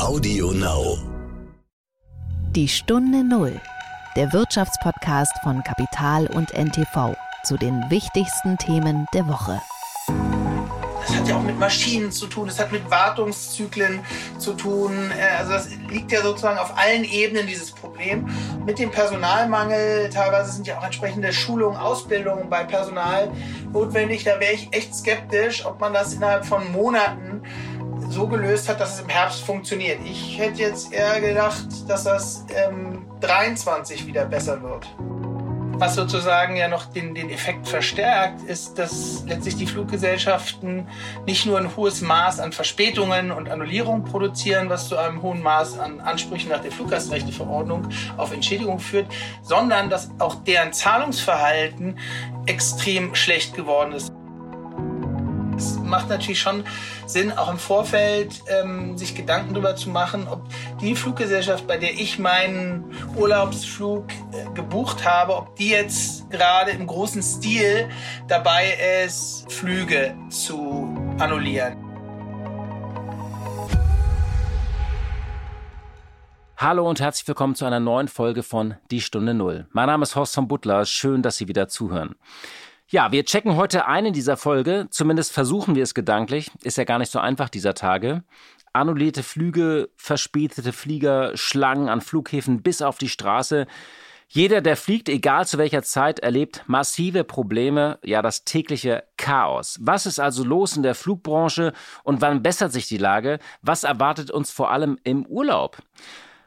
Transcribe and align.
Audio 0.00 0.50
Now. 0.50 0.98
Die 2.50 2.66
Stunde 2.66 3.22
Null. 3.22 3.60
Der 4.16 4.32
Wirtschaftspodcast 4.32 5.32
von 5.44 5.62
Kapital 5.62 6.26
und 6.26 6.52
NTV 6.52 7.14
zu 7.44 7.56
den 7.56 7.88
wichtigsten 7.90 8.58
Themen 8.58 9.06
der 9.14 9.28
Woche. 9.28 9.62
Das 11.06 11.16
hat 11.16 11.28
ja 11.28 11.36
auch 11.36 11.42
mit 11.42 11.58
Maschinen 11.58 12.10
zu 12.10 12.26
tun, 12.26 12.48
das 12.48 12.58
hat 12.58 12.72
mit 12.72 12.90
Wartungszyklen 12.90 14.00
zu 14.38 14.54
tun. 14.54 15.12
Äh, 15.16 15.36
Also 15.38 15.52
das 15.52 15.68
liegt 15.90 16.10
ja 16.10 16.22
sozusagen 16.22 16.58
auf 16.58 16.76
allen 16.76 17.04
Ebenen 17.04 17.46
dieses 17.46 17.70
Problem. 17.70 18.26
Mit 18.66 18.78
dem 18.78 18.90
Personalmangel, 18.90 20.10
teilweise 20.10 20.52
sind 20.52 20.66
ja 20.66 20.78
auch 20.78 20.84
entsprechende 20.84 21.32
Schulungen, 21.32 21.76
Ausbildungen 21.76 22.48
bei 22.48 22.64
Personal 22.64 23.30
notwendig. 23.72 24.24
Da 24.24 24.40
wäre 24.40 24.54
ich 24.54 24.68
echt 24.72 24.94
skeptisch, 24.94 25.64
ob 25.64 25.78
man 25.80 25.92
das 25.92 26.14
innerhalb 26.14 26.44
von 26.46 26.72
Monaten 26.72 27.42
so 28.14 28.28
gelöst 28.28 28.68
hat, 28.68 28.80
dass 28.80 28.94
es 28.94 29.00
im 29.00 29.08
Herbst 29.08 29.42
funktioniert. 29.42 29.98
Ich 30.04 30.38
hätte 30.38 30.60
jetzt 30.60 30.92
eher 30.92 31.20
gedacht, 31.20 31.66
dass 31.88 32.04
das 32.04 32.46
ähm, 32.54 33.06
23 33.20 34.06
wieder 34.06 34.24
besser 34.24 34.62
wird. 34.62 34.86
Was 35.76 35.96
sozusagen 35.96 36.54
ja 36.54 36.68
noch 36.68 36.86
den, 36.86 37.16
den 37.16 37.30
Effekt 37.30 37.66
verstärkt, 37.66 38.44
ist, 38.44 38.78
dass 38.78 39.24
letztlich 39.26 39.56
die 39.56 39.66
Fluggesellschaften 39.66 40.86
nicht 41.26 41.46
nur 41.46 41.58
ein 41.58 41.74
hohes 41.76 42.00
Maß 42.00 42.38
an 42.38 42.52
Verspätungen 42.52 43.32
und 43.32 43.50
Annullierungen 43.50 44.04
produzieren, 44.04 44.70
was 44.70 44.88
zu 44.88 44.96
einem 44.96 45.20
hohen 45.20 45.42
Maß 45.42 45.80
an 45.80 46.00
Ansprüchen 46.00 46.50
nach 46.50 46.60
der 46.60 46.70
Fluggastrechteverordnung 46.70 47.88
auf 48.16 48.32
Entschädigung 48.32 48.78
führt, 48.78 49.06
sondern 49.42 49.90
dass 49.90 50.10
auch 50.20 50.36
deren 50.36 50.72
Zahlungsverhalten 50.72 51.98
extrem 52.46 53.16
schlecht 53.16 53.54
geworden 53.54 53.92
ist. 53.92 54.12
Es 55.56 55.76
macht 55.76 56.08
natürlich 56.08 56.40
schon 56.40 56.64
Sinn, 57.06 57.30
auch 57.32 57.50
im 57.50 57.58
Vorfeld 57.58 58.42
ähm, 58.48 58.98
sich 58.98 59.14
Gedanken 59.14 59.54
darüber 59.54 59.76
zu 59.76 59.88
machen, 59.88 60.26
ob 60.28 60.42
die 60.80 60.96
Fluggesellschaft, 60.96 61.66
bei 61.66 61.76
der 61.76 61.94
ich 61.94 62.18
meinen 62.18 62.84
Urlaubsflug 63.16 64.06
äh, 64.32 64.52
gebucht 64.54 65.04
habe, 65.04 65.36
ob 65.36 65.54
die 65.56 65.70
jetzt 65.70 66.28
gerade 66.30 66.72
im 66.72 66.86
großen 66.86 67.22
Stil 67.22 67.88
dabei 68.26 68.76
ist, 69.04 69.50
Flüge 69.52 70.16
zu 70.28 70.96
annullieren. 71.18 71.76
Hallo 76.56 76.88
und 76.88 76.98
herzlich 76.98 77.28
willkommen 77.28 77.54
zu 77.54 77.64
einer 77.64 77.78
neuen 77.78 78.08
Folge 78.08 78.42
von 78.42 78.76
Die 78.90 79.00
Stunde 79.00 79.34
Null. 79.34 79.66
Mein 79.72 79.86
Name 79.86 80.04
ist 80.04 80.16
Horst 80.16 80.34
von 80.34 80.48
Butler. 80.48 80.86
Schön, 80.86 81.20
dass 81.20 81.36
Sie 81.36 81.46
wieder 81.46 81.68
zuhören. 81.68 82.14
Ja, 82.88 83.12
wir 83.12 83.24
checken 83.24 83.56
heute 83.56 83.86
ein 83.86 84.06
in 84.06 84.12
dieser 84.12 84.36
Folge. 84.36 84.88
Zumindest 84.90 85.32
versuchen 85.32 85.74
wir 85.74 85.82
es 85.82 85.94
gedanklich. 85.94 86.50
Ist 86.62 86.76
ja 86.76 86.84
gar 86.84 86.98
nicht 86.98 87.10
so 87.10 87.18
einfach 87.18 87.48
dieser 87.48 87.74
Tage. 87.74 88.24
Annullierte 88.74 89.22
Flüge, 89.22 89.88
verspätete 89.96 90.72
Flieger, 90.72 91.36
Schlangen 91.36 91.88
an 91.88 92.02
Flughäfen 92.02 92.62
bis 92.62 92.82
auf 92.82 92.98
die 92.98 93.08
Straße. 93.08 93.66
Jeder, 94.28 94.60
der 94.60 94.76
fliegt, 94.76 95.08
egal 95.08 95.46
zu 95.46 95.58
welcher 95.58 95.82
Zeit, 95.82 96.18
erlebt 96.18 96.64
massive 96.66 97.24
Probleme, 97.24 97.98
ja 98.04 98.20
das 98.20 98.44
tägliche 98.44 99.04
Chaos. 99.16 99.78
Was 99.80 100.06
ist 100.06 100.18
also 100.18 100.44
los 100.44 100.76
in 100.76 100.82
der 100.82 100.94
Flugbranche 100.94 101.72
und 102.02 102.20
wann 102.20 102.42
bessert 102.42 102.72
sich 102.72 102.86
die 102.86 102.98
Lage? 102.98 103.38
Was 103.62 103.84
erwartet 103.84 104.30
uns 104.30 104.50
vor 104.50 104.70
allem 104.70 104.98
im 105.04 105.24
Urlaub? 105.24 105.78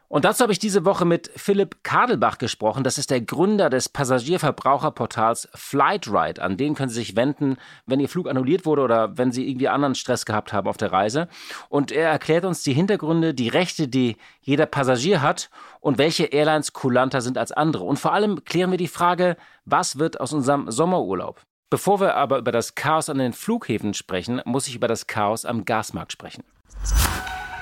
Und 0.10 0.24
dazu 0.24 0.44
habe 0.44 0.54
ich 0.54 0.60
diese 0.60 0.86
Woche 0.86 1.04
mit 1.04 1.30
Philipp 1.36 1.84
Kadelbach 1.84 2.38
gesprochen. 2.38 2.86
Das 2.86 2.98
ist 2.98 3.12
der 3.12 3.20
Gründer 3.20 3.70
des 3.70 3.90
Passagierverbraucherportals 3.90 5.50
Flightride. 5.54 6.42
An 6.42 6.56
den 6.56 6.76
können 6.76 6.90
Sie 6.90 6.96
sich 6.96 7.18
wenden, 7.18 7.58
wenn 7.86 8.00
Ihr 8.00 8.08
Flug 8.08 8.30
annulliert 8.30 8.66
wurde 8.66 8.84
oder 8.84 9.18
wenn 9.18 9.34
Sie 9.34 9.50
irgendwie 9.50 9.68
anderen 9.68 9.96
Stress 9.96 10.26
gehabt 10.26 10.54
haben 10.54 10.70
auf 10.70 10.78
der 10.78 10.94
Reise. 10.94 11.28
Und 11.68 11.92
er 11.92 12.10
erklärt 12.10 12.46
uns 12.46 12.64
die 12.64 12.74
Hintergründe, 12.74 13.34
die 13.34 13.50
Rechte, 13.50 13.90
die 13.90 14.16
jeder 14.40 14.66
Passagier 14.66 15.22
hat 15.22 15.50
und 15.82 15.98
welche 15.98 16.26
Airlines 16.26 16.72
kulanter 16.72 17.20
sind 17.20 17.38
als 17.38 17.52
andere. 17.52 17.84
Und 17.84 18.00
vor 18.00 18.14
allem 18.14 18.46
klären 18.46 18.72
wir 18.72 18.78
die 18.78 18.88
Frage, 18.88 19.36
was 19.66 20.00
wird 20.00 20.22
aus 20.22 20.32
unserem 20.32 20.72
Sommerurlaub? 20.72 21.42
Bevor 21.70 22.00
wir 22.00 22.16
aber 22.16 22.38
über 22.38 22.54
das 22.54 22.76
Chaos 22.76 23.10
an 23.10 23.18
den 23.18 23.34
Flughäfen 23.34 23.94
sprechen, 23.94 24.42
muss 24.46 24.70
ich 24.70 24.76
über 24.76 24.88
das 24.88 25.08
Chaos 25.08 25.44
am 25.44 25.66
Gasmarkt 25.66 26.14
sprechen. 26.14 26.46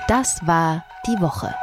Das 0.08 0.46
war 0.46 0.86
die 1.08 1.20
Woche. 1.20 1.56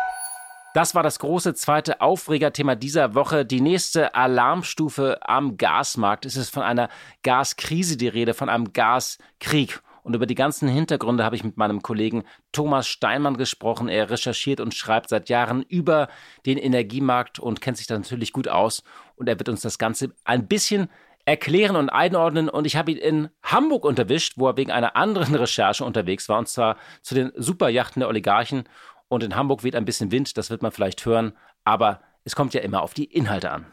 Das 0.74 0.94
war 0.94 1.02
das 1.02 1.18
große 1.18 1.52
zweite 1.52 2.00
Aufregerthema 2.00 2.74
dieser 2.76 3.14
Woche. 3.14 3.44
Die 3.44 3.60
nächste 3.60 4.14
Alarmstufe 4.14 5.18
am 5.20 5.58
Gasmarkt. 5.58 6.24
Es 6.24 6.36
ist 6.36 6.48
von 6.48 6.62
einer 6.62 6.88
Gaskrise 7.22 7.98
die 7.98 8.08
Rede, 8.08 8.32
von 8.32 8.48
einem 8.48 8.72
Gaskrieg. 8.72 9.82
Und 10.02 10.14
über 10.14 10.26
die 10.26 10.34
ganzen 10.34 10.68
Hintergründe 10.68 11.24
habe 11.24 11.36
ich 11.36 11.44
mit 11.44 11.58
meinem 11.58 11.82
Kollegen 11.82 12.24
Thomas 12.52 12.88
Steinmann 12.88 13.36
gesprochen. 13.36 13.88
Er 13.88 14.08
recherchiert 14.08 14.60
und 14.60 14.74
schreibt 14.74 15.10
seit 15.10 15.28
Jahren 15.28 15.62
über 15.62 16.08
den 16.46 16.56
Energiemarkt 16.56 17.38
und 17.38 17.60
kennt 17.60 17.76
sich 17.76 17.86
da 17.86 17.98
natürlich 17.98 18.32
gut 18.32 18.48
aus. 18.48 18.82
Und 19.16 19.28
er 19.28 19.38
wird 19.38 19.50
uns 19.50 19.60
das 19.60 19.78
Ganze 19.78 20.14
ein 20.24 20.48
bisschen 20.48 20.88
erklären 21.24 21.76
und 21.76 21.90
einordnen. 21.90 22.48
Und 22.48 22.66
ich 22.66 22.76
habe 22.76 22.92
ihn 22.92 22.98
in 22.98 23.28
Hamburg 23.42 23.84
unterwischt, 23.84 24.34
wo 24.36 24.48
er 24.48 24.56
wegen 24.56 24.72
einer 24.72 24.96
anderen 24.96 25.34
Recherche 25.36 25.84
unterwegs 25.84 26.28
war, 26.28 26.38
und 26.38 26.48
zwar 26.48 26.76
zu 27.02 27.14
den 27.14 27.30
Superjachten 27.36 28.00
der 28.00 28.08
Oligarchen. 28.08 28.64
Und 29.12 29.22
in 29.22 29.36
Hamburg 29.36 29.62
weht 29.62 29.76
ein 29.76 29.84
bisschen 29.84 30.10
Wind, 30.10 30.38
das 30.38 30.48
wird 30.48 30.62
man 30.62 30.72
vielleicht 30.72 31.04
hören, 31.04 31.34
aber 31.64 32.00
es 32.24 32.34
kommt 32.34 32.54
ja 32.54 32.62
immer 32.62 32.80
auf 32.80 32.94
die 32.94 33.04
Inhalte 33.04 33.50
an. 33.50 33.66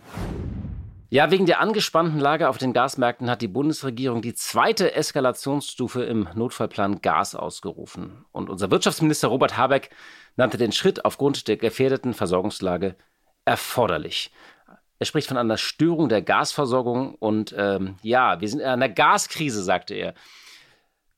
Ja, 1.09 1.31
wegen 1.31 1.45
der 1.45 1.61
angespannten 1.61 2.19
Lage 2.19 2.49
auf 2.49 2.57
den 2.57 2.73
Gasmärkten 2.73 3.29
hat 3.29 3.41
die 3.41 3.47
Bundesregierung 3.47 4.21
die 4.21 4.33
zweite 4.33 4.93
Eskalationsstufe 4.93 6.03
im 6.03 6.27
Notfallplan 6.35 6.99
Gas 6.99 7.35
ausgerufen. 7.35 8.25
Und 8.33 8.49
unser 8.49 8.69
Wirtschaftsminister 8.69 9.29
Robert 9.29 9.55
Habeck 9.55 9.91
nannte 10.35 10.57
den 10.57 10.73
Schritt 10.73 11.05
aufgrund 11.05 11.47
der 11.47 11.55
gefährdeten 11.55 12.13
Versorgungslage 12.13 12.97
erforderlich. 13.45 14.33
Er 14.99 15.05
spricht 15.05 15.29
von 15.29 15.37
einer 15.37 15.55
Störung 15.55 16.09
der 16.09 16.21
Gasversorgung 16.21 17.15
und 17.15 17.55
ähm, 17.57 17.95
ja, 18.01 18.41
wir 18.41 18.49
sind 18.49 18.59
in 18.59 18.65
einer 18.65 18.89
Gaskrise, 18.89 19.63
sagte 19.63 19.93
er. 19.93 20.15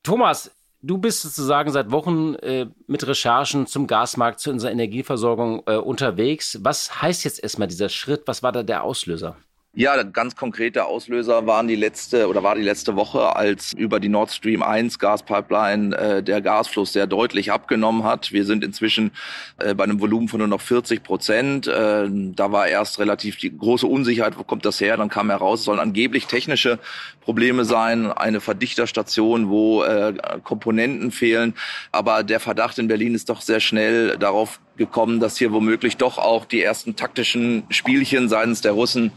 Thomas, 0.04 0.52
Du 0.84 0.98
bist 0.98 1.22
sozusagen 1.22 1.70
seit 1.70 1.92
Wochen 1.92 2.34
äh, 2.36 2.66
mit 2.88 3.06
Recherchen 3.06 3.68
zum 3.68 3.86
Gasmarkt, 3.86 4.40
zu 4.40 4.50
unserer 4.50 4.72
Energieversorgung 4.72 5.62
äh, 5.66 5.76
unterwegs. 5.76 6.58
Was 6.62 7.00
heißt 7.00 7.24
jetzt 7.24 7.40
erstmal 7.40 7.68
dieser 7.68 7.88
Schritt? 7.88 8.22
Was 8.26 8.42
war 8.42 8.50
da 8.50 8.64
der 8.64 8.82
Auslöser? 8.82 9.36
Ja, 9.74 10.02
ganz 10.02 10.36
konkrete 10.36 10.84
Auslöser 10.84 11.46
waren 11.46 11.66
die 11.66 11.76
letzte 11.76 12.28
oder 12.28 12.42
war 12.42 12.56
die 12.56 12.62
letzte 12.62 12.94
Woche, 12.94 13.34
als 13.34 13.72
über 13.72 14.00
die 14.00 14.10
Nord 14.10 14.30
Stream 14.30 14.62
1 14.62 14.98
Gaspipeline 14.98 15.96
äh, 15.96 16.22
der 16.22 16.42
Gasfluss 16.42 16.92
sehr 16.92 17.06
deutlich 17.06 17.50
abgenommen 17.50 18.04
hat. 18.04 18.32
Wir 18.32 18.44
sind 18.44 18.64
inzwischen 18.64 19.12
äh, 19.56 19.72
bei 19.72 19.84
einem 19.84 19.98
Volumen 19.98 20.28
von 20.28 20.40
nur 20.40 20.46
noch 20.46 20.60
40 20.60 21.02
Prozent. 21.02 21.68
Äh, 21.68 22.06
da 22.06 22.52
war 22.52 22.68
erst 22.68 22.98
relativ 22.98 23.38
die 23.38 23.56
große 23.56 23.86
Unsicherheit, 23.86 24.38
wo 24.38 24.44
kommt 24.44 24.66
das 24.66 24.78
her? 24.78 24.98
Dann 24.98 25.08
kam 25.08 25.30
heraus, 25.30 25.60
es 25.60 25.64
sollen 25.64 25.80
angeblich 25.80 26.26
technische 26.26 26.78
Probleme 27.22 27.64
sein, 27.64 28.12
eine 28.12 28.42
Verdichterstation, 28.42 29.48
wo 29.48 29.84
äh, 29.84 30.12
Komponenten 30.44 31.12
fehlen. 31.12 31.54
Aber 31.92 32.24
der 32.24 32.40
Verdacht 32.40 32.78
in 32.78 32.88
Berlin 32.88 33.14
ist 33.14 33.30
doch 33.30 33.40
sehr 33.40 33.60
schnell 33.60 34.18
darauf 34.18 34.60
gekommen, 34.76 35.18
dass 35.18 35.38
hier 35.38 35.50
womöglich 35.50 35.96
doch 35.96 36.18
auch 36.18 36.44
die 36.44 36.62
ersten 36.62 36.94
taktischen 36.94 37.62
Spielchen 37.70 38.28
seitens 38.28 38.60
der 38.60 38.72
Russen 38.72 39.12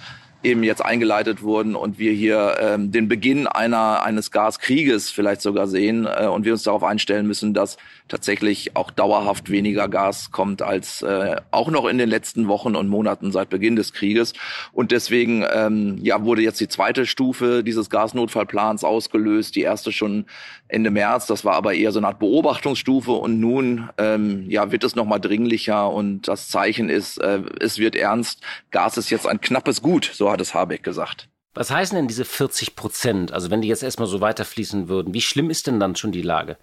eben 0.46 0.64
jetzt 0.64 0.84
eingeleitet 0.84 1.42
wurden 1.42 1.76
und 1.76 2.00
wir 2.00 2.14
hier 2.14 2.58
ähm, 2.60 2.92
den 2.92 3.08
Beginn 3.08 3.48
einer 3.48 4.04
eines 4.04 4.32
Gaskrieges 4.32 5.10
vielleicht 5.10 5.42
sogar 5.42 5.68
sehen 5.68 6.06
äh, 6.06 6.28
und 6.28 6.46
wir 6.46 6.54
uns 6.54 6.64
darauf 6.64 6.84
einstellen 6.84 7.28
müssen, 7.28 7.54
dass 7.54 7.78
tatsächlich 8.08 8.76
auch 8.76 8.92
dauerhaft 8.92 9.50
weniger 9.50 9.88
Gas 9.88 10.32
kommt 10.32 10.62
als 10.62 11.02
äh, 11.02 11.38
auch 11.52 11.70
noch 11.70 11.86
in 11.86 11.98
den 11.98 12.10
letzten 12.10 12.48
Wochen 12.48 12.76
und 12.76 12.88
Monaten 12.88 13.32
seit 13.32 13.50
Beginn 13.50 13.76
des 13.76 13.94
Krieges 13.94 14.34
und 14.72 14.92
deswegen 14.92 15.46
ähm, 15.52 15.98
ja 16.02 16.24
wurde 16.24 16.42
jetzt 16.42 16.60
die 16.60 16.68
zweite 16.68 17.06
Stufe 17.06 17.64
dieses 17.64 17.90
Gasnotfallplans 17.90 18.84
ausgelöst, 18.84 19.56
die 19.56 19.62
erste 19.62 19.92
schon 19.92 20.26
Ende 20.68 20.92
März, 20.92 21.28
das 21.28 21.46
war 21.46 21.56
aber 21.56 21.74
eher 21.74 21.92
so 21.92 22.00
eine 22.00 22.08
Art 22.08 22.20
Beobachtungsstufe 22.20 23.12
und 23.12 23.40
nun 23.40 23.90
ähm, 23.98 24.50
ja 24.50 24.72
wird 24.72 24.84
es 24.84 24.96
noch 24.96 25.06
mal 25.06 25.20
dringlicher 25.20 25.92
und 25.92 26.28
das 26.28 26.50
Zeichen 26.50 26.90
ist, 26.90 27.18
äh, 27.18 27.42
es 27.60 27.78
wird 27.78 27.96
ernst. 27.96 28.42
Gas 28.72 28.98
ist 28.98 29.10
jetzt 29.10 29.28
ein 29.28 29.42
knappes 29.42 29.82
Gut, 29.82 30.12
so 30.14 30.32
hat 30.32 30.42
es 30.42 30.54
Habeck 30.54 30.84
gesagt. 30.84 31.30
Was 31.54 31.72
heißen 31.72 31.96
denn 31.96 32.08
diese 32.08 32.26
40 32.26 32.76
Prozent? 32.76 33.32
Also 33.32 33.50
wenn 33.50 33.62
die 33.62 33.70
jetzt 33.70 33.82
erstmal 33.82 34.10
so 34.10 34.20
weiterfließen 34.20 34.90
würden, 34.90 35.14
wie 35.14 35.22
schlimm 35.22 35.50
ist 35.50 35.68
denn 35.68 35.80
dann 35.80 35.96
schon 35.96 36.12
die 36.12 36.22
Lage? 36.22 36.58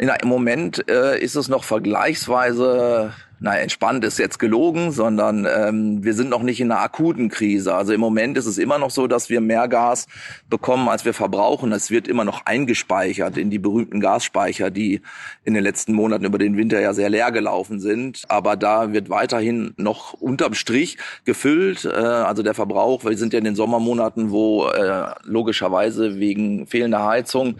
Na, 0.00 0.14
Im 0.14 0.28
Moment 0.28 0.88
äh, 0.88 1.18
ist 1.18 1.34
es 1.34 1.48
noch 1.48 1.64
vergleichsweise, 1.64 3.12
na, 3.40 3.58
entspannt 3.58 4.04
ist 4.04 4.18
jetzt 4.18 4.38
gelogen, 4.38 4.92
sondern 4.92 5.44
ähm, 5.44 6.04
wir 6.04 6.14
sind 6.14 6.30
noch 6.30 6.42
nicht 6.42 6.60
in 6.60 6.70
einer 6.70 6.80
akuten 6.80 7.28
Krise. 7.28 7.74
Also 7.74 7.92
im 7.92 8.00
Moment 8.00 8.38
ist 8.38 8.46
es 8.46 8.58
immer 8.58 8.78
noch 8.78 8.90
so, 8.90 9.08
dass 9.08 9.28
wir 9.28 9.40
mehr 9.40 9.66
Gas 9.66 10.06
bekommen, 10.48 10.88
als 10.88 11.04
wir 11.04 11.14
verbrauchen. 11.14 11.72
Es 11.72 11.90
wird 11.90 12.06
immer 12.06 12.24
noch 12.24 12.46
eingespeichert 12.46 13.36
in 13.36 13.50
die 13.50 13.58
berühmten 13.58 13.98
Gasspeicher, 13.98 14.70
die 14.70 15.02
in 15.44 15.54
den 15.54 15.64
letzten 15.64 15.94
Monaten 15.94 16.24
über 16.24 16.38
den 16.38 16.56
Winter 16.56 16.80
ja 16.80 16.94
sehr 16.94 17.10
leer 17.10 17.32
gelaufen 17.32 17.80
sind. 17.80 18.22
Aber 18.28 18.56
da 18.56 18.92
wird 18.92 19.10
weiterhin 19.10 19.74
noch 19.76 20.12
unterm 20.12 20.54
Strich 20.54 20.96
gefüllt. 21.24 21.84
Äh, 21.84 21.90
also 21.90 22.44
der 22.44 22.54
Verbrauch, 22.54 23.04
wir 23.04 23.18
sind 23.18 23.32
ja 23.32 23.40
in 23.40 23.44
den 23.44 23.56
Sommermonaten, 23.56 24.30
wo 24.30 24.68
äh, 24.68 25.06
logischerweise 25.24 26.20
wegen 26.20 26.68
fehlender 26.68 27.04
Heizung 27.04 27.56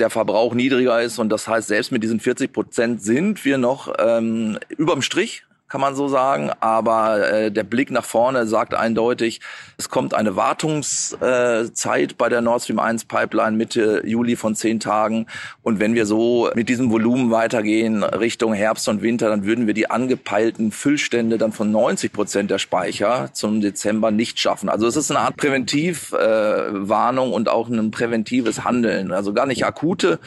der 0.00 0.10
Verbrauch 0.10 0.54
niedriger 0.54 1.00
ist. 1.00 1.18
Und 1.18 1.28
das 1.28 1.46
heißt, 1.46 1.68
selbst 1.68 1.92
mit 1.92 2.02
diesen 2.02 2.20
40 2.20 2.52
Prozent 2.52 3.02
sind 3.02 3.44
wir 3.44 3.58
noch 3.58 3.92
ähm, 3.98 4.58
überm 4.76 5.02
Strich 5.02 5.44
kann 5.70 5.80
man 5.80 5.94
so 5.94 6.08
sagen. 6.08 6.50
Aber 6.60 7.30
äh, 7.32 7.50
der 7.50 7.62
Blick 7.62 7.90
nach 7.90 8.04
vorne 8.04 8.46
sagt 8.46 8.74
eindeutig, 8.74 9.40
es 9.78 9.88
kommt 9.88 10.12
eine 10.12 10.36
Wartungszeit 10.36 12.18
bei 12.18 12.28
der 12.28 12.42
Nord 12.42 12.62
Stream 12.62 12.80
1 12.80 13.06
Pipeline 13.06 13.56
Mitte 13.56 14.02
Juli 14.04 14.36
von 14.36 14.54
zehn 14.54 14.80
Tagen. 14.80 15.26
Und 15.62 15.80
wenn 15.80 15.94
wir 15.94 16.04
so 16.04 16.50
mit 16.54 16.68
diesem 16.68 16.90
Volumen 16.90 17.30
weitergehen 17.30 18.02
Richtung 18.02 18.52
Herbst 18.52 18.88
und 18.88 19.00
Winter, 19.00 19.28
dann 19.30 19.44
würden 19.46 19.66
wir 19.66 19.74
die 19.74 19.88
angepeilten 19.88 20.72
Füllstände 20.72 21.38
dann 21.38 21.52
von 21.52 21.70
90 21.70 22.12
Prozent 22.12 22.50
der 22.50 22.58
Speicher 22.58 23.30
zum 23.32 23.60
Dezember 23.60 24.10
nicht 24.10 24.40
schaffen. 24.40 24.68
Also 24.68 24.86
es 24.88 24.96
ist 24.96 25.10
eine 25.10 25.20
Art 25.20 25.36
Präventivwarnung 25.36 27.30
äh, 27.30 27.34
und 27.34 27.48
auch 27.48 27.68
ein 27.68 27.90
präventives 27.92 28.64
Handeln. 28.64 29.12
Also 29.12 29.32
gar 29.32 29.46
nicht 29.46 29.64
akute 29.64 30.18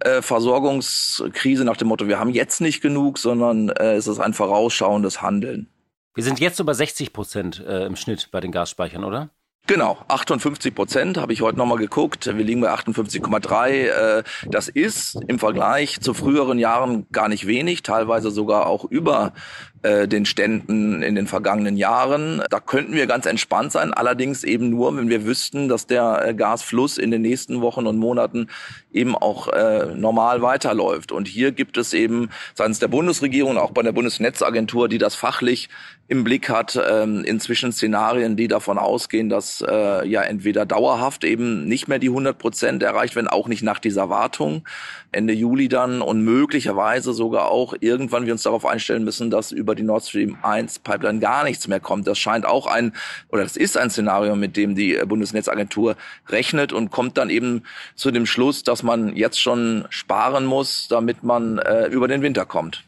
äh, 0.00 0.20
Versorgungskrise 0.20 1.64
nach 1.64 1.78
dem 1.78 1.88
Motto, 1.88 2.06
wir 2.06 2.20
haben 2.20 2.30
jetzt 2.30 2.60
nicht 2.60 2.82
genug, 2.82 3.18
sondern 3.18 3.70
äh, 3.70 3.94
es 3.94 4.06
ist 4.06 4.20
ein 4.20 4.34
Vorausschauen 4.34 4.89
vorausschauendes 4.90 5.22
Handeln. 5.22 5.68
Wir 6.14 6.24
sind 6.24 6.40
jetzt 6.40 6.58
über 6.58 6.74
60 6.74 7.12
Prozent 7.12 7.64
äh, 7.66 7.86
im 7.86 7.96
Schnitt 7.96 8.30
bei 8.32 8.40
den 8.40 8.50
Gasspeichern, 8.50 9.04
oder? 9.04 9.30
Genau, 9.66 9.98
58 10.08 10.74
Prozent 10.74 11.16
habe 11.16 11.32
ich 11.32 11.42
heute 11.42 11.58
nochmal 11.58 11.78
geguckt. 11.78 12.26
Wir 12.26 12.44
liegen 12.44 12.60
bei 12.60 12.72
58,3. 12.72 13.68
Äh, 13.68 14.22
das 14.46 14.68
ist 14.68 15.20
im 15.28 15.38
Vergleich 15.38 16.00
zu 16.00 16.12
früheren 16.12 16.58
Jahren 16.58 17.06
gar 17.12 17.28
nicht 17.28 17.46
wenig, 17.46 17.82
teilweise 17.82 18.32
sogar 18.32 18.66
auch 18.66 18.84
über 18.84 19.32
äh, 19.82 20.06
den 20.06 20.26
Ständen 20.26 21.02
in 21.02 21.14
den 21.14 21.26
vergangenen 21.26 21.76
Jahren. 21.76 22.42
Da 22.50 22.60
könnten 22.60 22.92
wir 22.92 23.06
ganz 23.06 23.26
entspannt 23.26 23.72
sein, 23.72 23.94
allerdings 23.94 24.44
eben 24.44 24.68
nur, 24.68 24.96
wenn 24.96 25.08
wir 25.08 25.24
wüssten, 25.24 25.68
dass 25.68 25.86
der 25.86 26.22
äh, 26.26 26.34
Gasfluss 26.34 26.98
in 26.98 27.10
den 27.10 27.22
nächsten 27.22 27.60
Wochen 27.60 27.86
und 27.86 27.96
Monaten 27.96 28.48
eben 28.92 29.16
auch 29.16 29.48
äh, 29.48 29.86
normal 29.94 30.42
weiterläuft. 30.42 31.12
Und 31.12 31.28
hier 31.28 31.52
gibt 31.52 31.76
es 31.76 31.94
eben 31.94 32.30
seitens 32.54 32.78
der 32.78 32.88
Bundesregierung, 32.88 33.56
auch 33.56 33.70
bei 33.70 33.82
der 33.82 33.92
Bundesnetzagentur, 33.92 34.88
die 34.88 34.98
das 34.98 35.14
fachlich 35.14 35.68
im 36.10 36.24
Blick 36.24 36.48
hat, 36.48 36.76
ähm, 36.90 37.22
inzwischen 37.24 37.70
Szenarien, 37.70 38.36
die 38.36 38.48
davon 38.48 38.78
ausgehen, 38.78 39.28
dass 39.28 39.64
äh, 39.66 40.04
ja 40.08 40.22
entweder 40.22 40.66
dauerhaft 40.66 41.22
eben 41.22 41.66
nicht 41.68 41.86
mehr 41.86 42.00
die 42.00 42.08
100 42.08 42.36
Prozent 42.36 42.82
erreicht 42.82 43.14
werden, 43.14 43.28
auch 43.28 43.46
nicht 43.46 43.62
nach 43.62 43.78
dieser 43.78 44.10
Wartung, 44.10 44.64
Ende 45.12 45.32
Juli 45.32 45.68
dann 45.68 46.02
und 46.02 46.22
möglicherweise 46.22 47.12
sogar 47.12 47.48
auch 47.48 47.74
irgendwann 47.78 48.26
wir 48.26 48.32
uns 48.32 48.42
darauf 48.42 48.66
einstellen 48.66 49.04
müssen, 49.04 49.30
dass 49.30 49.52
über 49.52 49.69
die 49.74 49.82
Nord 49.82 50.04
Stream 50.04 50.38
1 50.42 50.80
Pipeline 50.80 51.20
gar 51.20 51.44
nichts 51.44 51.68
mehr 51.68 51.80
kommt. 51.80 52.06
Das 52.06 52.18
scheint 52.18 52.46
auch 52.46 52.66
ein, 52.66 52.92
oder 53.28 53.42
das 53.42 53.56
ist 53.56 53.76
ein 53.76 53.90
Szenario, 53.90 54.36
mit 54.36 54.56
dem 54.56 54.74
die 54.74 55.00
Bundesnetzagentur 55.06 55.96
rechnet 56.28 56.72
und 56.72 56.90
kommt 56.90 57.18
dann 57.18 57.30
eben 57.30 57.62
zu 57.94 58.10
dem 58.10 58.26
Schluss, 58.26 58.62
dass 58.62 58.82
man 58.82 59.16
jetzt 59.16 59.40
schon 59.40 59.86
sparen 59.90 60.44
muss, 60.46 60.88
damit 60.88 61.22
man 61.22 61.58
äh, 61.58 61.86
über 61.86 62.08
den 62.08 62.22
Winter 62.22 62.46
kommt. 62.46 62.84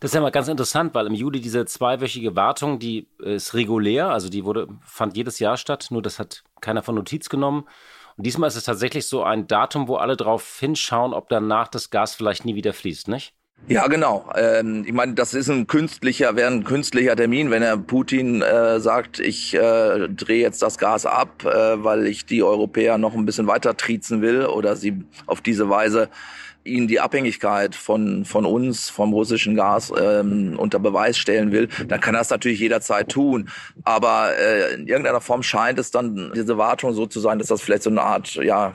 Das 0.00 0.12
ist 0.12 0.14
ja 0.14 0.22
mal 0.22 0.30
ganz 0.30 0.48
interessant, 0.48 0.94
weil 0.94 1.06
im 1.06 1.14
Juli 1.14 1.42
diese 1.42 1.66
zweiwöchige 1.66 2.34
Wartung, 2.34 2.78
die 2.78 3.06
ist 3.18 3.52
regulär, 3.52 4.08
also 4.08 4.30
die 4.30 4.46
wurde, 4.46 4.66
fand 4.82 5.14
jedes 5.14 5.38
Jahr 5.40 5.58
statt, 5.58 5.88
nur 5.90 6.00
das 6.00 6.18
hat 6.18 6.42
keiner 6.62 6.82
von 6.82 6.94
Notiz 6.94 7.28
genommen. 7.28 7.66
Und 8.16 8.26
diesmal 8.26 8.48
ist 8.48 8.56
es 8.56 8.64
tatsächlich 8.64 9.06
so 9.06 9.22
ein 9.22 9.46
Datum, 9.46 9.88
wo 9.88 9.96
alle 9.96 10.16
drauf 10.16 10.58
hinschauen, 10.58 11.12
ob 11.12 11.28
danach 11.28 11.68
das 11.68 11.90
Gas 11.90 12.14
vielleicht 12.14 12.46
nie 12.46 12.54
wieder 12.54 12.72
fließt, 12.72 13.08
nicht? 13.08 13.34
Ja, 13.68 13.86
genau. 13.86 14.28
Ähm, 14.34 14.84
ich 14.86 14.92
meine, 14.92 15.14
das 15.14 15.32
ist 15.32 15.48
ein 15.48 15.66
künstlicher, 15.66 16.34
wäre 16.34 16.50
ein 16.50 16.64
künstlicher 16.64 17.14
Termin, 17.14 17.50
wenn 17.50 17.62
er 17.62 17.76
Putin 17.76 18.42
äh, 18.42 18.80
sagt, 18.80 19.20
ich 19.20 19.54
äh, 19.54 20.08
drehe 20.08 20.40
jetzt 20.40 20.60
das 20.62 20.76
Gas 20.76 21.06
ab, 21.06 21.44
äh, 21.44 21.84
weil 21.84 22.06
ich 22.06 22.26
die 22.26 22.42
Europäer 22.42 22.98
noch 22.98 23.14
ein 23.14 23.26
bisschen 23.26 23.46
weiter 23.46 23.76
triezen 23.76 24.22
will 24.22 24.46
oder 24.46 24.74
sie 24.74 25.04
auf 25.26 25.40
diese 25.40 25.68
Weise 25.68 26.08
ihnen 26.64 26.88
die 26.88 27.00
Abhängigkeit 27.00 27.74
von, 27.74 28.24
von 28.24 28.44
uns, 28.44 28.90
vom 28.90 29.12
russischen 29.12 29.54
Gas 29.54 29.92
ähm, 29.98 30.58
unter 30.58 30.78
Beweis 30.78 31.16
stellen 31.16 31.52
will, 31.52 31.68
dann 31.88 32.00
kann 32.00 32.14
er 32.14 32.18
das 32.18 32.30
natürlich 32.30 32.60
jederzeit 32.60 33.08
tun. 33.08 33.48
Aber 33.84 34.32
äh, 34.36 34.74
in 34.74 34.86
irgendeiner 34.86 35.20
Form 35.20 35.42
scheint 35.42 35.78
es 35.78 35.90
dann, 35.90 36.32
diese 36.34 36.58
Wartung 36.58 36.92
so 36.92 37.06
zu 37.06 37.20
sein, 37.20 37.38
dass 37.38 37.48
das 37.48 37.62
vielleicht 37.62 37.84
so 37.84 37.90
eine 37.90 38.02
Art, 38.02 38.34
ja, 38.34 38.74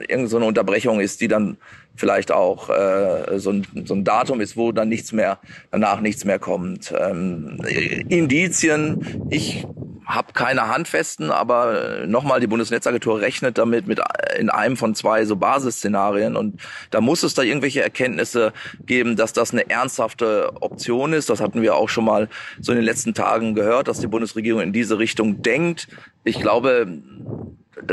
irgendeine 0.00 0.28
so 0.28 0.36
eine 0.36 0.46
Unterbrechung 0.46 1.00
ist, 1.00 1.20
die 1.20 1.28
dann 1.28 1.56
vielleicht 1.96 2.32
auch 2.32 2.70
äh, 2.70 3.38
so, 3.38 3.50
ein, 3.50 3.66
so 3.84 3.94
ein 3.94 4.04
Datum 4.04 4.40
ist, 4.40 4.56
wo 4.56 4.72
dann 4.72 4.88
nichts 4.88 5.12
mehr, 5.12 5.38
danach 5.70 6.00
nichts 6.00 6.24
mehr 6.24 6.38
kommt. 6.38 6.92
Ähm, 6.98 7.60
Indizien, 8.08 9.26
ich 9.30 9.66
habe 10.10 10.32
keine 10.32 10.68
handfesten, 10.68 11.30
aber 11.30 12.04
nochmal, 12.06 12.40
die 12.40 12.46
Bundesnetzagentur 12.46 13.20
rechnet 13.20 13.58
damit 13.58 13.86
mit 13.86 14.00
in 14.36 14.50
einem 14.50 14.76
von 14.76 14.94
zwei 14.94 15.24
so 15.24 15.36
Basisszenarien 15.36 16.36
und 16.36 16.60
da 16.90 17.00
muss 17.00 17.22
es 17.22 17.34
da 17.34 17.42
irgendwelche 17.42 17.82
Erkenntnisse 17.82 18.52
geben, 18.86 19.16
dass 19.16 19.32
das 19.32 19.52
eine 19.52 19.70
ernsthafte 19.70 20.50
Option 20.60 21.12
ist. 21.12 21.30
Das 21.30 21.40
hatten 21.40 21.62
wir 21.62 21.76
auch 21.76 21.88
schon 21.88 22.04
mal 22.04 22.28
so 22.60 22.72
in 22.72 22.76
den 22.76 22.84
letzten 22.84 23.14
Tagen 23.14 23.54
gehört, 23.54 23.88
dass 23.88 24.00
die 24.00 24.08
Bundesregierung 24.08 24.62
in 24.62 24.72
diese 24.72 24.98
Richtung 24.98 25.42
denkt. 25.42 25.86
Ich 26.24 26.40
glaube, 26.40 26.86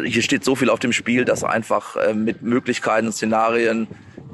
hier 0.05 0.21
steht 0.21 0.43
so 0.43 0.55
viel 0.55 0.69
auf 0.69 0.79
dem 0.79 0.93
Spiel, 0.93 1.25
dass 1.25 1.43
einfach 1.43 1.95
äh, 1.95 2.13
mit 2.13 2.41
Möglichkeiten, 2.41 3.11
Szenarien 3.11 3.87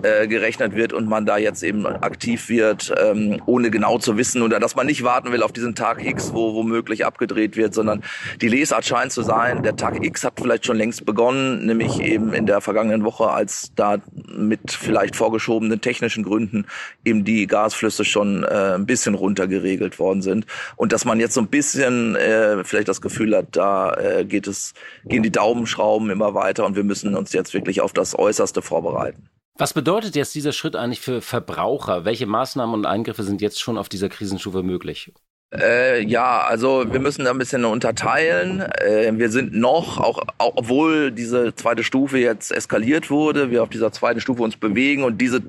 äh, 0.03 0.27
gerechnet 0.27 0.75
wird 0.75 0.93
und 0.93 1.07
man 1.07 1.25
da 1.25 1.37
jetzt 1.37 1.63
eben 1.63 1.85
aktiv 1.85 2.49
wird, 2.49 2.93
ähm, 3.01 3.41
ohne 3.45 3.71
genau 3.71 3.97
zu 3.97 4.17
wissen 4.17 4.41
oder 4.41 4.59
dass 4.59 4.75
man 4.75 4.85
nicht 4.85 5.03
warten 5.03 5.31
will 5.31 5.43
auf 5.43 5.51
diesen 5.51 5.75
Tag 5.75 6.03
X, 6.03 6.33
wo 6.33 6.53
womöglich 6.53 7.05
abgedreht 7.05 7.55
wird, 7.55 7.73
sondern 7.73 8.03
die 8.41 8.47
Lesart 8.47 8.85
scheint 8.85 9.11
zu 9.11 9.21
sein, 9.21 9.63
der 9.63 9.75
Tag 9.75 10.03
X 10.03 10.23
hat 10.23 10.33
vielleicht 10.39 10.65
schon 10.65 10.77
längst 10.77 11.05
begonnen, 11.05 11.65
nämlich 11.65 12.01
eben 12.01 12.33
in 12.33 12.45
der 12.45 12.61
vergangenen 12.61 13.03
Woche, 13.03 13.29
als 13.29 13.71
da 13.75 13.97
mit 14.13 14.71
vielleicht 14.71 15.15
vorgeschobenen 15.15 15.81
technischen 15.81 16.23
Gründen 16.23 16.65
eben 17.05 17.23
die 17.23 17.47
Gasflüsse 17.47 18.05
schon 18.05 18.43
äh, 18.43 18.75
ein 18.75 18.85
bisschen 18.85 19.15
runtergeregelt 19.15 19.99
worden 19.99 20.21
sind 20.21 20.45
und 20.75 20.91
dass 20.91 21.05
man 21.05 21.19
jetzt 21.19 21.33
so 21.33 21.41
ein 21.41 21.47
bisschen 21.47 22.15
äh, 22.15 22.63
vielleicht 22.63 22.87
das 22.87 23.01
Gefühl 23.01 23.35
hat, 23.35 23.47
da 23.55 23.93
äh, 23.93 24.25
geht 24.25 24.47
es, 24.47 24.73
gehen 25.05 25.23
die 25.23 25.31
Daumenschrauben 25.31 26.09
immer 26.09 26.33
weiter 26.33 26.65
und 26.65 26.75
wir 26.75 26.83
müssen 26.83 27.15
uns 27.15 27.33
jetzt 27.33 27.53
wirklich 27.53 27.81
auf 27.81 27.93
das 27.93 28.17
Äußerste 28.17 28.61
vorbereiten. 28.61 29.29
Was 29.55 29.73
bedeutet 29.73 30.15
jetzt 30.15 30.33
dieser 30.33 30.51
Schritt 30.51 30.75
eigentlich 30.75 31.01
für 31.01 31.21
Verbraucher? 31.21 32.05
Welche 32.05 32.25
Maßnahmen 32.25 32.73
und 32.73 32.85
Eingriffe 32.87 33.21
sind 33.23 33.39
jetzt 33.39 33.61
schon 33.61 33.77
auf 33.77 33.87
dieser 33.87 34.09
Krisenstufe 34.09 34.63
möglich? 34.63 35.13
Äh, 35.55 36.03
ja, 36.05 36.41
also 36.41 36.91
wir 36.91 36.99
müssen 36.99 37.25
da 37.25 37.31
ein 37.31 37.37
bisschen 37.37 37.63
unterteilen. 37.63 38.61
Äh, 38.61 39.11
wir 39.13 39.29
sind 39.29 39.53
noch, 39.53 39.99
auch, 39.99 40.23
auch 40.39 40.53
obwohl 40.55 41.11
diese 41.11 41.53
zweite 41.53 41.83
Stufe 41.83 42.17
jetzt 42.17 42.51
eskaliert 42.51 43.11
wurde, 43.11 43.51
wir 43.51 43.61
auf 43.61 43.69
dieser 43.69 43.91
zweiten 43.91 44.19
Stufe 44.19 44.41
uns 44.41 44.57
bewegen 44.57 45.03
und 45.03 45.19
diese 45.21 45.43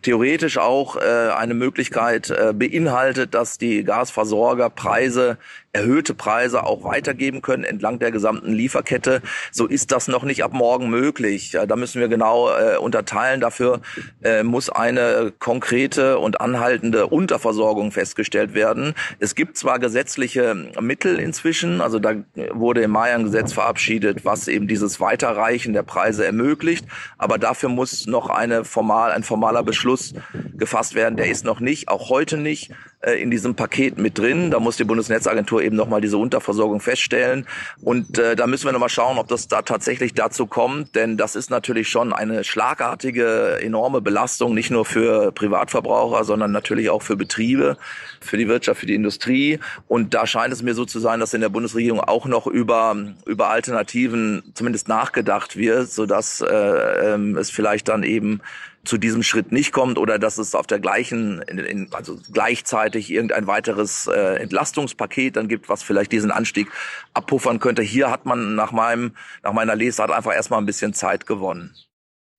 theoretisch 0.00 0.56
auch 0.56 0.96
äh, 0.96 1.00
eine 1.36 1.52
Möglichkeit 1.52 2.30
äh, 2.30 2.54
beinhaltet, 2.54 3.34
dass 3.34 3.58
die 3.58 3.84
Gasversorger 3.84 4.70
Preise 4.70 5.36
erhöhte 5.72 6.14
Preise 6.14 6.64
auch 6.64 6.84
weitergeben 6.84 7.42
können 7.42 7.64
entlang 7.64 7.98
der 7.98 8.10
gesamten 8.10 8.52
Lieferkette. 8.52 9.22
So 9.52 9.66
ist 9.66 9.92
das 9.92 10.08
noch 10.08 10.24
nicht 10.24 10.42
ab 10.42 10.52
morgen 10.52 10.90
möglich. 10.90 11.56
Da 11.66 11.76
müssen 11.76 12.00
wir 12.00 12.08
genau 12.08 12.50
äh, 12.50 12.76
unterteilen. 12.76 13.40
Dafür 13.40 13.80
äh, 14.22 14.42
muss 14.42 14.68
eine 14.68 15.32
konkrete 15.38 16.18
und 16.18 16.40
anhaltende 16.40 17.06
Unterversorgung 17.06 17.92
festgestellt 17.92 18.54
werden. 18.54 18.94
Es 19.20 19.34
gibt 19.34 19.56
zwar 19.56 19.78
gesetzliche 19.78 20.54
Mittel 20.80 21.18
inzwischen, 21.18 21.80
also 21.80 21.98
da 21.98 22.14
wurde 22.52 22.82
im 22.82 22.90
Mai 22.90 23.14
ein 23.14 23.24
Gesetz 23.24 23.52
verabschiedet, 23.52 24.24
was 24.24 24.48
eben 24.48 24.66
dieses 24.66 25.00
Weiterreichen 25.00 25.72
der 25.72 25.82
Preise 25.82 26.24
ermöglicht, 26.24 26.84
aber 27.18 27.38
dafür 27.38 27.68
muss 27.68 28.06
noch 28.06 28.28
eine 28.28 28.64
formal, 28.64 29.12
ein 29.12 29.22
formaler 29.22 29.62
Beschluss 29.62 30.14
gefasst 30.56 30.94
werden. 30.94 31.16
Der 31.16 31.28
ist 31.28 31.44
noch 31.44 31.60
nicht, 31.60 31.88
auch 31.88 32.10
heute 32.10 32.36
nicht 32.36 32.72
in 33.02 33.30
diesem 33.30 33.54
Paket 33.54 33.96
mit 33.98 34.18
drin. 34.18 34.50
Da 34.50 34.60
muss 34.60 34.76
die 34.76 34.84
Bundesnetzagentur 34.84 35.62
eben 35.62 35.74
nochmal 35.74 36.02
diese 36.02 36.18
Unterversorgung 36.18 36.80
feststellen. 36.80 37.46
Und 37.80 38.18
äh, 38.18 38.36
da 38.36 38.46
müssen 38.46 38.66
wir 38.66 38.72
nochmal 38.72 38.90
schauen, 38.90 39.16
ob 39.16 39.28
das 39.28 39.48
da 39.48 39.62
tatsächlich 39.62 40.12
dazu 40.12 40.46
kommt. 40.46 40.94
Denn 40.94 41.16
das 41.16 41.34
ist 41.34 41.50
natürlich 41.50 41.88
schon 41.88 42.12
eine 42.12 42.44
schlagartige, 42.44 43.58
enorme 43.62 44.02
Belastung, 44.02 44.54
nicht 44.54 44.70
nur 44.70 44.84
für 44.84 45.32
Privatverbraucher, 45.32 46.24
sondern 46.24 46.52
natürlich 46.52 46.90
auch 46.90 47.02
für 47.02 47.16
Betriebe, 47.16 47.78
für 48.20 48.36
die 48.36 48.48
Wirtschaft, 48.48 48.80
für 48.80 48.86
die 48.86 48.94
Industrie. 48.94 49.60
Und 49.88 50.12
da 50.12 50.26
scheint 50.26 50.52
es 50.52 50.62
mir 50.62 50.74
so 50.74 50.84
zu 50.84 50.98
sein, 51.00 51.20
dass 51.20 51.32
in 51.32 51.40
der 51.40 51.48
Bundesregierung 51.48 52.00
auch 52.00 52.26
noch 52.26 52.46
über, 52.46 52.94
über 53.24 53.48
Alternativen 53.48 54.42
zumindest 54.54 54.88
nachgedacht 54.88 55.56
wird, 55.56 55.90
sodass 55.90 56.42
äh, 56.42 56.46
ähm, 56.46 57.38
es 57.38 57.50
vielleicht 57.50 57.88
dann 57.88 58.02
eben 58.02 58.42
zu 58.84 58.96
diesem 58.96 59.22
Schritt 59.22 59.52
nicht 59.52 59.72
kommt 59.72 59.98
oder 59.98 60.18
dass 60.18 60.38
es 60.38 60.54
auf 60.54 60.66
der 60.66 60.78
gleichen, 60.78 61.42
in, 61.42 61.88
also 61.92 62.18
gleichzeitig 62.32 63.10
irgendein 63.10 63.46
weiteres 63.46 64.06
äh, 64.06 64.36
Entlastungspaket 64.36 65.36
dann 65.36 65.48
gibt, 65.48 65.68
was 65.68 65.82
vielleicht 65.82 66.12
diesen 66.12 66.30
Anstieg 66.30 66.68
abpuffern 67.12 67.60
könnte. 67.60 67.82
Hier 67.82 68.10
hat 68.10 68.24
man 68.24 68.54
nach 68.54 68.72
meinem, 68.72 69.14
nach 69.42 69.52
meiner 69.52 69.76
Lesart 69.76 70.10
einfach 70.10 70.34
erstmal 70.34 70.60
ein 70.60 70.66
bisschen 70.66 70.94
Zeit 70.94 71.26
gewonnen. 71.26 71.74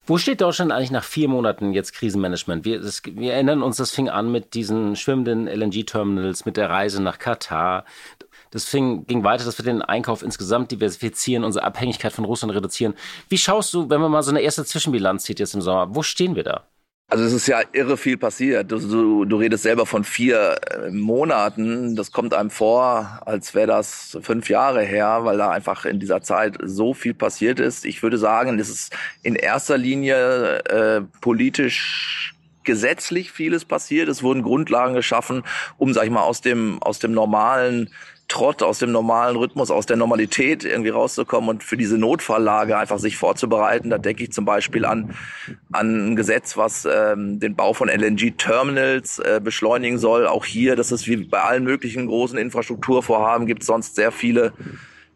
Wo 0.04 0.18
steht 0.18 0.42
Deutschland 0.42 0.72
eigentlich 0.72 0.90
nach 0.90 1.04
vier 1.04 1.28
Monaten 1.28 1.74
jetzt 1.74 1.94
Krisenmanagement? 1.94 2.66
Wir, 2.66 2.82
das, 2.82 3.04
wir 3.06 3.34
erinnern 3.34 3.62
uns, 3.62 3.78
das 3.78 3.92
fing 3.92 4.10
an 4.10 4.32
mit 4.32 4.56
diesen 4.56 4.96
schwimmenden 4.96 5.48
LNG-Terminals, 5.48 6.46
mit 6.46 6.58
der 6.58 6.72
Reise 6.72 7.04
nach 7.04 7.20
Katar. 7.20 7.86
Das 8.52 8.66
fing, 8.66 9.06
ging 9.08 9.24
weiter, 9.24 9.46
dass 9.46 9.58
wir 9.58 9.66
den 9.66 9.82
Einkauf 9.82 10.22
insgesamt 10.22 10.72
diversifizieren, 10.72 11.44
unsere 11.44 11.66
Abhängigkeit 11.66 12.14
von 12.14 12.26
Russland 12.26 12.54
reduzieren. 12.54 12.94
Wie 13.30 13.38
schaust 13.38 13.74
du, 13.74 13.90
wenn 13.90 14.02
man 14.02 14.12
mal 14.12 14.24
so 14.24 14.32
eine 14.32 14.42
erste 14.42 14.66
Zwischenbilanz 14.66 15.24
zieht 15.24 15.40
jetzt 15.40 15.56
im 15.56 15.62
Sommer, 15.62 15.96
wo 15.96 16.04
stehen 16.04 16.36
wir 16.36 16.44
da? 16.44 16.68
Also 17.12 17.26
es 17.26 17.34
ist 17.34 17.48
ja 17.48 17.60
irre 17.74 17.98
viel 17.98 18.18
passiert. 18.18 18.72
Du, 18.72 18.80
du, 18.80 19.26
du 19.26 19.36
redest 19.36 19.64
selber 19.64 19.86
von 19.86 20.06
vier 20.06 20.56
äh, 20.70 20.92
Monaten. 20.92 21.98
Das 21.98 22.14
kommt 22.14 22.34
einem 22.34 22.50
vor, 22.50 23.20
als 23.26 23.54
wäre 23.54 23.68
das 23.68 24.18
fünf 24.22 24.50
Jahre 24.50 24.82
her, 24.84 25.20
weil 25.24 25.38
da 25.38 25.52
einfach 25.52 25.84
in 25.84 26.00
dieser 26.00 26.22
Zeit 26.22 26.58
so 26.64 26.94
viel 26.94 27.14
passiert 27.14 27.60
ist. 27.60 27.84
Ich 27.84 28.02
würde 28.02 28.18
sagen, 28.18 28.58
es 28.60 28.70
ist 28.70 28.94
in 29.24 29.36
erster 29.36 29.78
Linie 29.78 30.60
äh, 30.60 31.02
politisch 31.20 32.34
gesetzlich 32.64 33.34
vieles 33.34 33.66
passiert. 33.66 34.08
Es 34.08 34.24
wurden 34.24 34.42
Grundlagen 34.42 34.94
geschaffen, 34.94 35.44
um, 35.78 35.92
sag 35.94 36.06
ich 36.06 36.12
mal, 36.12 36.24
aus 36.24 36.40
dem, 36.40 36.82
aus 36.82 37.00
dem 37.00 37.12
normalen 37.12 37.90
Trott, 38.32 38.64
aus 38.64 38.80
dem 38.80 38.94
normalen 38.94 39.36
Rhythmus, 39.36 39.72
aus 39.72 39.86
der 39.86 39.98
Normalität 39.98 40.64
irgendwie 40.64 40.90
rauszukommen 40.90 41.50
und 41.50 41.64
für 41.64 41.76
diese 41.76 41.98
Notfalllage 41.98 42.78
einfach 42.78 42.98
sich 42.98 43.18
vorzubereiten. 43.18 43.90
Da 43.90 43.98
denke 43.98 44.24
ich 44.24 44.32
zum 44.32 44.46
Beispiel 44.46 44.86
an, 44.86 45.14
an 45.74 46.12
ein 46.12 46.16
Gesetz, 46.16 46.56
was 46.56 46.88
ähm, 46.90 47.42
den 47.42 47.58
Bau 47.58 47.74
von 47.74 47.90
LNG-Terminals 47.90 49.20
äh, 49.20 49.42
beschleunigen 49.44 50.00
soll. 50.00 50.28
Auch 50.28 50.46
hier, 50.46 50.78
das 50.78 50.94
ist 50.94 51.08
wie 51.08 51.18
bei 51.18 51.42
allen 51.42 51.66
möglichen 51.66 52.08
großen 52.08 52.38
Infrastrukturvorhaben, 52.38 53.48
gibt 53.48 53.66
sonst 53.66 53.96
sehr 53.96 54.14
viele 54.14 54.54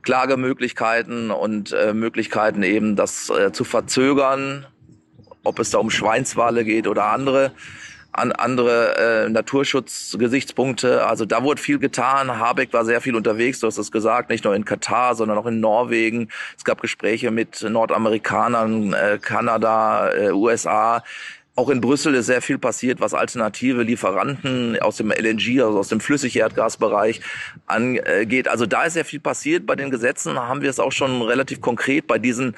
Klagemöglichkeiten 0.01 1.31
und 1.31 1.71
äh, 1.71 1.93
Möglichkeiten 1.93 2.63
eben, 2.63 2.97
das 2.97 3.29
äh, 3.29 3.53
zu 3.53 3.63
verzögern, 3.63 4.65
ob 5.45 5.59
es 5.59 5.69
da 5.69 5.77
um 5.77 5.89
Schweinswale 5.89 6.65
geht 6.65 6.85
oder 6.85 7.05
andere 7.05 7.53
an 8.17 8.31
andere 8.31 9.25
äh, 9.25 9.29
Naturschutzgesichtspunkte. 9.29 11.05
Also 11.05 11.25
da 11.25 11.43
wurde 11.43 11.61
viel 11.61 11.79
getan. 11.79 12.39
Habeck 12.39 12.73
war 12.73 12.85
sehr 12.85 13.01
viel 13.01 13.15
unterwegs, 13.15 13.59
du 13.59 13.67
hast 13.67 13.77
es 13.77 13.91
gesagt, 13.91 14.29
nicht 14.29 14.43
nur 14.43 14.55
in 14.55 14.65
Katar, 14.65 15.15
sondern 15.15 15.37
auch 15.37 15.45
in 15.45 15.59
Norwegen. 15.59 16.29
Es 16.57 16.63
gab 16.63 16.81
Gespräche 16.81 17.31
mit 17.31 17.61
Nordamerikanern, 17.61 18.93
äh, 18.93 19.19
Kanada, 19.21 20.11
äh, 20.11 20.31
USA. 20.31 21.03
Auch 21.57 21.69
in 21.69 21.79
Brüssel 21.79 22.15
ist 22.15 22.25
sehr 22.25 22.41
viel 22.41 22.57
passiert, 22.57 22.99
was 22.99 23.13
alternative 23.13 23.83
Lieferanten 23.83 24.77
aus 24.81 24.97
dem 24.97 25.09
LNG, 25.09 25.61
also 25.61 25.79
aus 25.79 25.87
dem 25.87 26.01
Flüssigerdgasbereich 26.01 27.21
angeht. 27.65 28.49
Also 28.49 28.65
da 28.65 28.83
ist 28.83 28.93
sehr 28.93 29.05
viel 29.05 29.21
passiert. 29.21 29.65
Bei 29.65 29.77
den 29.77 29.89
Gesetzen 29.89 30.37
haben 30.37 30.61
wir 30.61 30.69
es 30.69 30.81
auch 30.81 30.91
schon 30.91 31.21
relativ 31.21 31.61
konkret 31.61 32.07
bei 32.07 32.19
diesen 32.19 32.55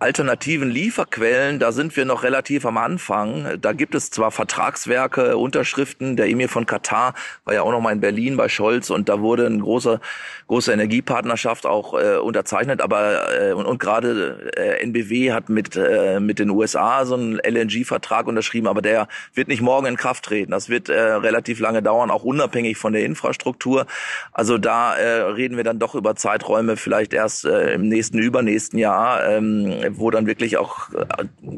alternativen 0.00 0.70
Lieferquellen, 0.70 1.58
da 1.58 1.72
sind 1.72 1.94
wir 1.94 2.06
noch 2.06 2.22
relativ 2.22 2.64
am 2.64 2.78
Anfang. 2.78 3.58
Da 3.60 3.74
gibt 3.74 3.94
es 3.94 4.10
zwar 4.10 4.30
Vertragswerke, 4.30 5.36
Unterschriften. 5.36 6.16
Der 6.16 6.26
Emir 6.26 6.48
von 6.48 6.64
Katar 6.64 7.12
war 7.44 7.52
ja 7.52 7.62
auch 7.62 7.70
noch 7.70 7.82
mal 7.82 7.92
in 7.92 8.00
Berlin 8.00 8.38
bei 8.38 8.48
Scholz 8.48 8.88
und 8.88 9.10
da 9.10 9.20
wurde 9.20 9.44
eine 9.44 9.58
große, 9.58 10.00
große 10.46 10.72
Energiepartnerschaft 10.72 11.66
auch 11.66 11.92
äh, 11.92 12.16
unterzeichnet. 12.16 12.80
Aber 12.80 13.30
äh, 13.38 13.52
und, 13.52 13.66
und 13.66 13.78
gerade 13.78 14.50
äh, 14.56 14.82
NBW 14.82 15.32
hat 15.32 15.50
mit 15.50 15.76
äh, 15.76 16.18
mit 16.18 16.38
den 16.38 16.48
USA 16.48 17.04
so 17.04 17.14
einen 17.14 17.38
LNG-Vertrag 17.38 18.26
unterschrieben, 18.26 18.68
aber 18.68 18.80
der 18.80 19.06
wird 19.34 19.48
nicht 19.48 19.60
morgen 19.60 19.86
in 19.86 19.96
Kraft 19.96 20.24
treten. 20.24 20.52
Das 20.52 20.70
wird 20.70 20.88
äh, 20.88 20.98
relativ 20.98 21.60
lange 21.60 21.82
dauern, 21.82 22.10
auch 22.10 22.24
unabhängig 22.24 22.78
von 22.78 22.94
der 22.94 23.04
Infrastruktur. 23.04 23.84
Also 24.32 24.56
da 24.56 24.96
äh, 24.96 25.20
reden 25.32 25.58
wir 25.58 25.64
dann 25.64 25.78
doch 25.78 25.94
über 25.94 26.16
Zeiträume 26.16 26.78
vielleicht 26.78 27.12
erst 27.12 27.44
äh, 27.44 27.74
im 27.74 27.86
nächsten, 27.86 28.18
übernächsten 28.18 28.78
Jahr. 28.78 29.28
Ähm, 29.28 29.89
wo 29.98 30.10
dann 30.10 30.26
wirklich 30.26 30.56
auch 30.56 30.92
äh, 30.92 31.04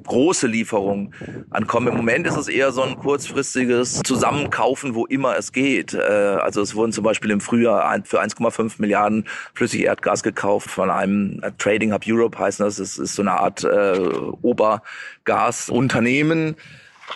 große 0.05 0.47
Lieferungen 0.47 1.15
ankommen. 1.51 1.89
Im 1.89 1.97
Moment 1.97 2.27
ist 2.27 2.37
es 2.37 2.49
eher 2.49 2.73
so 2.73 2.83
ein 2.83 2.97
kurzfristiges 2.97 4.01
Zusammenkaufen, 4.05 4.95
wo 4.95 5.07
immer 5.07 5.37
es 5.37 5.53
geht. 5.53 5.95
Äh, 5.95 6.01
also 6.01 6.62
es 6.62 6.75
wurden 6.75 6.93
zum 6.93 7.05
Beispiel 7.05 7.31
im 7.31 7.41
Frühjahr 7.41 8.03
für 8.05 8.23
1,5 8.23 8.75
Milliarden 8.79 9.27
flüssig 9.55 9.85
Erdgas 9.85 10.23
gekauft 10.23 10.71
von 10.71 10.91
einem 10.91 11.41
äh, 11.43 11.53
Trading 11.59 11.93
Hub 11.93 12.03
Europe 12.07 12.39
heißt 12.39 12.61
das. 12.61 12.79
Es 12.79 12.99
ist 12.99 13.15
so 13.15 13.23
eine 13.23 13.33
Art 13.33 13.65
äh, 13.65 13.99
Obergasunternehmen 14.43 16.57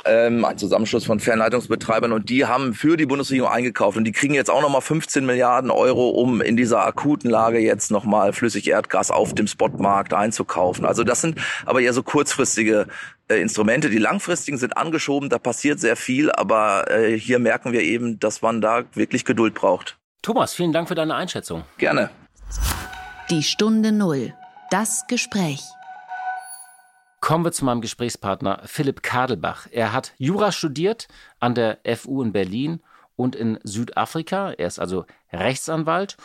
ähm, 0.05 0.45
ein 0.45 0.59
Zusammenschluss 0.59 1.05
von 1.05 1.21
Fernleitungsbetreibern 1.21 2.13
und 2.13 2.29
die 2.29 2.45
haben 2.45 2.75
für 2.75 2.97
die 2.97 3.07
Bundesregierung 3.07 3.51
eingekauft 3.51 3.97
und 3.97 4.05
die 4.05 4.13
kriegen 4.13 4.35
jetzt 4.35 4.51
auch 4.51 4.63
nochmal 4.63 4.81
15 4.81 5.25
Milliarden 5.25 5.71
Euro, 5.71 6.11
um 6.11 6.41
in 6.41 6.57
dieser 6.57 6.85
akuten 6.85 7.31
Lage 7.31 7.59
jetzt 7.59 7.91
nochmal 7.91 8.33
flüssig 8.33 8.69
Erdgas 8.69 9.11
auf 9.11 9.35
dem 9.35 9.47
Spotmarkt 9.47 10.15
einzukaufen. 10.15 10.85
Also 10.85 11.05
das 11.05 11.21
sind 11.21 11.39
aber 11.65 11.81
eher 11.81 11.93
so 11.93 12.03
kurzfristige 12.03 12.87
äh, 13.29 13.41
Instrumente. 13.41 13.91
Die 13.91 13.99
langfristigen 13.99 14.59
sind 14.59 14.77
angeschoben, 14.77 15.29
da 15.29 15.39
passiert 15.39 15.81
sehr 15.81 15.97
viel, 15.97 16.31
aber 16.31 16.91
äh, 16.91 17.19
hier 17.19 17.39
merken 17.39 17.73
wir 17.73 17.83
eben, 17.83 18.21
dass 18.21 18.43
man 18.43 18.61
da 18.61 18.85
wirklich 18.95 19.25
Geduld 19.25 19.55
braucht. 19.55 19.97
Thomas, 20.23 20.55
vielen 20.55 20.73
Dank 20.73 20.89
für 20.89 20.95
deine 20.95 21.15
Einschätzung. 21.15 21.65
Gerne. 21.79 22.11
Die 23.31 23.43
Stunde 23.43 23.93
Null. 23.93 24.35
Das 24.71 25.07
Gespräch. 25.07 25.63
Kommen 27.27 27.45
wir 27.45 27.51
zu 27.51 27.65
meinem 27.65 27.81
Gesprächspartner 27.81 28.61
Philipp 28.67 29.03
Kadelbach. 29.03 29.67
Er 29.73 29.93
hat 29.93 30.13
Jura 30.17 30.53
studiert 30.53 31.09
an 31.41 31.57
der 31.57 31.79
FU 31.97 32.23
in 32.23 32.31
Berlin 32.31 32.79
und 33.17 33.35
in 33.35 33.59
Südafrika. 33.65 34.53
Er 34.53 34.69
ist 34.69 34.79
also 34.79 35.07
Rechtsanwalt 35.33 36.17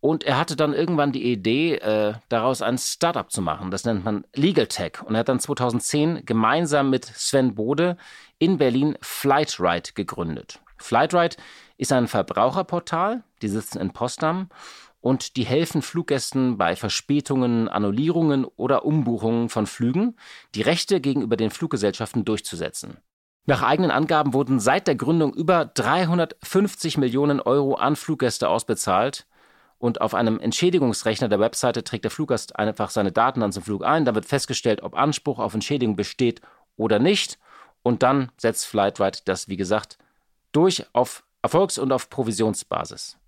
und 0.00 0.22
er 0.22 0.38
hatte 0.38 0.54
dann 0.54 0.72
irgendwann 0.72 1.10
die 1.10 1.32
Idee, 1.32 1.78
äh, 1.78 2.14
daraus 2.28 2.62
ein 2.62 2.78
Startup 2.78 3.28
zu 3.28 3.42
machen. 3.42 3.72
Das 3.72 3.84
nennt 3.84 4.04
man 4.04 4.24
Legal 4.36 4.68
Tech. 4.68 5.02
Und 5.04 5.16
er 5.16 5.18
hat 5.18 5.28
dann 5.28 5.40
2010 5.40 6.24
gemeinsam 6.24 6.90
mit 6.90 7.06
Sven 7.06 7.56
Bode 7.56 7.96
in 8.38 8.56
Berlin 8.56 8.96
Flightride 9.00 9.94
gegründet. 9.96 10.60
Flightride 10.76 11.34
ist 11.76 11.92
ein 11.92 12.06
Verbraucherportal, 12.06 13.24
die 13.42 13.48
sitzen 13.48 13.80
in 13.80 13.92
Potsdam 13.92 14.48
und 15.06 15.36
die 15.36 15.46
helfen 15.46 15.82
Fluggästen 15.82 16.58
bei 16.58 16.74
Verspätungen, 16.74 17.68
Annullierungen 17.68 18.44
oder 18.44 18.84
Umbuchungen 18.84 19.48
von 19.48 19.68
Flügen, 19.68 20.16
die 20.56 20.62
Rechte 20.62 21.00
gegenüber 21.00 21.36
den 21.36 21.50
Fluggesellschaften 21.50 22.24
durchzusetzen. 22.24 22.96
Nach 23.44 23.62
eigenen 23.62 23.92
Angaben 23.92 24.34
wurden 24.34 24.58
seit 24.58 24.88
der 24.88 24.96
Gründung 24.96 25.32
über 25.32 25.64
350 25.64 26.98
Millionen 26.98 27.38
Euro 27.38 27.74
an 27.74 27.94
Fluggäste 27.94 28.48
ausbezahlt. 28.48 29.28
Und 29.78 30.00
auf 30.00 30.12
einem 30.12 30.40
Entschädigungsrechner 30.40 31.28
der 31.28 31.38
Webseite 31.38 31.84
trägt 31.84 32.02
der 32.02 32.10
Fluggast 32.10 32.56
einfach 32.56 32.90
seine 32.90 33.12
Daten 33.12 33.38
dann 33.38 33.52
zum 33.52 33.62
Flug 33.62 33.84
ein. 33.84 34.04
Dann 34.06 34.16
wird 34.16 34.26
festgestellt, 34.26 34.82
ob 34.82 34.96
Anspruch 34.96 35.38
auf 35.38 35.54
Entschädigung 35.54 35.94
besteht 35.94 36.40
oder 36.76 36.98
nicht. 36.98 37.38
Und 37.84 38.02
dann 38.02 38.32
setzt 38.38 38.66
Flightride 38.66 39.20
das, 39.24 39.46
wie 39.46 39.56
gesagt, 39.56 39.98
durch 40.50 40.84
auf 40.92 41.22
Erfolgs- 41.42 41.78
und 41.78 41.92
auf 41.92 42.10
Provisionsbasis. 42.10 43.18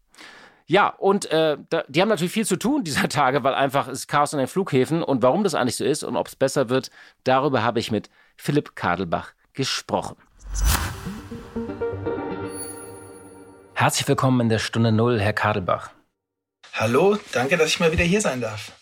Ja, 0.70 0.88
und 0.88 1.30
äh, 1.30 1.56
da, 1.70 1.84
die 1.88 2.02
haben 2.02 2.10
natürlich 2.10 2.32
viel 2.32 2.46
zu 2.46 2.56
tun 2.56 2.84
dieser 2.84 3.08
Tage, 3.08 3.42
weil 3.42 3.54
einfach 3.54 3.88
ist 3.88 4.06
Chaos 4.06 4.34
an 4.34 4.38
den 4.38 4.48
Flughäfen. 4.48 5.02
Und 5.02 5.22
warum 5.22 5.42
das 5.42 5.54
eigentlich 5.54 5.76
so 5.76 5.84
ist 5.84 6.04
und 6.04 6.14
ob 6.16 6.28
es 6.28 6.36
besser 6.36 6.68
wird, 6.68 6.90
darüber 7.24 7.62
habe 7.62 7.80
ich 7.80 7.90
mit 7.90 8.10
Philipp 8.36 8.76
Kadelbach 8.76 9.32
gesprochen. 9.54 10.16
Herzlich 13.72 14.06
willkommen 14.06 14.40
in 14.42 14.48
der 14.50 14.58
Stunde 14.58 14.92
Null, 14.92 15.18
Herr 15.18 15.32
Kadelbach. 15.32 15.90
Hallo, 16.74 17.18
danke, 17.32 17.56
dass 17.56 17.68
ich 17.68 17.80
mal 17.80 17.90
wieder 17.90 18.04
hier 18.04 18.20
sein 18.20 18.42
darf. 18.42 18.72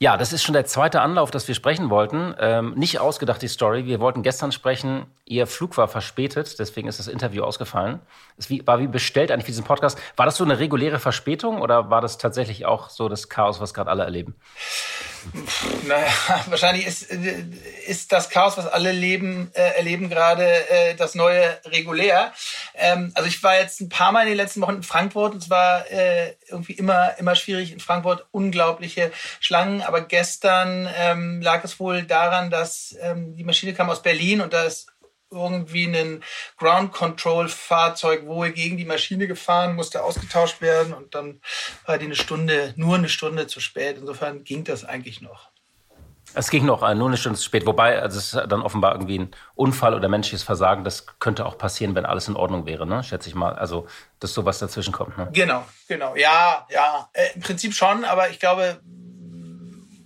Ja, 0.00 0.16
das 0.16 0.32
ist 0.32 0.42
schon 0.42 0.54
der 0.54 0.66
zweite 0.66 1.00
Anlauf, 1.00 1.30
dass 1.30 1.46
wir 1.46 1.54
sprechen 1.54 1.88
wollten. 1.88 2.34
Ähm, 2.38 2.74
nicht 2.74 2.98
ausgedacht 2.98 3.40
die 3.40 3.48
Story. 3.48 3.86
Wir 3.86 4.00
wollten 4.00 4.22
gestern 4.22 4.50
sprechen. 4.50 5.06
Ihr 5.24 5.46
Flug 5.46 5.76
war 5.76 5.86
verspätet, 5.86 6.58
deswegen 6.58 6.88
ist 6.88 6.98
das 6.98 7.06
Interview 7.06 7.44
ausgefallen. 7.44 8.00
Es 8.36 8.50
war 8.66 8.80
wie 8.80 8.88
bestellt 8.88 9.30
eigentlich 9.30 9.44
für 9.44 9.52
diesen 9.52 9.64
Podcast. 9.64 9.98
War 10.16 10.26
das 10.26 10.36
so 10.36 10.44
eine 10.44 10.58
reguläre 10.58 10.98
Verspätung 10.98 11.62
oder 11.62 11.90
war 11.90 12.00
das 12.00 12.18
tatsächlich 12.18 12.66
auch 12.66 12.90
so 12.90 13.08
das 13.08 13.28
Chaos, 13.28 13.60
was 13.60 13.72
gerade 13.72 13.88
alle 13.88 14.02
erleben? 14.02 14.34
Naja, 15.86 16.12
wahrscheinlich 16.46 16.86
ist, 16.86 17.10
ist 17.86 18.12
das 18.12 18.30
Chaos, 18.30 18.56
was 18.56 18.66
alle 18.66 18.92
leben, 18.92 19.50
äh, 19.54 19.76
erleben 19.76 20.08
gerade, 20.08 20.68
äh, 20.70 20.94
das 20.94 21.14
neue 21.14 21.58
regulär. 21.66 22.32
Ähm, 22.74 23.12
also 23.14 23.28
ich 23.28 23.42
war 23.42 23.58
jetzt 23.58 23.80
ein 23.80 23.88
paar 23.88 24.12
Mal 24.12 24.22
in 24.22 24.28
den 24.28 24.36
letzten 24.36 24.60
Wochen 24.60 24.76
in 24.76 24.82
Frankfurt 24.82 25.32
und 25.34 25.42
es 25.42 25.50
war 25.50 25.90
äh, 25.90 26.34
irgendwie 26.48 26.72
immer, 26.72 27.18
immer 27.18 27.34
schwierig 27.34 27.72
in 27.72 27.80
Frankfurt, 27.80 28.26
unglaubliche 28.30 29.12
Schlangen. 29.40 29.82
Aber 29.82 30.00
gestern 30.02 30.88
ähm, 30.96 31.42
lag 31.42 31.64
es 31.64 31.78
wohl 31.80 32.02
daran, 32.02 32.50
dass 32.50 32.96
ähm, 33.00 33.36
die 33.36 33.44
Maschine 33.44 33.74
kam 33.74 33.90
aus 33.90 34.02
Berlin 34.02 34.40
und 34.40 34.52
da 34.52 34.64
ist 34.64 34.93
irgendwie 35.34 35.86
ein 35.86 36.22
Ground 36.56 36.92
Control 36.92 37.48
Fahrzeug 37.48 38.26
wohl 38.26 38.52
gegen 38.52 38.76
die 38.76 38.84
Maschine 38.84 39.26
gefahren, 39.26 39.74
musste 39.74 40.02
ausgetauscht 40.02 40.60
werden 40.60 40.94
und 40.94 41.14
dann 41.14 41.40
war 41.86 41.98
die 41.98 42.06
eine 42.06 42.16
Stunde, 42.16 42.72
nur 42.76 42.96
eine 42.96 43.08
Stunde 43.08 43.46
zu 43.46 43.60
spät. 43.60 43.98
Insofern 43.98 44.44
ging 44.44 44.64
das 44.64 44.84
eigentlich 44.84 45.20
noch. 45.20 45.50
Es 46.36 46.50
ging 46.50 46.64
noch 46.64 46.80
nur 46.94 47.08
eine 47.08 47.16
Stunde 47.16 47.38
zu 47.38 47.44
spät, 47.44 47.64
wobei 47.64 48.00
also 48.00 48.18
es 48.18 48.34
ist 48.34 48.42
dann 48.48 48.62
offenbar 48.62 48.92
irgendwie 48.92 49.20
ein 49.20 49.30
Unfall 49.54 49.94
oder 49.94 50.08
menschliches 50.08 50.42
Versagen. 50.42 50.82
Das 50.82 51.06
könnte 51.20 51.46
auch 51.46 51.58
passieren, 51.58 51.94
wenn 51.94 52.06
alles 52.06 52.26
in 52.26 52.34
Ordnung 52.34 52.66
wäre, 52.66 52.86
ne? 52.86 53.04
schätze 53.04 53.28
ich 53.28 53.34
mal. 53.34 53.54
Also, 53.54 53.86
dass 54.18 54.34
sowas 54.34 54.58
dazwischen 54.58 54.92
kommt. 54.92 55.16
Ne? 55.16 55.28
Genau, 55.32 55.64
genau. 55.86 56.16
Ja, 56.16 56.66
ja, 56.70 57.08
äh, 57.12 57.34
im 57.34 57.40
Prinzip 57.40 57.74
schon, 57.74 58.04
aber 58.04 58.30
ich 58.30 58.40
glaube, 58.40 58.80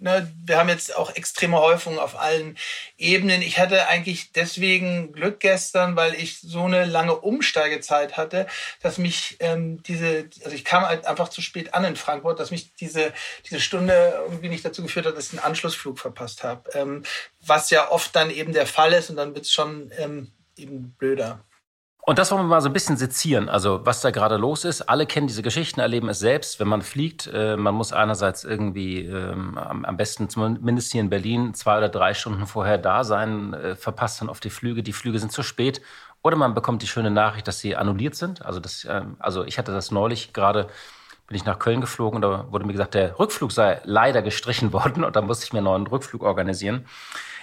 Ne, 0.01 0.33
wir 0.45 0.59
haben 0.59 0.69
jetzt 0.69 0.95
auch 0.95 1.17
extreme 1.17 1.59
Häufungen 1.59 1.99
auf 1.99 2.21
allen 2.21 2.57
Ebenen. 2.99 3.43
Ich 3.43 3.59
hatte 3.59 3.89
eigentlich 3.89 4.31
deswegen 4.33 5.13
Glück 5.13 5.41
gestern, 5.41 5.97
weil 5.97 6.15
ich 6.15 6.41
so 6.41 6.65
eine 6.65 6.85
lange 6.85 7.17
Umsteigezeit 7.17 8.17
hatte, 8.17 8.47
dass 8.81 8.99
mich 8.99 9.37
ähm, 9.41 9.83
diese, 9.83 10.29
also 10.45 10.55
ich 10.55 10.65
kam 10.65 10.87
halt 10.87 11.05
einfach 11.05 11.31
zu 11.31 11.43
spät 11.43 11.75
an 11.75 11.85
in 11.85 11.97
Frankfurt, 11.97 12.39
dass 12.39 12.53
mich 12.53 12.75
diese, 12.77 13.13
diese 13.45 13.61
Stunde 13.61 14.15
irgendwie 14.27 14.49
nicht 14.49 14.65
dazu 14.65 14.83
geführt 14.83 15.07
hat, 15.07 15.17
dass 15.17 15.27
ich 15.27 15.33
einen 15.33 15.47
Anschlussflug 15.47 15.99
verpasst 15.99 16.45
habe. 16.45 16.71
Ähm, 16.75 17.03
was 17.45 17.71
ja 17.71 17.91
oft 17.91 18.15
dann 18.15 18.31
eben 18.31 18.53
der 18.53 18.67
Fall 18.67 18.93
ist 18.93 19.11
und 19.11 19.17
dann 19.17 19.35
wird 19.35 19.47
es 19.47 19.53
schon 19.53 19.91
ähm, 19.99 20.31
eben 20.57 20.95
blöder. 20.97 21.45
Und 22.09 22.19
das 22.19 22.31
wollen 22.31 22.45
wir 22.45 22.49
mal 22.49 22.63
so 22.63 22.71
ein 22.71 22.73
bisschen 22.73 22.97
sezieren, 22.97 23.51
also 23.51 23.85
was 23.85 24.01
da 24.01 24.11
gerade 24.11 24.39
los 24.39 24.65
ist. 24.65 24.81
Alle 24.81 25.05
kennen 25.05 25.27
diese 25.27 25.43
Geschichten, 25.43 25.79
erleben 25.79 26.09
es 26.09 26.19
selbst, 26.19 26.59
wenn 26.59 26.67
man 26.67 26.81
fliegt. 26.81 27.27
Äh, 27.27 27.59
man 27.59 27.75
muss 27.75 27.93
einerseits 27.93 28.45
irgendwie 28.45 29.05
ähm, 29.05 29.59
am, 29.59 29.97
besten 29.99 30.31
zumindest 30.31 30.91
hier 30.91 31.03
in 31.03 31.11
Berlin 31.11 31.53
zwei 31.53 31.77
oder 31.77 31.91
drei 31.91 32.15
Stunden 32.15 32.47
vorher 32.47 32.79
da 32.79 33.05
sein, 33.05 33.53
äh, 33.53 33.77
verpasst 33.77 34.23
dann 34.23 34.31
auf 34.31 34.41
die 34.41 34.49
Flüge. 34.49 34.83
Die 34.83 34.95
Flüge 34.95 35.19
sind 35.19 35.33
zu 35.33 35.43
spät. 35.43 35.83
Oder 36.23 36.37
man 36.37 36.55
bekommt 36.55 36.81
die 36.81 36.87
schöne 36.87 37.11
Nachricht, 37.11 37.47
dass 37.47 37.61
sie 37.61 37.77
annulliert 37.77 38.15
sind. 38.15 38.41
Also, 38.43 38.59
das, 38.59 38.87
ähm, 38.89 39.17
also 39.19 39.45
ich 39.45 39.59
hatte 39.59 39.73
das 39.73 39.91
neulich 39.91 40.33
gerade, 40.33 40.69
bin 41.27 41.37
ich 41.37 41.45
nach 41.45 41.59
Köln 41.59 41.83
geflogen, 41.83 42.23
da 42.23 42.51
wurde 42.51 42.65
mir 42.65 42.73
gesagt, 42.73 42.95
der 42.95 43.19
Rückflug 43.19 43.53
sei 43.53 43.83
leider 43.85 44.23
gestrichen 44.23 44.73
worden 44.73 45.05
und 45.05 45.15
da 45.15 45.21
musste 45.21 45.45
ich 45.45 45.53
mir 45.53 45.59
einen 45.59 45.67
neuen 45.67 45.87
Rückflug 45.87 46.23
organisieren. 46.23 46.87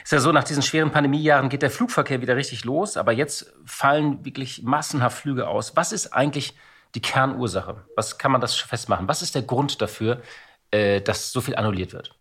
Ist 0.06 0.12
ja 0.12 0.20
so, 0.20 0.32
nach 0.32 0.44
diesen 0.44 0.62
schweren 0.62 0.92
Pandemiejahren 0.92 1.50
geht 1.50 1.64
der 1.64 1.72
Flugverkehr 1.72 2.22
wieder 2.22 2.36
richtig 2.36 2.64
los, 2.64 2.96
aber 2.96 3.12
jetzt 3.12 3.52
fallen 3.66 4.24
wirklich 4.24 4.62
massenhaft 4.62 5.18
Flüge 5.18 5.48
aus. 5.48 5.76
Was 5.76 5.92
ist 5.92 6.14
eigentlich 6.14 6.54
die 6.94 7.02
Kernursache? 7.02 7.84
Was 7.96 8.20
kann 8.20 8.32
man 8.32 8.40
das 8.40 8.54
festmachen? 8.54 9.08
Was 9.08 9.24
ist 9.24 9.34
der 9.34 9.42
Grund 9.42 9.82
dafür, 9.82 10.22
äh, 10.70 11.02
dass 11.02 11.32
so 11.32 11.42
viel 11.42 11.56
annulliert 11.56 11.94
wird? 11.94 12.16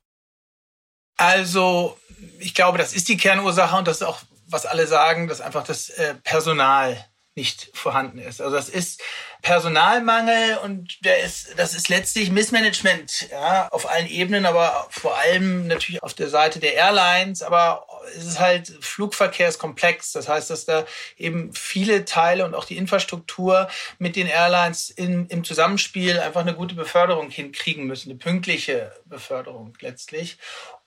Also, 1.19 1.99
ich 2.38 2.55
glaube, 2.55 2.79
das 2.79 2.95
ist 2.95 3.07
die 3.11 3.19
Kernursache 3.19 3.76
und 3.76 3.87
das 3.87 3.99
ist 3.99 4.07
auch, 4.07 4.21
was 4.49 4.64
alle 4.64 4.87
sagen, 4.87 5.29
dass 5.29 5.43
einfach 5.43 5.64
das 5.64 5.91
äh, 5.91 6.14
Personal 6.25 7.05
nicht 7.35 7.71
vorhanden 7.75 8.19
ist. 8.19 8.41
Also 8.41 8.57
das 8.57 8.71
ist 8.71 9.03
Personalmangel 9.44 10.56
und 10.64 11.04
der 11.04 11.22
ist, 11.22 11.58
das 11.58 11.74
ist 11.74 11.90
letztlich 11.90 12.30
Missmanagement 12.30 13.28
ja, 13.30 13.68
auf 13.68 13.88
allen 13.88 14.08
Ebenen, 14.08 14.46
aber 14.46 14.86
vor 14.88 15.18
allem 15.18 15.66
natürlich 15.66 16.02
auf 16.02 16.14
der 16.14 16.30
Seite 16.30 16.60
der 16.60 16.74
Airlines. 16.74 17.42
Aber 17.42 17.86
es 18.16 18.24
ist 18.24 18.40
halt 18.40 18.72
Flugverkehrskomplex. 18.80 20.12
Das 20.12 20.30
heißt, 20.30 20.48
dass 20.48 20.64
da 20.64 20.86
eben 21.18 21.52
viele 21.52 22.06
Teile 22.06 22.46
und 22.46 22.54
auch 22.54 22.64
die 22.64 22.78
Infrastruktur 22.78 23.68
mit 23.98 24.16
den 24.16 24.28
Airlines 24.28 24.88
in, 24.88 25.26
im 25.26 25.44
Zusammenspiel 25.44 26.18
einfach 26.20 26.40
eine 26.40 26.54
gute 26.54 26.74
Beförderung 26.74 27.28
hinkriegen 27.28 27.84
müssen, 27.84 28.10
eine 28.10 28.18
pünktliche 28.18 28.92
Beförderung 29.04 29.74
letztlich. 29.80 30.38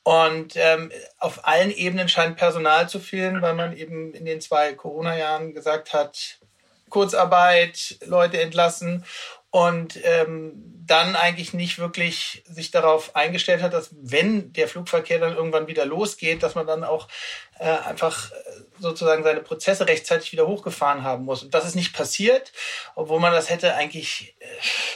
Und 0.01 0.53
ähm, 0.55 0.91
auf 1.19 1.47
allen 1.47 1.69
Ebenen 1.69 2.09
scheint 2.09 2.37
Personal 2.37 2.89
zu 2.89 2.99
fehlen, 2.99 3.43
weil 3.43 3.53
man 3.53 3.77
eben 3.77 4.15
in 4.15 4.25
den 4.25 4.41
zwei 4.41 4.73
Corona-Jahren 4.73 5.53
gesagt 5.53 5.93
hat, 5.93 6.39
Kurzarbeit, 6.89 7.98
Leute 8.06 8.41
entlassen 8.41 9.06
und 9.50 10.00
ähm, 10.03 10.77
dann 10.86 11.15
eigentlich 11.15 11.53
nicht 11.53 11.79
wirklich 11.79 12.44
sich 12.48 12.72
darauf 12.72 13.15
eingestellt 13.15 13.62
hat, 13.62 13.74
dass 13.74 13.89
wenn 14.00 14.53
der 14.53 14.67
Flugverkehr 14.67 15.20
dann 15.20 15.36
irgendwann 15.36 15.67
wieder 15.67 15.86
losgeht, 15.86 16.44
dass 16.44 16.56
man 16.56 16.67
dann 16.67 16.84
auch 16.84 17.08
äh, 17.60 17.65
einfach 17.65 18.32
äh, 18.32 18.36
sozusagen 18.79 19.24
seine 19.24 19.41
Prozesse 19.41 19.88
rechtzeitig 19.88 20.32
wieder 20.32 20.48
hochgefahren 20.48 21.03
haben 21.03 21.25
muss. 21.25 21.44
Und 21.44 21.53
das 21.53 21.65
ist 21.65 21.75
nicht 21.75 21.94
passiert, 21.94 22.51
obwohl 22.96 23.20
man 23.20 23.34
das 23.34 23.50
hätte 23.50 23.75
eigentlich 23.75 24.36
äh, 24.39 24.46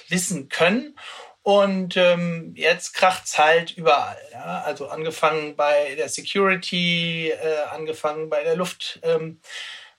wissen 0.10 0.48
können. 0.50 0.96
Und 1.44 1.98
ähm, 1.98 2.54
jetzt 2.56 2.94
kracht's 2.94 3.38
halt 3.38 3.72
überall. 3.72 4.22
Ja? 4.32 4.62
Also 4.64 4.88
angefangen 4.90 5.56
bei 5.56 5.96
der 5.96 6.08
Security, 6.08 7.32
äh, 7.32 7.64
angefangen 7.72 8.30
bei 8.30 8.44
der 8.44 8.56
Luft, 8.56 9.00
ähm, 9.02 9.40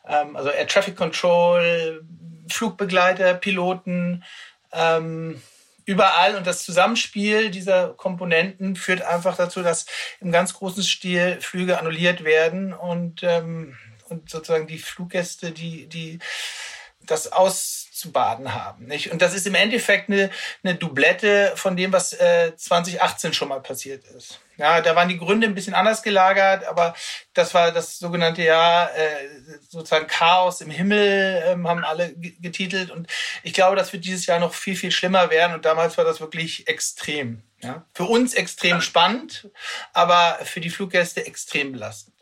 ähm, 0.07 0.37
also 0.37 0.51
Air 0.51 0.67
Traffic 0.67 0.97
Control, 0.97 2.05
Flugbegleiter, 2.49 3.35
Piloten, 3.35 4.25
ähm, 4.73 5.41
überall. 5.85 6.37
Und 6.37 6.47
das 6.47 6.65
Zusammenspiel 6.65 7.51
dieser 7.51 7.91
Komponenten 7.95 8.77
führt 8.77 9.03
einfach 9.03 9.37
dazu, 9.37 9.63
dass 9.63 9.87
im 10.21 10.33
ganz 10.33 10.55
großen 10.55 10.83
Stil 10.83 11.41
Flüge 11.41 11.79
annulliert 11.79 12.25
werden 12.25 12.73
und, 12.73 13.23
ähm, 13.23 13.77
und 14.09 14.31
sozusagen 14.31 14.67
die 14.67 14.79
Fluggäste, 14.79 15.53
die, 15.53 15.87
die 15.87 16.19
das 17.07 17.33
auszubaden 18.03 18.55
haben. 18.55 18.87
Nicht? 18.87 19.13
Und 19.13 19.23
das 19.23 19.35
ist 19.35 19.47
im 19.47 19.55
Endeffekt 19.55 20.11
eine, 20.11 20.31
eine 20.63 20.75
Doublette 20.75 21.53
von 21.57 21.77
dem, 21.77 21.93
was 21.93 22.13
äh, 22.13 22.53
2018 22.57 23.33
schon 23.33 23.49
mal 23.49 23.61
passiert 23.61 24.05
ist. 24.07 24.41
Ja, 24.59 24.81
da 24.81 24.95
waren 24.95 25.09
die 25.09 25.19
Gründe 25.19 25.47
ein 25.47 25.55
bisschen 25.55 25.75
anders 25.75 26.03
gelagert, 26.03 26.65
aber 26.65 26.95
das 27.35 27.55
war 27.55 27.73
das 27.73 27.99
sogenannte 27.99 28.43
Jahr 28.43 28.95
äh, 28.95 29.29
sozusagen 29.69 30.07
Chaos 30.07 30.61
im 30.61 30.71
Himmel, 30.71 31.43
ähm, 31.47 31.67
haben 31.67 31.85
alle 31.85 32.13
getitelt. 32.15 32.91
Und 32.91 33.09
ich 33.43 33.55
glaube, 33.55 33.77
das 33.77 33.93
wird 33.93 34.05
dieses 34.05 34.27
Jahr 34.27 34.39
noch 34.39 34.55
viel, 34.55 34.77
viel 34.77 34.91
schlimmer 34.91 35.31
werden. 35.31 35.55
Und 35.55 35.65
damals 35.65 35.97
war 35.97 36.05
das 36.05 36.21
wirklich 36.21 36.69
extrem. 36.69 37.43
Ja? 37.63 37.85
Für 37.95 38.05
uns 38.05 38.35
extrem 38.35 38.81
spannend, 38.81 39.49
aber 39.93 40.39
für 40.43 40.61
die 40.61 40.71
Fluggäste 40.71 41.27
extrem 41.27 41.73
belastend. 41.73 42.13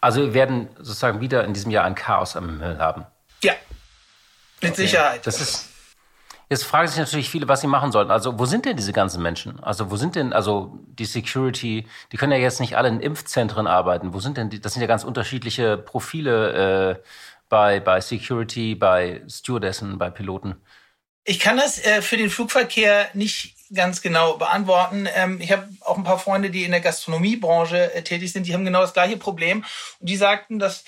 Also 0.00 0.20
wir 0.20 0.34
werden 0.34 0.68
sozusagen 0.78 1.20
wieder 1.20 1.44
in 1.44 1.54
diesem 1.54 1.70
Jahr 1.70 1.84
ein 1.84 1.94
Chaos 1.94 2.36
am 2.36 2.48
Himmel 2.48 2.78
haben. 2.78 3.06
Ja, 3.42 3.54
mit 4.62 4.72
okay. 4.72 4.82
Sicherheit. 4.82 5.26
Das 5.26 5.40
ist. 5.40 5.68
Jetzt 6.48 6.62
fragen 6.62 6.86
sich 6.86 6.98
natürlich 6.98 7.28
viele, 7.28 7.48
was 7.48 7.60
sie 7.60 7.66
machen 7.66 7.90
sollten. 7.90 8.12
Also, 8.12 8.38
wo 8.38 8.46
sind 8.46 8.66
denn 8.66 8.76
diese 8.76 8.92
ganzen 8.92 9.20
Menschen? 9.20 9.58
Also, 9.64 9.90
wo 9.90 9.96
sind 9.96 10.14
denn, 10.14 10.32
also, 10.32 10.78
die 10.86 11.04
Security, 11.04 11.88
die 12.12 12.16
können 12.16 12.30
ja 12.30 12.38
jetzt 12.38 12.60
nicht 12.60 12.76
alle 12.76 12.88
in 12.88 13.00
Impfzentren 13.00 13.66
arbeiten. 13.66 14.14
Wo 14.14 14.20
sind 14.20 14.36
denn 14.36 14.48
die, 14.48 14.60
das 14.60 14.74
sind 14.74 14.80
ja 14.80 14.86
ganz 14.86 15.02
unterschiedliche 15.02 15.76
Profile 15.76 17.00
äh, 17.02 17.02
bei, 17.48 17.80
bei 17.80 18.00
Security, 18.00 18.76
bei 18.76 19.22
Stewardessen, 19.28 19.98
bei 19.98 20.10
Piloten. 20.10 20.56
Ich 21.24 21.40
kann 21.40 21.56
das 21.56 21.84
äh, 21.84 22.02
für 22.02 22.16
den 22.16 22.30
Flugverkehr 22.30 23.08
nicht 23.14 23.56
ganz 23.74 24.00
genau 24.00 24.36
beantworten. 24.36 25.08
Ähm, 25.12 25.40
ich 25.40 25.50
habe 25.50 25.68
auch 25.80 25.96
ein 25.96 26.04
paar 26.04 26.20
Freunde, 26.20 26.50
die 26.50 26.64
in 26.64 26.70
der 26.70 26.80
Gastronomiebranche 26.80 27.94
äh, 27.94 28.02
tätig 28.02 28.32
sind, 28.32 28.46
die 28.46 28.54
haben 28.54 28.64
genau 28.64 28.80
das 28.80 28.94
gleiche 28.94 29.16
Problem. 29.16 29.64
Und 29.98 30.08
die 30.08 30.16
sagten, 30.16 30.60
dass 30.60 30.84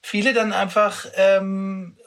viele 0.00 0.32
dann 0.32 0.54
einfach 0.54 1.04
ähm, 1.16 1.98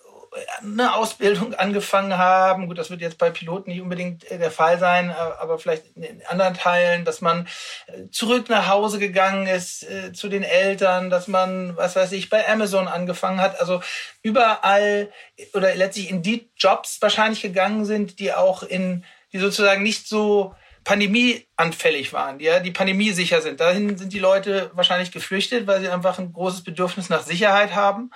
eine 0.62 0.96
Ausbildung 0.96 1.54
angefangen 1.54 2.18
haben. 2.18 2.68
Gut, 2.68 2.78
das 2.78 2.90
wird 2.90 3.02
jetzt 3.02 3.18
bei 3.18 3.30
Piloten 3.30 3.70
nicht 3.70 3.82
unbedingt 3.82 4.30
äh, 4.30 4.38
der 4.38 4.52
Fall 4.52 4.80
sein, 4.80 5.10
äh, 5.10 5.14
aber 5.14 5.60
vielleicht 5.60 5.96
in 5.96 6.22
anderen 6.28 6.54
Teilen, 6.54 7.06
dass 7.06 7.22
man 7.22 7.48
äh, 7.88 8.10
zurück 8.12 8.50
nach 8.50 8.68
Hause 8.68 9.00
gegangen 9.00 9.48
ist 9.48 9.86
zu 10.14 10.30
den 10.30 10.44
Eltern, 10.44 11.10
dass 11.10 11.28
man, 11.28 11.76
was 11.78 11.96
weiß 11.96 12.12
ich, 12.14 12.30
bei 12.30 12.48
Amazon 12.48 12.88
angefangen 12.88 13.40
hat. 13.40 13.60
Also 13.60 13.82
überall 14.22 15.10
oder 15.54 15.74
letztlich 15.76 16.10
in 16.10 16.22
die 16.22 16.50
Jobs 16.58 17.02
wahrscheinlich 17.02 17.42
gegangen 17.42 17.86
sind, 17.86 18.20
die 18.20 18.34
auch 18.34 18.64
in, 18.64 19.04
die 19.34 19.40
sozusagen 19.40 19.84
nicht 19.84 20.08
so 20.08 20.56
pandemieanfällig 20.86 22.14
waren, 22.14 22.38
die 22.38 22.46
ja, 22.46 22.60
die 22.60 22.72
pandemiesicher 22.72 23.42
sind. 23.42 23.60
Dahin 23.60 23.98
sind 23.98 24.14
die 24.14 24.20
Leute 24.20 24.72
wahrscheinlich 24.76 25.12
geflüchtet, 25.12 25.68
weil 25.68 25.82
sie 25.82 25.90
einfach 25.90 26.20
ein 26.20 26.32
großes 26.32 26.64
Bedürfnis 26.64 27.10
nach 27.10 27.24
Sicherheit 27.24 27.76
haben 27.76 28.12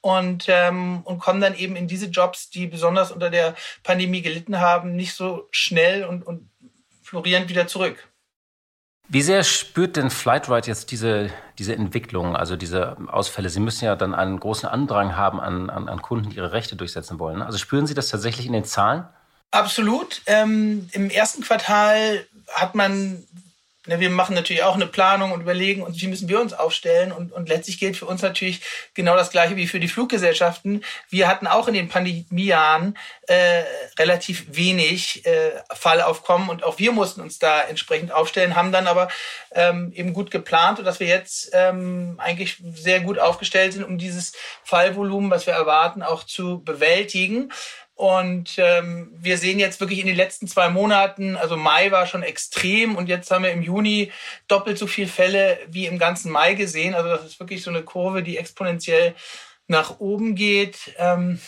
und, 0.00 0.46
ähm, 0.48 1.02
und 1.04 1.18
kommen 1.18 1.42
dann 1.42 1.54
eben 1.54 1.76
in 1.76 1.86
diese 1.86 2.06
Jobs, 2.06 2.48
die 2.50 2.66
besonders 2.66 3.12
unter 3.12 3.30
der 3.30 3.54
Pandemie 3.84 4.22
gelitten 4.22 4.60
haben, 4.60 4.96
nicht 4.96 5.12
so 5.14 5.46
schnell 5.50 6.04
und, 6.04 6.26
und 6.26 6.50
florierend 7.02 7.50
wieder 7.50 7.66
zurück. 7.68 8.08
Wie 9.08 9.22
sehr 9.22 9.44
spürt 9.44 9.96
denn 9.96 10.10
Flightride 10.10 10.66
jetzt 10.66 10.90
diese, 10.90 11.30
diese 11.58 11.74
Entwicklung, 11.74 12.34
also 12.34 12.56
diese 12.56 12.96
Ausfälle? 13.06 13.50
Sie 13.50 13.60
müssen 13.60 13.84
ja 13.84 13.94
dann 13.94 14.14
einen 14.14 14.40
großen 14.40 14.68
Andrang 14.68 15.16
haben 15.16 15.38
an, 15.38 15.70
an, 15.70 15.88
an 15.88 16.02
Kunden, 16.02 16.30
die 16.30 16.36
ihre 16.36 16.52
Rechte 16.52 16.74
durchsetzen 16.76 17.20
wollen. 17.20 17.42
Also 17.42 17.58
spüren 17.58 17.86
Sie 17.86 17.94
das 17.94 18.08
tatsächlich 18.08 18.46
in 18.46 18.52
den 18.52 18.64
Zahlen? 18.64 19.04
Absolut. 19.50 20.22
Ähm, 20.26 20.88
Im 20.92 21.10
ersten 21.10 21.42
Quartal 21.42 22.26
hat 22.52 22.74
man 22.74 23.26
Ne, 23.86 24.00
wir 24.00 24.10
machen 24.10 24.34
natürlich 24.34 24.64
auch 24.64 24.74
eine 24.74 24.86
Planung 24.86 25.30
und 25.30 25.40
überlegen 25.40 25.82
und 25.82 26.00
wie 26.00 26.08
müssen 26.08 26.28
wir 26.28 26.40
uns 26.40 26.52
aufstellen. 26.52 27.12
Und, 27.12 27.32
und 27.32 27.48
letztlich 27.48 27.78
gilt 27.78 27.96
für 27.96 28.06
uns 28.06 28.20
natürlich 28.20 28.60
genau 28.94 29.16
das 29.16 29.30
Gleiche 29.30 29.56
wie 29.56 29.68
für 29.68 29.78
die 29.78 29.88
Fluggesellschaften. 29.88 30.82
Wir 31.08 31.28
hatten 31.28 31.46
auch 31.46 31.68
in 31.68 31.74
den 31.74 31.88
Pandemiejahren 31.88 32.98
äh, 33.28 33.62
relativ 33.98 34.44
wenig 34.48 35.24
äh, 35.24 35.52
Fallaufkommen 35.72 36.48
und 36.48 36.64
auch 36.64 36.78
wir 36.78 36.90
mussten 36.90 37.20
uns 37.20 37.38
da 37.38 37.60
entsprechend 37.60 38.10
aufstellen, 38.12 38.56
haben 38.56 38.72
dann 38.72 38.88
aber 38.88 39.08
ähm, 39.52 39.92
eben 39.94 40.12
gut 40.12 40.30
geplant 40.32 40.80
und 40.80 40.84
dass 40.84 40.98
wir 40.98 41.06
jetzt 41.06 41.50
ähm, 41.52 42.16
eigentlich 42.18 42.56
sehr 42.74 43.00
gut 43.00 43.18
aufgestellt 43.20 43.72
sind, 43.72 43.84
um 43.84 43.98
dieses 43.98 44.32
Fallvolumen, 44.64 45.30
was 45.30 45.46
wir 45.46 45.54
erwarten, 45.54 46.02
auch 46.02 46.24
zu 46.24 46.62
bewältigen. 46.64 47.52
Und 47.96 48.56
ähm, 48.58 49.10
wir 49.18 49.38
sehen 49.38 49.58
jetzt 49.58 49.80
wirklich 49.80 50.00
in 50.00 50.06
den 50.06 50.16
letzten 50.16 50.46
zwei 50.46 50.68
Monaten, 50.68 51.34
also 51.34 51.56
Mai 51.56 51.90
war 51.90 52.06
schon 52.06 52.22
extrem 52.22 52.94
und 52.94 53.08
jetzt 53.08 53.30
haben 53.30 53.44
wir 53.44 53.52
im 53.52 53.62
Juni 53.62 54.12
doppelt 54.48 54.76
so 54.76 54.86
viele 54.86 55.08
Fälle 55.08 55.58
wie 55.68 55.86
im 55.86 55.98
ganzen 55.98 56.30
Mai 56.30 56.52
gesehen. 56.52 56.94
Also 56.94 57.08
das 57.08 57.24
ist 57.24 57.40
wirklich 57.40 57.62
so 57.62 57.70
eine 57.70 57.82
Kurve, 57.82 58.22
die 58.22 58.36
exponentiell 58.36 59.14
nach 59.66 59.98
oben 59.98 60.34
geht. 60.34 60.94
Ähm, 60.98 61.40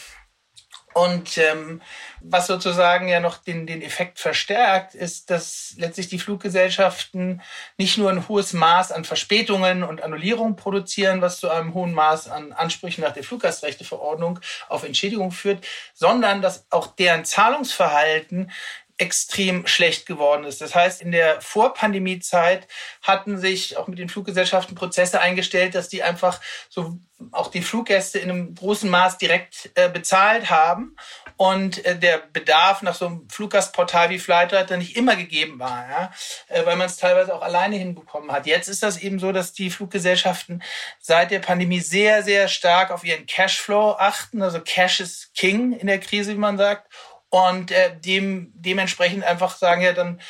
Und 0.98 1.38
ähm, 1.38 1.80
was 2.20 2.48
sozusagen 2.48 3.06
ja 3.06 3.20
noch 3.20 3.38
den, 3.38 3.68
den 3.68 3.82
Effekt 3.82 4.18
verstärkt, 4.18 4.96
ist, 4.96 5.30
dass 5.30 5.74
letztlich 5.76 6.08
die 6.08 6.18
Fluggesellschaften 6.18 7.40
nicht 7.76 7.98
nur 7.98 8.10
ein 8.10 8.26
hohes 8.26 8.52
Maß 8.52 8.90
an 8.90 9.04
Verspätungen 9.04 9.84
und 9.84 10.02
Annullierungen 10.02 10.56
produzieren, 10.56 11.20
was 11.22 11.38
zu 11.38 11.50
einem 11.50 11.72
hohen 11.74 11.94
Maß 11.94 12.28
an 12.28 12.52
Ansprüchen 12.52 13.04
nach 13.04 13.12
der 13.12 13.22
Fluggastrechteverordnung 13.22 14.40
auf 14.68 14.82
Entschädigung 14.82 15.30
führt, 15.30 15.64
sondern 15.94 16.42
dass 16.42 16.66
auch 16.70 16.88
deren 16.88 17.24
Zahlungsverhalten 17.24 18.50
extrem 18.98 19.66
schlecht 19.66 20.06
geworden 20.06 20.44
ist. 20.44 20.60
Das 20.60 20.74
heißt, 20.74 21.00
in 21.00 21.12
der 21.12 21.40
Vorpandemiezeit 21.40 22.66
hatten 23.02 23.38
sich 23.38 23.76
auch 23.76 23.86
mit 23.86 23.98
den 23.98 24.08
Fluggesellschaften 24.08 24.74
Prozesse 24.74 25.20
eingestellt, 25.20 25.74
dass 25.74 25.88
die 25.88 26.02
einfach 26.02 26.40
so 26.68 26.98
auch 27.32 27.48
die 27.48 27.62
Fluggäste 27.62 28.18
in 28.18 28.30
einem 28.30 28.54
großen 28.54 28.88
Maß 28.88 29.18
direkt 29.18 29.70
äh, 29.74 29.88
bezahlt 29.88 30.50
haben 30.50 30.96
und 31.36 31.84
äh, 31.84 31.98
der 31.98 32.18
Bedarf 32.32 32.82
nach 32.82 32.94
so 32.94 33.06
einem 33.06 33.28
Fluggastportal 33.28 34.10
wie 34.10 34.18
Flighter 34.18 34.64
dann 34.64 34.78
nicht 34.78 34.96
immer 34.96 35.16
gegeben 35.16 35.58
war, 35.58 35.88
ja? 35.88 36.12
äh, 36.48 36.64
weil 36.64 36.76
man 36.76 36.86
es 36.86 36.96
teilweise 36.96 37.34
auch 37.34 37.42
alleine 37.42 37.76
hinbekommen 37.76 38.30
hat. 38.30 38.46
Jetzt 38.46 38.68
ist 38.68 38.82
das 38.82 38.98
eben 38.98 39.18
so, 39.18 39.32
dass 39.32 39.52
die 39.52 39.70
Fluggesellschaften 39.70 40.62
seit 41.00 41.30
der 41.30 41.40
Pandemie 41.40 41.80
sehr, 41.80 42.22
sehr 42.22 42.48
stark 42.48 42.90
auf 42.90 43.04
ihren 43.04 43.26
Cashflow 43.26 43.96
achten. 43.98 44.42
Also 44.42 44.60
Cash 44.60 45.00
ist 45.00 45.34
King 45.34 45.72
in 45.72 45.86
der 45.86 46.00
Krise, 46.00 46.32
wie 46.32 46.38
man 46.38 46.58
sagt 46.58 46.88
und 47.30 47.70
äh, 47.70 47.98
dem, 47.98 48.52
dementsprechend 48.54 49.24
einfach 49.24 49.56
sagen, 49.56 49.82
ja, 49.82 49.92
dann 49.92 50.20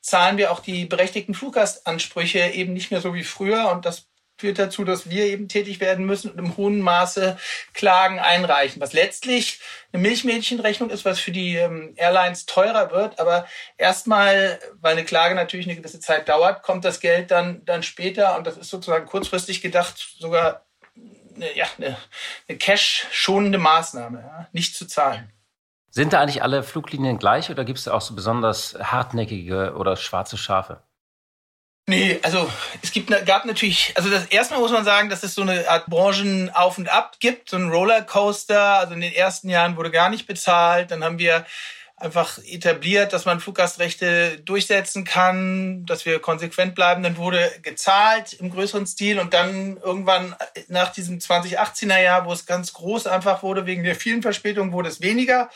zahlen 0.00 0.36
wir 0.36 0.50
auch 0.50 0.60
die 0.60 0.84
berechtigten 0.84 1.34
Fluggastansprüche 1.34 2.40
eben 2.40 2.72
nicht 2.72 2.90
mehr 2.90 3.00
so 3.00 3.14
wie 3.14 3.22
früher. 3.22 3.70
Und 3.70 3.86
das 3.86 4.08
führt 4.38 4.58
dazu, 4.58 4.84
dass 4.84 5.08
wir 5.08 5.26
eben 5.26 5.48
tätig 5.48 5.78
werden 5.78 6.04
müssen 6.04 6.32
und 6.32 6.38
im 6.38 6.56
hohen 6.56 6.80
Maße 6.80 7.38
Klagen 7.74 8.18
einreichen, 8.18 8.82
was 8.82 8.92
letztlich 8.92 9.60
eine 9.92 10.02
Milchmädchenrechnung 10.02 10.90
ist, 10.90 11.04
was 11.04 11.20
für 11.20 11.30
die 11.30 11.54
ähm, 11.54 11.92
Airlines 11.96 12.46
teurer 12.46 12.90
wird. 12.90 13.20
Aber 13.20 13.46
erstmal, 13.78 14.58
weil 14.80 14.92
eine 14.92 15.04
Klage 15.04 15.36
natürlich 15.36 15.66
eine 15.66 15.76
gewisse 15.76 16.00
Zeit 16.00 16.28
dauert, 16.28 16.62
kommt 16.62 16.84
das 16.84 16.98
Geld 16.98 17.30
dann, 17.30 17.64
dann 17.64 17.84
später 17.84 18.36
und 18.36 18.46
das 18.46 18.56
ist 18.56 18.70
sozusagen 18.70 19.06
kurzfristig 19.06 19.62
gedacht 19.62 20.16
sogar 20.18 20.66
eine, 21.36 21.56
ja, 21.56 21.66
eine, 21.78 21.96
eine 22.48 22.58
cash-schonende 22.58 23.58
Maßnahme, 23.58 24.20
ja, 24.26 24.48
nicht 24.52 24.74
zu 24.74 24.86
zahlen. 24.86 25.32
Sind 25.94 26.14
da 26.14 26.22
eigentlich 26.22 26.42
alle 26.42 26.62
Fluglinien 26.62 27.18
gleich 27.18 27.50
oder 27.50 27.66
gibt 27.66 27.78
es 27.78 27.84
da 27.84 27.92
auch 27.92 28.00
so 28.00 28.14
besonders 28.14 28.78
hartnäckige 28.80 29.74
oder 29.76 29.96
schwarze 29.96 30.38
Schafe? 30.38 30.82
Nee, 31.86 32.18
also 32.22 32.50
es 32.80 32.92
gibt, 32.92 33.10
gab 33.26 33.44
natürlich, 33.44 33.92
also 33.94 34.08
das 34.08 34.24
erstmal 34.26 34.60
muss 34.60 34.70
man 34.70 34.86
sagen, 34.86 35.10
dass 35.10 35.22
es 35.22 35.34
so 35.34 35.42
eine 35.42 35.68
Art 35.68 35.86
Branchen 35.86 36.48
auf 36.48 36.78
und 36.78 36.88
ab 36.88 37.16
gibt, 37.20 37.50
so 37.50 37.58
ein 37.58 37.68
Rollercoaster. 37.68 38.78
Also 38.78 38.94
in 38.94 39.02
den 39.02 39.12
ersten 39.12 39.50
Jahren 39.50 39.76
wurde 39.76 39.90
gar 39.90 40.08
nicht 40.08 40.26
bezahlt. 40.26 40.90
Dann 40.90 41.04
haben 41.04 41.18
wir 41.18 41.44
einfach 42.02 42.38
etabliert, 42.44 43.12
dass 43.12 43.24
man 43.24 43.40
Fluggastrechte 43.40 44.40
durchsetzen 44.40 45.04
kann, 45.04 45.86
dass 45.86 46.04
wir 46.04 46.18
konsequent 46.18 46.74
bleiben. 46.74 47.02
Dann 47.02 47.16
wurde 47.16 47.50
gezahlt 47.62 48.32
im 48.34 48.50
größeren 48.50 48.86
Stil 48.86 49.20
und 49.20 49.32
dann 49.32 49.76
irgendwann 49.76 50.34
nach 50.68 50.92
diesem 50.92 51.18
2018er 51.18 52.00
Jahr, 52.00 52.26
wo 52.26 52.32
es 52.32 52.44
ganz 52.44 52.72
groß 52.72 53.06
einfach 53.06 53.42
wurde, 53.42 53.66
wegen 53.66 53.84
der 53.84 53.94
vielen 53.94 54.20
Verspätungen, 54.20 54.72
wurde 54.72 54.88
es 54.88 55.00
weniger. 55.00 55.48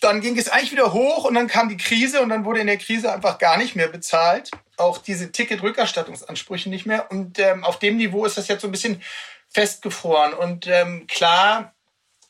Dann 0.00 0.20
ging 0.20 0.38
es 0.38 0.48
eigentlich 0.48 0.70
wieder 0.70 0.92
hoch 0.92 1.24
und 1.24 1.34
dann 1.34 1.48
kam 1.48 1.68
die 1.68 1.76
Krise 1.76 2.20
und 2.22 2.28
dann 2.28 2.44
wurde 2.44 2.60
in 2.60 2.68
der 2.68 2.78
Krise 2.78 3.12
einfach 3.12 3.38
gar 3.38 3.56
nicht 3.56 3.74
mehr 3.74 3.88
bezahlt. 3.88 4.52
Auch 4.76 4.98
diese 4.98 5.32
Ticket-Rückerstattungsansprüche 5.32 6.70
nicht 6.70 6.86
mehr. 6.86 7.10
Und 7.10 7.40
ähm, 7.40 7.64
auf 7.64 7.80
dem 7.80 7.96
Niveau 7.96 8.24
ist 8.24 8.38
das 8.38 8.46
jetzt 8.46 8.62
so 8.62 8.68
ein 8.68 8.72
bisschen 8.72 9.02
festgefroren. 9.48 10.34
Und 10.34 10.68
ähm, 10.68 11.08
klar, 11.08 11.74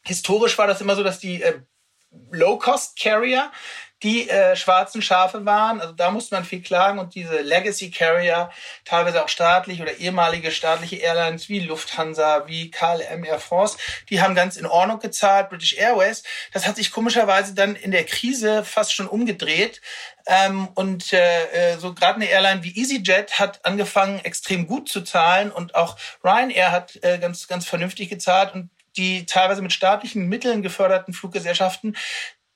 historisch 0.02 0.56
war 0.56 0.66
das 0.66 0.80
immer 0.80 0.96
so, 0.96 1.02
dass 1.02 1.18
die 1.18 1.42
äh, 1.42 1.60
Low-Cost-Carrier, 2.31 3.51
die 4.03 4.29
äh, 4.29 4.55
schwarzen 4.55 5.03
Schafe 5.03 5.44
waren. 5.44 5.81
Also 5.81 5.92
da 5.92 6.11
musste 6.11 6.35
man 6.35 6.44
viel 6.44 6.62
klagen 6.62 6.99
und 6.99 7.14
diese 7.14 7.40
Legacy-Carrier, 7.40 8.51
teilweise 8.85 9.25
auch 9.25 9.29
staatlich 9.29 9.83
oder 9.83 9.97
ehemalige 9.97 10.53
staatliche 10.53 10.97
Airlines 10.97 11.49
wie 11.49 11.61
Lufthansa, 11.61 12.47
wie 12.47 12.71
KLM 12.71 13.25
Air 13.25 13.40
France, 13.40 13.77
die 14.09 14.23
haben 14.23 14.37
ganz 14.37 14.57
in 14.57 14.66
Ordnung 14.66 15.01
gezahlt. 15.01 15.51
British 15.51 15.77
Airways, 15.77 16.23
das 16.53 16.66
hat 16.66 16.77
sich 16.77 16.92
komischerweise 16.92 17.55
dann 17.55 17.75
in 17.75 17.90
der 17.90 18.05
Krise 18.05 18.64
fast 18.64 18.94
schon 18.94 19.09
umgedreht. 19.09 19.81
Ähm, 20.27 20.68
und 20.75 21.12
äh, 21.12 21.73
äh 21.73 21.79
so 21.79 21.94
gerade 21.94 22.16
eine 22.16 22.27
Airline 22.27 22.62
wie 22.62 22.79
EasyJet 22.79 23.40
hat 23.40 23.64
angefangen, 23.64 24.21
extrem 24.25 24.66
gut 24.66 24.88
zu 24.88 25.01
zahlen 25.01 25.51
und 25.51 25.75
auch 25.75 25.97
Ryanair 26.23 26.71
hat 26.71 26.99
äh, 27.03 27.18
ganz, 27.18 27.49
ganz 27.49 27.66
vernünftig 27.66 28.11
gezahlt 28.11 28.55
und 28.55 28.71
die 28.98 29.24
teilweise 29.24 29.62
mit 29.62 29.72
staatlichen 29.72 30.28
Mitteln 30.28 30.62
geförderten 30.62 31.14
Fluggesellschaften, 31.14 31.96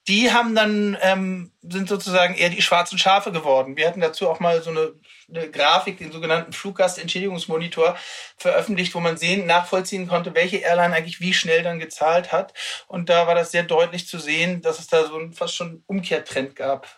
die 0.08 0.32
haben 0.32 0.56
dann 0.56 0.96
ähm, 1.00 1.52
sind 1.62 1.88
sozusagen 1.88 2.34
eher 2.34 2.50
die 2.50 2.60
schwarzen 2.60 2.98
Schafe 2.98 3.30
geworden. 3.30 3.76
Wir 3.76 3.86
hatten 3.86 4.00
dazu 4.00 4.28
auch 4.28 4.40
mal 4.40 4.60
so 4.60 4.70
eine, 4.70 4.94
eine 5.28 5.48
Grafik, 5.48 5.98
den 5.98 6.10
sogenannten 6.10 6.52
Fluggastentschädigungsmonitor, 6.52 7.96
veröffentlicht, 8.36 8.94
wo 8.96 9.00
man 9.00 9.16
sehen, 9.16 9.46
nachvollziehen 9.46 10.08
konnte, 10.08 10.34
welche 10.34 10.56
Airline 10.56 10.94
eigentlich 10.94 11.20
wie 11.20 11.32
schnell 11.32 11.62
dann 11.62 11.78
gezahlt 11.78 12.32
hat. 12.32 12.52
Und 12.88 13.08
da 13.10 13.28
war 13.28 13.36
das 13.36 13.52
sehr 13.52 13.62
deutlich 13.62 14.08
zu 14.08 14.18
sehen, 14.18 14.60
dass 14.60 14.80
es 14.80 14.88
da 14.88 15.06
so 15.06 15.16
einen 15.16 15.32
fast 15.32 15.54
schon 15.54 15.84
Umkehrtrend 15.86 16.56
gab. 16.56 16.88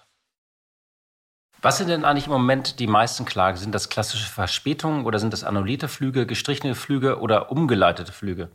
Was 1.61 1.79
sind 1.79 1.89
denn 1.89 2.05
eigentlich 2.05 2.27
im 2.27 2.33
Moment 2.33 2.79
die 2.79 2.87
meisten 2.87 3.25
Klagen? 3.25 3.57
Sind 3.57 3.75
das 3.75 3.89
klassische 3.89 4.29
Verspätungen 4.31 5.07
oder 5.07 5.19
sind 5.19 5.33
das 5.33 5.45
annullierte 5.45 5.89
Flüge, 5.89 6.27
gestrichene 6.27 6.75
Flüge 6.75 7.21
oder 7.21 7.51
umgeleitete 7.51 8.13
Flüge? 8.13 8.51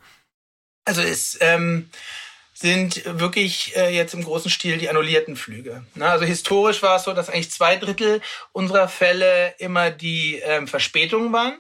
Also 0.90 1.04
es 1.04 1.38
ähm, 1.40 1.88
sind 2.52 3.06
wirklich 3.06 3.76
äh, 3.76 3.96
jetzt 3.96 4.16
im 4.16 4.24
großen 4.24 4.50
Stil 4.50 4.80
die 4.80 4.90
annullierten 4.90 5.36
Flüge. 5.36 5.86
Ne? 5.94 6.10
Also 6.10 6.26
historisch 6.26 6.82
war 6.82 6.96
es 6.96 7.04
so, 7.04 7.14
dass 7.14 7.30
eigentlich 7.30 7.52
zwei 7.52 7.76
Drittel 7.76 8.22
unserer 8.54 8.88
Fälle 8.88 9.54
immer 9.60 9.92
die 9.92 10.40
ähm, 10.44 10.68
Verspätungen 10.68 11.32
waren. 11.32 11.60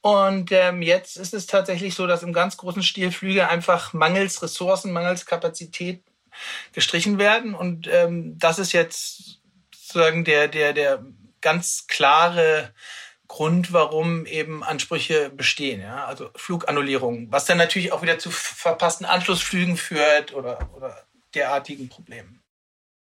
Und 0.00 0.52
ähm, 0.52 0.80
jetzt 0.80 1.16
ist 1.16 1.34
es 1.34 1.48
tatsächlich 1.48 1.96
so, 1.96 2.06
dass 2.06 2.22
im 2.22 2.32
ganz 2.32 2.56
großen 2.56 2.84
Stil 2.84 3.10
Flüge 3.10 3.48
einfach 3.48 3.94
mangels 3.94 4.42
Ressourcen, 4.44 4.92
mangels 4.92 5.26
Kapazität 5.26 6.04
gestrichen 6.72 7.18
werden. 7.18 7.56
Und 7.56 7.88
ähm, 7.88 8.38
das 8.38 8.60
ist 8.60 8.72
jetzt 8.72 9.40
sozusagen 9.74 10.24
der, 10.24 10.46
der, 10.46 10.72
der 10.72 11.04
ganz 11.40 11.88
klare 11.88 12.72
Grund, 13.28 13.72
warum 13.74 14.24
eben 14.24 14.64
Ansprüche 14.64 15.30
bestehen, 15.30 15.82
ja, 15.82 16.06
also 16.06 16.30
Flugannullierungen, 16.34 17.30
was 17.30 17.44
dann 17.44 17.58
natürlich 17.58 17.92
auch 17.92 18.02
wieder 18.02 18.18
zu 18.18 18.30
verpassten 18.30 19.06
Anschlussflügen 19.06 19.76
führt 19.76 20.34
oder, 20.34 20.70
oder 20.74 21.04
derartigen 21.34 21.88
Problemen. 21.88 22.42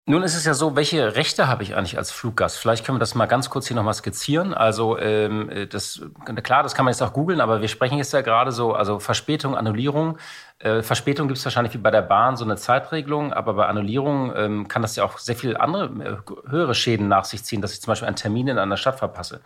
Nun 0.05 0.21
ist 0.21 0.35
es 0.35 0.43
ja 0.43 0.53
so, 0.53 0.75
welche 0.75 1.15
Rechte 1.15 1.47
habe 1.47 1.63
ich 1.63 1.75
eigentlich 1.75 1.97
als 1.97 2.11
Fluggast? 2.11 2.57
Vielleicht 2.57 2.85
können 2.85 2.97
wir 2.97 2.99
das 2.99 3.15
mal 3.15 3.25
ganz 3.25 3.49
kurz 3.49 3.67
hier 3.67 3.75
nochmal 3.77 3.93
skizzieren. 3.93 4.53
Also 4.53 4.97
ähm, 4.99 5.49
das 5.69 6.01
klar, 6.43 6.61
das 6.61 6.75
kann 6.75 6.83
man 6.83 6.91
jetzt 6.91 7.01
auch 7.01 7.13
googeln, 7.13 7.39
aber 7.39 7.61
wir 7.61 7.69
sprechen 7.69 7.97
jetzt 7.97 8.11
ja 8.11 8.19
gerade 8.19 8.51
so, 8.51 8.73
also 8.73 8.99
Verspätung, 8.99 9.55
Annullierung. 9.55 10.17
Äh, 10.59 10.81
Verspätung 10.81 11.29
gibt 11.29 11.37
es 11.37 11.45
wahrscheinlich 11.45 11.73
wie 11.73 11.77
bei 11.77 11.89
der 11.89 12.01
Bahn 12.01 12.35
so 12.35 12.43
eine 12.43 12.57
Zeitregelung, 12.57 13.31
aber 13.31 13.53
bei 13.53 13.65
Annullierung 13.65 14.33
ähm, 14.35 14.67
kann 14.67 14.81
das 14.81 14.97
ja 14.97 15.05
auch 15.05 15.19
sehr 15.19 15.37
viel 15.37 15.55
andere, 15.55 15.85
äh, 15.85 16.49
höhere 16.49 16.75
Schäden 16.75 17.07
nach 17.07 17.23
sich 17.23 17.45
ziehen, 17.45 17.61
dass 17.61 17.71
ich 17.71 17.81
zum 17.81 17.91
Beispiel 17.91 18.07
einen 18.07 18.17
Termin 18.17 18.49
in 18.49 18.57
einer 18.57 18.75
Stadt 18.75 18.99
verpasse. 18.99 19.39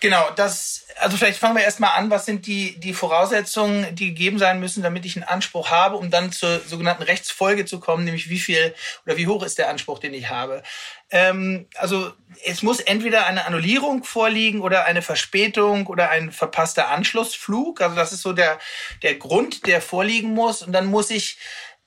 Genau, 0.00 0.30
das, 0.34 0.86
also 0.98 1.18
vielleicht 1.18 1.38
fangen 1.38 1.56
wir 1.56 1.62
erstmal 1.62 1.98
an, 1.98 2.08
was 2.08 2.24
sind 2.24 2.46
die, 2.46 2.80
die 2.80 2.94
Voraussetzungen, 2.94 3.94
die 3.94 4.08
gegeben 4.08 4.38
sein 4.38 4.58
müssen, 4.58 4.82
damit 4.82 5.04
ich 5.04 5.14
einen 5.14 5.28
Anspruch 5.28 5.70
habe, 5.70 5.96
um 5.96 6.10
dann 6.10 6.32
zur 6.32 6.60
sogenannten 6.60 7.02
Rechtsfolge 7.02 7.66
zu 7.66 7.80
kommen, 7.80 8.04
nämlich 8.04 8.30
wie 8.30 8.38
viel 8.38 8.74
oder 9.04 9.18
wie 9.18 9.26
hoch 9.26 9.42
ist 9.42 9.58
der 9.58 9.68
Anspruch, 9.68 9.98
den 9.98 10.14
ich 10.14 10.30
habe. 10.30 10.62
Ähm, 11.10 11.66
also 11.76 12.12
es 12.46 12.62
muss 12.62 12.80
entweder 12.80 13.26
eine 13.26 13.44
Annullierung 13.44 14.02
vorliegen 14.02 14.62
oder 14.62 14.86
eine 14.86 15.02
Verspätung 15.02 15.86
oder 15.86 16.08
ein 16.08 16.32
verpasster 16.32 16.88
Anschlussflug. 16.88 17.82
Also 17.82 17.94
das 17.94 18.12
ist 18.12 18.22
so 18.22 18.32
der, 18.32 18.58
der 19.02 19.16
Grund, 19.16 19.66
der 19.66 19.82
vorliegen 19.82 20.32
muss. 20.32 20.62
Und 20.62 20.72
dann 20.72 20.86
muss 20.86 21.10
ich 21.10 21.36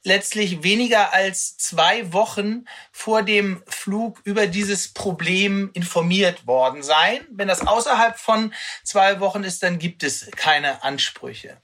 letztlich 0.03 0.63
weniger 0.63 1.13
als 1.13 1.57
zwei 1.57 2.11
Wochen 2.13 2.65
vor 2.91 3.23
dem 3.23 3.63
Flug 3.67 4.19
über 4.23 4.47
dieses 4.47 4.89
Problem 4.89 5.71
informiert 5.73 6.45
worden 6.45 6.83
sein. 6.83 7.25
Wenn 7.31 7.47
das 7.47 7.65
außerhalb 7.65 8.17
von 8.17 8.53
zwei 8.83 9.19
Wochen 9.19 9.43
ist, 9.43 9.63
dann 9.63 9.79
gibt 9.79 10.03
es 10.03 10.29
keine 10.35 10.83
Ansprüche. 10.83 11.57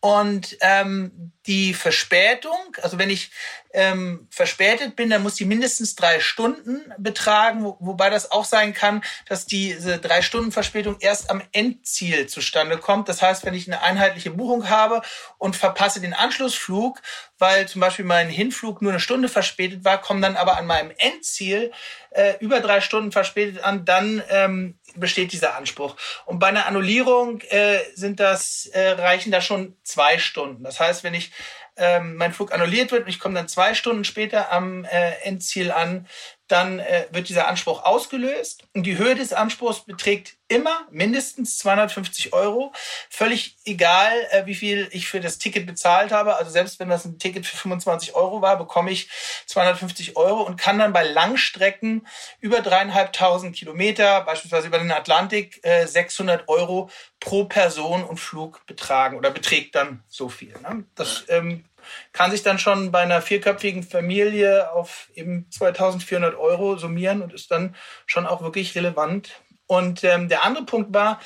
Und 0.00 0.56
ähm, 0.60 1.32
die 1.46 1.74
Verspätung, 1.74 2.76
also 2.82 2.98
wenn 2.98 3.10
ich 3.10 3.30
ähm, 3.72 4.26
verspätet 4.30 4.96
bin, 4.96 5.10
dann 5.10 5.22
muss 5.22 5.34
die 5.34 5.44
mindestens 5.44 5.94
drei 5.94 6.18
Stunden 6.20 6.92
betragen, 6.96 7.62
wo, 7.62 7.76
wobei 7.78 8.08
das 8.08 8.30
auch 8.30 8.46
sein 8.46 8.72
kann, 8.72 9.02
dass 9.28 9.44
diese 9.44 9.98
drei 9.98 10.22
Stunden 10.22 10.50
Verspätung 10.50 10.96
erst 11.00 11.28
am 11.30 11.42
Endziel 11.52 12.26
zustande 12.26 12.78
kommt. 12.78 13.08
Das 13.08 13.20
heißt, 13.20 13.44
wenn 13.44 13.54
ich 13.54 13.66
eine 13.66 13.82
einheitliche 13.82 14.30
Buchung 14.30 14.70
habe 14.70 15.02
und 15.36 15.56
verpasse 15.56 16.00
den 16.00 16.14
Anschlussflug, 16.14 17.02
weil 17.38 17.68
zum 17.68 17.82
Beispiel 17.82 18.06
mein 18.06 18.30
Hinflug 18.30 18.80
nur 18.80 18.92
eine 18.92 19.00
Stunde 19.00 19.28
verspätet 19.28 19.84
war, 19.84 20.00
komme 20.00 20.22
dann 20.22 20.36
aber 20.36 20.56
an 20.56 20.66
meinem 20.66 20.92
Endziel 20.96 21.70
äh, 22.10 22.34
über 22.40 22.60
drei 22.60 22.80
Stunden 22.80 23.12
verspätet 23.12 23.62
an, 23.62 23.84
dann 23.84 24.22
ähm, 24.30 24.78
besteht 24.94 25.32
dieser 25.32 25.54
Anspruch. 25.54 25.96
Und 26.24 26.38
bei 26.38 26.46
einer 26.46 26.64
Annullierung 26.64 27.42
äh, 27.50 27.80
sind 27.94 28.20
das, 28.20 28.66
äh, 28.72 28.92
reichen 28.92 29.30
da 29.32 29.42
schon 29.42 29.76
zwei 29.82 30.18
Stunden. 30.18 30.64
Das 30.64 30.80
heißt, 30.80 31.04
wenn 31.04 31.12
ich 31.12 31.30
ähm, 31.76 32.16
mein 32.16 32.32
Flug 32.32 32.52
annulliert 32.52 32.92
wird 32.92 33.04
und 33.04 33.08
ich 33.08 33.18
komme 33.18 33.34
dann 33.34 33.48
zwei 33.48 33.74
Stunden 33.74 34.04
später 34.04 34.52
am 34.52 34.84
äh, 34.84 35.12
Endziel 35.22 35.70
an, 35.70 36.06
dann 36.48 36.78
äh, 36.78 37.06
wird 37.10 37.28
dieser 37.28 37.48
Anspruch 37.48 37.84
ausgelöst. 37.84 38.64
Und 38.74 38.84
die 38.84 38.98
Höhe 38.98 39.14
des 39.14 39.32
Anspruchs 39.32 39.80
beträgt 39.80 40.35
immer 40.48 40.86
mindestens 40.90 41.58
250 41.58 42.32
Euro. 42.32 42.72
Völlig 43.10 43.56
egal, 43.64 44.12
äh, 44.30 44.46
wie 44.46 44.54
viel 44.54 44.88
ich 44.92 45.08
für 45.08 45.20
das 45.20 45.38
Ticket 45.38 45.66
bezahlt 45.66 46.12
habe. 46.12 46.36
Also 46.36 46.50
selbst 46.50 46.78
wenn 46.78 46.88
das 46.88 47.04
ein 47.04 47.18
Ticket 47.18 47.46
für 47.46 47.56
25 47.56 48.14
Euro 48.14 48.42
war, 48.42 48.56
bekomme 48.56 48.90
ich 48.90 49.08
250 49.46 50.16
Euro 50.16 50.42
und 50.42 50.56
kann 50.56 50.78
dann 50.78 50.92
bei 50.92 51.04
Langstrecken 51.04 52.06
über 52.40 52.60
dreieinhalbtausend 52.60 53.56
Kilometer, 53.56 54.22
beispielsweise 54.22 54.68
über 54.68 54.78
den 54.78 54.92
Atlantik, 54.92 55.60
äh, 55.64 55.86
600 55.86 56.48
Euro 56.48 56.90
pro 57.20 57.44
Person 57.44 58.04
und 58.04 58.18
Flug 58.18 58.64
betragen 58.66 59.16
oder 59.16 59.30
beträgt 59.30 59.74
dann 59.74 60.02
so 60.08 60.28
viel. 60.28 60.54
Ne? 60.60 60.84
Das 60.94 61.24
ähm, 61.28 61.64
kann 62.12 62.30
sich 62.30 62.42
dann 62.42 62.58
schon 62.58 62.90
bei 62.90 63.00
einer 63.00 63.22
vierköpfigen 63.22 63.82
Familie 63.82 64.72
auf 64.72 65.08
eben 65.14 65.50
2400 65.50 66.34
Euro 66.34 66.76
summieren 66.76 67.22
und 67.22 67.32
ist 67.32 67.50
dann 67.50 67.74
schon 68.06 68.26
auch 68.26 68.42
wirklich 68.42 68.74
relevant. 68.74 69.40
Und 69.66 70.04
ähm, 70.04 70.28
der 70.28 70.44
andere 70.44 70.64
Punkt 70.64 70.94
war, 70.94 71.20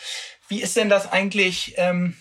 wie 0.49 0.61
ist 0.61 0.77
denn 0.77 0.89
das 0.89 1.11
eigentlich, 1.11 1.75
ähm, 1.77 2.17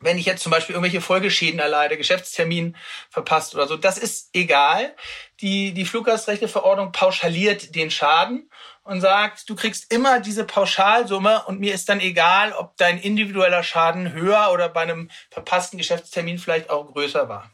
wenn 0.00 0.18
ich 0.18 0.26
jetzt 0.26 0.42
zum 0.42 0.52
Beispiel 0.52 0.74
irgendwelche 0.74 1.00
Folgeschäden 1.00 1.58
erleide, 1.58 1.96
Geschäftstermin 1.96 2.76
verpasst 3.10 3.54
oder 3.54 3.66
so, 3.66 3.76
das 3.76 3.98
ist 3.98 4.30
egal. 4.34 4.94
Die, 5.40 5.72
die 5.72 5.84
Fluggastrechteverordnung 5.84 6.92
pauschaliert 6.92 7.74
den 7.74 7.90
Schaden 7.90 8.50
und 8.82 9.00
sagt, 9.00 9.48
du 9.48 9.56
kriegst 9.56 9.92
immer 9.92 10.20
diese 10.20 10.44
Pauschalsumme 10.44 11.44
und 11.46 11.58
mir 11.58 11.74
ist 11.74 11.88
dann 11.88 12.00
egal, 12.00 12.52
ob 12.52 12.76
dein 12.76 12.98
individueller 12.98 13.62
Schaden 13.62 14.12
höher 14.12 14.50
oder 14.52 14.68
bei 14.68 14.82
einem 14.82 15.10
verpassten 15.30 15.78
Geschäftstermin 15.78 16.38
vielleicht 16.38 16.70
auch 16.70 16.92
größer 16.92 17.28
war. 17.28 17.50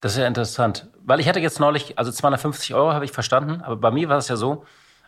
Das 0.00 0.12
ist 0.12 0.18
ja 0.18 0.26
interessant, 0.26 0.90
weil 0.98 1.20
ich 1.20 1.28
hatte 1.28 1.40
jetzt 1.40 1.58
neulich, 1.58 1.98
also 1.98 2.12
250 2.12 2.74
Euro 2.74 2.92
habe 2.92 3.04
ich 3.04 3.12
verstanden, 3.12 3.62
aber 3.62 3.76
bei 3.76 3.90
mir 3.90 4.08
war 4.08 4.18
es 4.18 4.28
ja 4.28 4.36
so, 4.36 4.64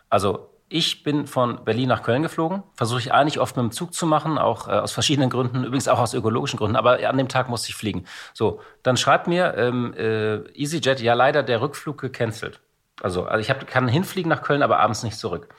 also 0.09 0.48
ich 0.69 1.03
bin 1.03 1.25
von 1.25 1.65
Berlin 1.65 1.89
nach 1.89 2.03
Köln 2.03 2.21
geflogen, 2.21 2.63
versuche 2.75 2.99
ich 2.99 3.11
eigentlich 3.11 3.39
oft 3.39 3.57
mit 3.57 3.63
dem 3.63 3.71
Zug 3.71 3.93
zu 3.93 4.05
machen, 4.05 4.37
auch 4.37 4.67
äh, 4.67 4.71
aus 4.71 4.91
verschiedenen 4.91 5.29
Gründen, 5.29 5.63
übrigens 5.63 5.87
auch 5.87 5.99
aus 5.99 6.13
ökologischen 6.13 6.57
Gründen, 6.57 6.75
aber 6.75 7.07
an 7.07 7.17
dem 7.17 7.27
Tag 7.27 7.49
musste 7.49 7.69
ich 7.69 7.75
fliegen. 7.75 8.05
So, 8.33 8.61
dann 8.83 8.95
schreibt 8.95 9.27
mir 9.27 9.55
ähm, 9.57 9.93
äh, 9.95 10.37
EasyJet, 10.53 11.01
ja 11.01 11.15
leider 11.15 11.41
der 11.41 11.61
Rückflug 11.61 11.99
gecancelt. 11.99 12.61
Also, 13.01 13.25
also 13.25 13.39
ich 13.41 13.49
hab, 13.49 13.65
kann 13.67 13.87
hinfliegen 13.87 14.29
nach 14.29 14.43
Köln, 14.43 14.61
aber 14.61 14.79
abends 14.79 15.03
nicht 15.03 15.17
zurück. 15.17 15.49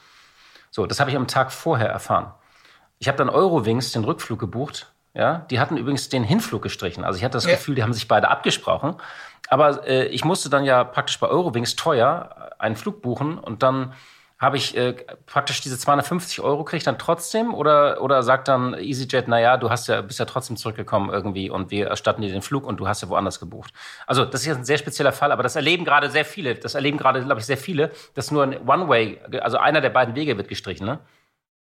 So, 0.69 0.85
das 0.85 0.99
habe 0.99 1.09
ich 1.09 1.17
am 1.17 1.27
Tag 1.27 1.51
vorher 1.51 1.89
erfahren. 1.89 2.31
Ich 2.99 3.07
habe 3.07 3.17
dann 3.17 3.29
Eurowings 3.29 3.91
den 3.91 4.05
Rückflug 4.05 4.39
gebucht. 4.39 4.93
Ja, 5.13 5.45
die 5.49 5.59
hatten 5.59 5.75
übrigens 5.75 6.07
den 6.07 6.23
Hinflug 6.23 6.61
gestrichen. 6.61 7.03
Also 7.03 7.17
ich 7.17 7.25
hatte 7.25 7.33
das 7.33 7.43
ja. 7.43 7.51
Gefühl, 7.51 7.75
die 7.75 7.83
haben 7.83 7.91
sich 7.91 8.07
beide 8.07 8.29
abgesprochen. 8.29 8.95
Aber 9.49 9.85
äh, 9.85 10.05
ich 10.05 10.23
musste 10.23 10.49
dann 10.49 10.63
ja 10.63 10.85
praktisch 10.85 11.19
bei 11.19 11.27
Eurowings 11.27 11.75
teuer 11.75 12.53
einen 12.59 12.77
Flug 12.77 13.01
buchen 13.01 13.37
und 13.37 13.61
dann 13.61 13.93
habe 14.41 14.57
ich 14.57 14.75
äh, 14.75 14.93
praktisch 15.27 15.61
diese 15.61 15.77
250 15.77 16.41
Euro 16.41 16.63
kriege 16.63 16.79
ich 16.79 16.83
dann 16.83 16.97
trotzdem 16.97 17.53
oder 17.53 18.01
oder 18.01 18.23
sagt 18.23 18.47
dann 18.47 18.73
EasyJet, 18.73 19.27
naja, 19.27 19.55
du 19.57 19.69
hast 19.69 19.87
ja 19.87 20.01
bist 20.01 20.17
ja 20.17 20.25
trotzdem 20.25 20.57
zurückgekommen 20.57 21.11
irgendwie 21.11 21.51
und 21.51 21.69
wir 21.69 21.87
erstatten 21.87 22.23
dir 22.23 22.31
den 22.31 22.41
Flug 22.41 22.65
und 22.65 22.77
du 22.77 22.87
hast 22.87 23.03
ja 23.03 23.09
woanders 23.09 23.39
gebucht. 23.39 23.71
Also 24.07 24.25
das 24.25 24.41
ist 24.41 24.47
jetzt 24.47 24.57
ein 24.57 24.65
sehr 24.65 24.79
spezieller 24.79 25.11
Fall, 25.11 25.31
aber 25.31 25.43
das 25.43 25.55
erleben 25.55 25.85
gerade 25.85 26.09
sehr 26.09 26.25
viele. 26.25 26.55
Das 26.55 26.73
erleben 26.73 26.97
gerade, 26.97 27.23
glaube 27.23 27.39
ich, 27.39 27.45
sehr 27.45 27.57
viele, 27.57 27.91
dass 28.15 28.31
nur 28.31 28.41
ein 28.43 28.67
One-Way, 28.67 29.19
also 29.41 29.57
einer 29.57 29.79
der 29.79 29.91
beiden 29.91 30.15
Wege 30.15 30.35
wird 30.37 30.47
gestrichen, 30.47 30.87
ne? 30.87 30.99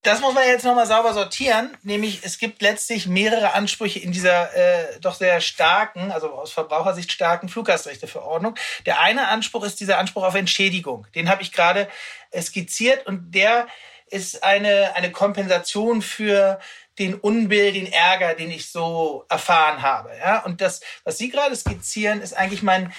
Das 0.07 0.21
muss 0.21 0.35
man 0.35 0.47
jetzt 0.47 0.65
nochmal 0.65 0.87
sauber 0.87 1.13
sortieren. 1.13 1.77
Nämlich, 1.83 2.21
es 2.23 2.39
gibt 2.39 2.63
letztlich 2.63 3.09
mehrere 3.09 3.55
Ansprüche 3.55 3.99
in 3.99 4.13
dieser 4.13 4.55
äh, 4.55 5.01
doch 5.01 5.15
sehr 5.15 5.41
starken, 5.41 6.13
also 6.13 6.31
aus 6.31 6.53
Verbrauchersicht 6.53 7.11
starken 7.11 7.49
Fluggastrechteverordnung. 7.49 8.55
Der 8.87 9.01
eine 9.01 9.27
Anspruch 9.29 9.65
ist 9.65 9.81
dieser 9.81 9.99
Anspruch 9.99 10.23
auf 10.23 10.37
Entschädigung. 10.37 11.07
Den 11.17 11.29
habe 11.29 11.43
ich 11.43 11.53
gerade 11.53 11.89
skizziert 12.41 13.07
und 13.07 13.35
der 13.35 13.67
ist 14.09 14.45
eine, 14.45 14.95
eine 14.95 15.11
Kompensation 15.11 16.01
für 16.03 16.61
den 17.01 17.15
Unbill, 17.15 17.73
den 17.73 17.93
Ärger, 17.93 18.35
den 18.35 18.51
ich 18.51 18.71
so 18.71 19.25
erfahren 19.29 19.83
habe. 19.83 20.11
Ja? 20.19 20.45
Und 20.45 20.61
das, 20.61 20.81
was 21.03 21.19
Sie 21.19 21.31
gerade 21.31 21.57
skizzieren, 21.57 22.23
ist 22.23 22.35
eigentlich 22.35 22.63
mein 22.63 22.93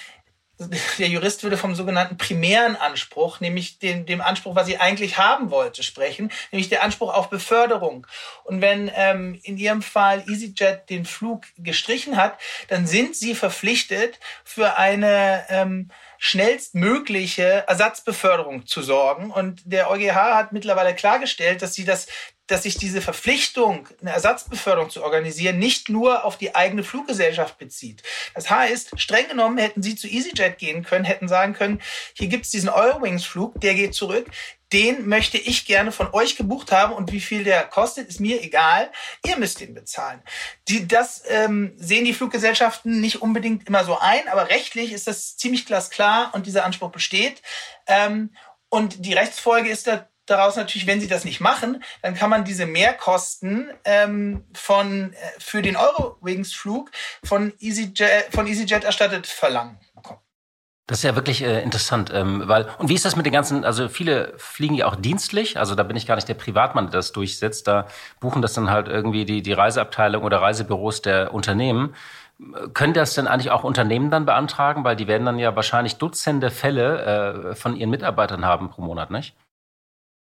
der 0.58 1.08
Jurist 1.08 1.42
würde 1.42 1.56
vom 1.56 1.74
sogenannten 1.74 2.16
primären 2.16 2.76
Anspruch, 2.76 3.40
nämlich 3.40 3.78
dem, 3.78 4.06
dem 4.06 4.20
Anspruch, 4.20 4.56
was 4.56 4.66
sie 4.66 4.78
eigentlich 4.78 5.16
haben 5.18 5.50
wollte, 5.50 5.82
sprechen, 5.82 6.32
nämlich 6.50 6.68
der 6.68 6.82
Anspruch 6.82 7.14
auf 7.14 7.30
Beförderung. 7.30 8.06
Und 8.44 8.60
wenn 8.60 8.90
ähm, 8.94 9.38
in 9.42 9.56
Ihrem 9.56 9.82
Fall 9.82 10.24
EasyJet 10.28 10.90
den 10.90 11.04
Flug 11.04 11.44
gestrichen 11.58 12.16
hat, 12.16 12.38
dann 12.68 12.86
sind 12.86 13.14
Sie 13.14 13.34
verpflichtet, 13.34 14.18
für 14.44 14.76
eine 14.76 15.44
ähm, 15.48 15.90
schnellstmögliche 16.18 17.64
Ersatzbeförderung 17.68 18.66
zu 18.66 18.82
sorgen. 18.82 19.30
Und 19.30 19.62
der 19.64 19.90
EuGH 19.90 20.14
hat 20.14 20.52
mittlerweile 20.52 20.94
klargestellt, 20.94 21.62
dass 21.62 21.74
sie 21.74 21.84
das 21.84 22.08
dass 22.48 22.64
sich 22.64 22.76
diese 22.76 23.00
Verpflichtung, 23.00 23.88
eine 24.00 24.10
Ersatzbeförderung 24.10 24.90
zu 24.90 25.04
organisieren, 25.04 25.58
nicht 25.58 25.88
nur 25.88 26.24
auf 26.24 26.36
die 26.36 26.54
eigene 26.54 26.82
Fluggesellschaft 26.82 27.58
bezieht. 27.58 28.02
Das 28.34 28.50
heißt, 28.50 29.00
streng 29.00 29.28
genommen 29.28 29.58
hätten 29.58 29.82
Sie 29.82 29.94
zu 29.94 30.08
EasyJet 30.08 30.58
gehen 30.58 30.84
können, 30.84 31.04
hätten 31.04 31.28
sagen 31.28 31.52
können, 31.52 31.80
hier 32.14 32.28
gibt's 32.28 32.50
diesen 32.50 32.68
Eurowings-Flug, 32.68 33.60
der 33.60 33.74
geht 33.74 33.94
zurück, 33.94 34.26
den 34.72 35.08
möchte 35.08 35.38
ich 35.38 35.64
gerne 35.64 35.92
von 35.92 36.12
euch 36.12 36.36
gebucht 36.36 36.72
haben 36.72 36.92
und 36.92 37.12
wie 37.12 37.20
viel 37.20 37.44
der 37.44 37.64
kostet, 37.64 38.08
ist 38.08 38.20
mir 38.20 38.42
egal. 38.42 38.90
Ihr 39.24 39.38
müsst 39.38 39.60
den 39.60 39.74
bezahlen. 39.74 40.22
Die, 40.68 40.86
das 40.86 41.22
ähm, 41.28 41.72
sehen 41.76 42.04
die 42.04 42.12
Fluggesellschaften 42.12 43.00
nicht 43.00 43.22
unbedingt 43.22 43.66
immer 43.66 43.84
so 43.84 43.98
ein, 43.98 44.28
aber 44.28 44.50
rechtlich 44.50 44.92
ist 44.92 45.06
das 45.06 45.36
ziemlich 45.36 45.64
glasklar 45.64 46.32
und 46.34 46.46
dieser 46.46 46.64
Anspruch 46.64 46.90
besteht. 46.90 47.40
Ähm, 47.86 48.34
und 48.68 49.06
die 49.06 49.14
Rechtsfolge 49.14 49.70
ist 49.70 49.86
da 49.86 50.06
daraus 50.30 50.56
natürlich, 50.56 50.86
wenn 50.86 51.00
sie 51.00 51.08
das 51.08 51.24
nicht 51.24 51.40
machen, 51.40 51.82
dann 52.02 52.14
kann 52.14 52.30
man 52.30 52.44
diese 52.44 52.66
Mehrkosten 52.66 53.70
ähm, 53.84 54.44
von, 54.54 55.12
äh, 55.12 55.16
für 55.38 55.62
den 55.62 55.76
Eurowings-Flug 55.76 56.90
von 57.24 57.52
EasyJet, 57.60 58.26
von 58.30 58.46
EasyJet 58.46 58.84
erstattet 58.84 59.26
verlangen. 59.26 59.78
Das 60.88 61.00
ist 61.00 61.04
ja 61.04 61.14
wirklich 61.14 61.42
äh, 61.42 61.62
interessant, 61.62 62.10
ähm, 62.14 62.44
weil 62.46 62.66
und 62.78 62.88
wie 62.88 62.94
ist 62.94 63.04
das 63.04 63.14
mit 63.14 63.26
den 63.26 63.32
ganzen? 63.32 63.62
Also 63.62 63.90
viele 63.90 64.32
fliegen 64.38 64.74
ja 64.74 64.86
auch 64.86 64.96
dienstlich, 64.96 65.58
also 65.58 65.74
da 65.74 65.82
bin 65.82 65.98
ich 65.98 66.06
gar 66.06 66.14
nicht 66.14 66.28
der 66.28 66.34
Privatmann, 66.34 66.86
der 66.86 66.92
das 66.92 67.12
durchsetzt. 67.12 67.68
Da 67.68 67.86
buchen 68.20 68.40
das 68.40 68.54
dann 68.54 68.70
halt 68.70 68.88
irgendwie 68.88 69.26
die 69.26 69.42
die 69.42 69.52
Reiseabteilung 69.52 70.24
oder 70.24 70.40
Reisebüros 70.40 71.02
der 71.02 71.34
Unternehmen. 71.34 71.94
Können 72.72 72.94
das 72.94 73.12
denn 73.12 73.26
eigentlich 73.26 73.50
auch 73.50 73.64
Unternehmen 73.64 74.10
dann 74.10 74.24
beantragen, 74.24 74.82
weil 74.82 74.96
die 74.96 75.08
werden 75.08 75.26
dann 75.26 75.38
ja 75.38 75.54
wahrscheinlich 75.56 75.96
Dutzende 75.96 76.50
Fälle 76.50 77.50
äh, 77.50 77.54
von 77.54 77.76
ihren 77.76 77.90
Mitarbeitern 77.90 78.46
haben 78.46 78.70
pro 78.70 78.80
Monat, 78.80 79.10
nicht? 79.10 79.34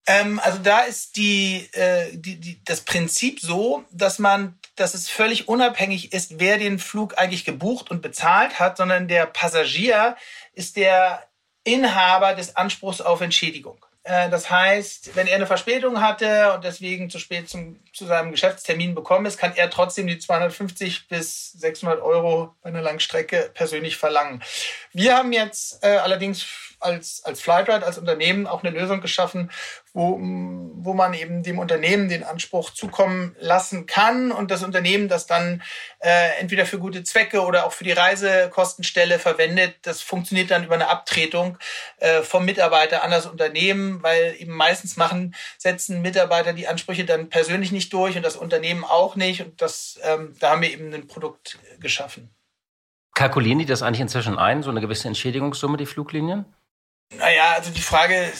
Ähm, 0.06 0.40
also 0.42 0.58
da 0.58 0.80
ist 0.80 1.16
die, 1.16 1.68
äh, 1.72 2.10
die, 2.12 2.36
die, 2.36 2.60
das 2.64 2.82
Prinzip 2.82 3.40
so, 3.40 3.84
dass 3.90 4.18
man, 4.18 4.58
dass 4.76 4.94
es 4.94 5.08
völlig 5.08 5.48
unabhängig 5.48 6.12
ist, 6.12 6.38
wer 6.38 6.58
den 6.58 6.78
Flug 6.78 7.16
eigentlich 7.16 7.44
gebucht 7.44 7.90
und 7.90 8.02
bezahlt 8.02 8.58
hat, 8.58 8.76
sondern 8.76 9.08
der 9.08 9.26
Passagier 9.26 10.16
ist 10.54 10.76
der 10.76 11.26
Inhaber 11.64 12.34
des 12.34 12.56
Anspruchs 12.56 13.00
auf 13.00 13.22
Entschädigung. 13.22 13.78
Äh, 14.04 14.28
das 14.28 14.50
heißt, 14.50 15.16
wenn 15.16 15.26
er 15.26 15.36
eine 15.36 15.46
Verspätung 15.46 16.02
hatte 16.02 16.52
und 16.52 16.64
deswegen 16.64 17.08
zu 17.08 17.18
spät 17.18 17.48
zum, 17.48 17.80
zu 17.94 18.04
seinem 18.04 18.30
Geschäftstermin 18.30 18.94
bekommen 18.94 19.24
ist, 19.24 19.38
kann 19.38 19.54
er 19.56 19.70
trotzdem 19.70 20.06
die 20.06 20.18
250 20.18 21.08
bis 21.08 21.52
600 21.52 22.02
Euro 22.02 22.54
bei 22.62 22.68
einer 22.68 22.82
Langstrecke 22.82 23.50
persönlich 23.54 23.96
verlangen. 23.96 24.42
Wir 24.92 25.16
haben 25.16 25.32
jetzt 25.32 25.82
äh, 25.82 25.96
allerdings 25.96 26.42
als, 26.84 27.24
als 27.24 27.40
Flightride, 27.40 27.84
als 27.84 27.98
Unternehmen 27.98 28.46
auch 28.46 28.62
eine 28.62 28.76
Lösung 28.76 29.00
geschaffen, 29.00 29.50
wo, 29.92 30.18
wo 30.18 30.92
man 30.92 31.14
eben 31.14 31.42
dem 31.42 31.58
Unternehmen 31.58 32.08
den 32.08 32.24
Anspruch 32.24 32.70
zukommen 32.70 33.36
lassen 33.38 33.86
kann 33.86 34.32
und 34.32 34.50
das 34.50 34.62
Unternehmen 34.62 35.08
das 35.08 35.26
dann 35.26 35.62
äh, 36.00 36.40
entweder 36.40 36.66
für 36.66 36.78
gute 36.78 37.04
Zwecke 37.04 37.42
oder 37.42 37.64
auch 37.64 37.72
für 37.72 37.84
die 37.84 37.92
Reisekostenstelle 37.92 39.18
verwendet. 39.18 39.76
Das 39.82 40.02
funktioniert 40.02 40.50
dann 40.50 40.64
über 40.64 40.74
eine 40.74 40.88
Abtretung 40.88 41.58
äh, 41.98 42.22
vom 42.22 42.44
Mitarbeiter 42.44 43.04
an 43.04 43.10
das 43.10 43.26
Unternehmen, 43.26 44.02
weil 44.02 44.34
eben 44.38 44.52
meistens 44.52 44.96
machen, 44.96 45.34
setzen 45.58 46.02
Mitarbeiter 46.02 46.52
die 46.52 46.68
Ansprüche 46.68 47.04
dann 47.04 47.28
persönlich 47.28 47.72
nicht 47.72 47.92
durch 47.92 48.16
und 48.16 48.24
das 48.24 48.36
Unternehmen 48.36 48.84
auch 48.84 49.16
nicht. 49.16 49.42
Und 49.42 49.62
das, 49.62 49.98
ähm, 50.02 50.34
da 50.40 50.50
haben 50.50 50.62
wir 50.62 50.72
eben 50.72 50.92
ein 50.92 51.06
Produkt 51.06 51.58
geschaffen. 51.80 52.34
Kalkulieren 53.14 53.60
die 53.60 53.64
das 53.64 53.82
eigentlich 53.82 54.00
inzwischen 54.00 54.38
ein, 54.38 54.64
so 54.64 54.70
eine 54.70 54.80
gewisse 54.80 55.06
Entschädigungssumme, 55.06 55.76
die 55.76 55.86
Fluglinien? 55.86 56.46
Naja, 57.18 57.52
also 57.52 57.70
die 57.70 57.80
Frage 57.80 58.32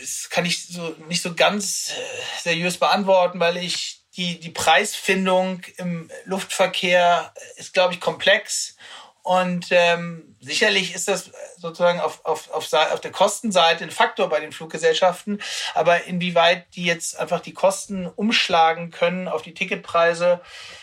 ist, 0.00 0.30
kann 0.30 0.44
ich 0.44 0.66
so 0.66 0.94
nicht 1.08 1.22
so 1.22 1.34
ganz 1.34 1.92
äh, 1.96 2.40
seriös 2.42 2.78
beantworten, 2.78 3.40
weil 3.40 3.56
ich 3.56 4.02
die, 4.16 4.38
die 4.40 4.50
Preisfindung 4.50 5.62
im 5.78 6.10
Luftverkehr 6.24 7.32
ist, 7.56 7.72
glaube 7.72 7.94
ich, 7.94 8.00
komplex. 8.00 8.76
Und 9.22 9.68
ähm, 9.70 10.36
sicherlich 10.40 10.94
ist 10.94 11.06
das 11.06 11.30
sozusagen 11.56 12.00
auf, 12.00 12.24
auf, 12.24 12.50
auf, 12.50 12.72
auf 12.72 13.00
der 13.00 13.12
Kostenseite 13.12 13.84
ein 13.84 13.90
Faktor 13.90 14.28
bei 14.28 14.40
den 14.40 14.52
Fluggesellschaften. 14.52 15.40
Aber 15.74 16.04
inwieweit 16.04 16.74
die 16.74 16.84
jetzt 16.84 17.18
einfach 17.18 17.40
die 17.40 17.54
Kosten 17.54 18.06
umschlagen 18.06 18.90
können 18.90 19.28
auf 19.28 19.42
die 19.42 19.54
Ticketpreise, 19.54 20.40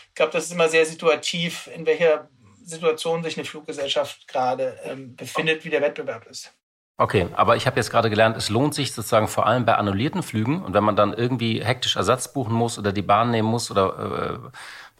ich 0.08 0.14
glaube, 0.14 0.32
das 0.32 0.44
ist 0.44 0.52
immer 0.52 0.68
sehr 0.68 0.86
situativ, 0.86 1.68
in 1.74 1.86
welcher 1.86 2.28
Situation 2.64 3.22
sich 3.22 3.36
eine 3.36 3.46
Fluggesellschaft 3.46 4.26
gerade 4.26 4.78
ähm, 4.84 5.14
befindet, 5.16 5.64
wie 5.64 5.70
der 5.70 5.82
Wettbewerb 5.82 6.26
ist. 6.26 6.52
Okay, 7.00 7.28
aber 7.32 7.56
ich 7.56 7.66
habe 7.66 7.76
jetzt 7.76 7.90
gerade 7.90 8.10
gelernt, 8.10 8.36
es 8.36 8.50
lohnt 8.50 8.74
sich 8.74 8.92
sozusagen 8.92 9.26
vor 9.26 9.46
allem 9.46 9.64
bei 9.64 9.74
annullierten 9.74 10.22
Flügen 10.22 10.62
und 10.62 10.74
wenn 10.74 10.84
man 10.84 10.96
dann 10.96 11.14
irgendwie 11.14 11.64
hektisch 11.64 11.96
Ersatz 11.96 12.30
buchen 12.30 12.52
muss 12.52 12.78
oder 12.78 12.92
die 12.92 13.00
Bahn 13.00 13.30
nehmen 13.30 13.48
muss 13.48 13.70
oder 13.70 14.42
äh, 14.44 14.50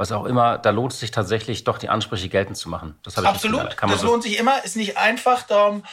was 0.00 0.12
auch 0.12 0.24
immer, 0.24 0.56
da 0.56 0.70
lohnt 0.70 0.94
es 0.94 1.00
sich 1.00 1.10
tatsächlich 1.10 1.64
doch 1.64 1.76
die 1.76 1.90
Ansprüche 1.90 2.30
geltend 2.30 2.56
zu 2.56 2.70
machen. 2.70 2.98
Das 3.02 3.18
habe 3.18 3.26
ich 3.26 3.34
Absolut, 3.34 3.76
das 3.78 4.00
so 4.00 4.06
lohnt 4.06 4.22
sich 4.22 4.38
immer, 4.38 4.64
ist 4.64 4.74
nicht 4.74 4.96
einfach, 4.96 5.42
darum 5.42 5.84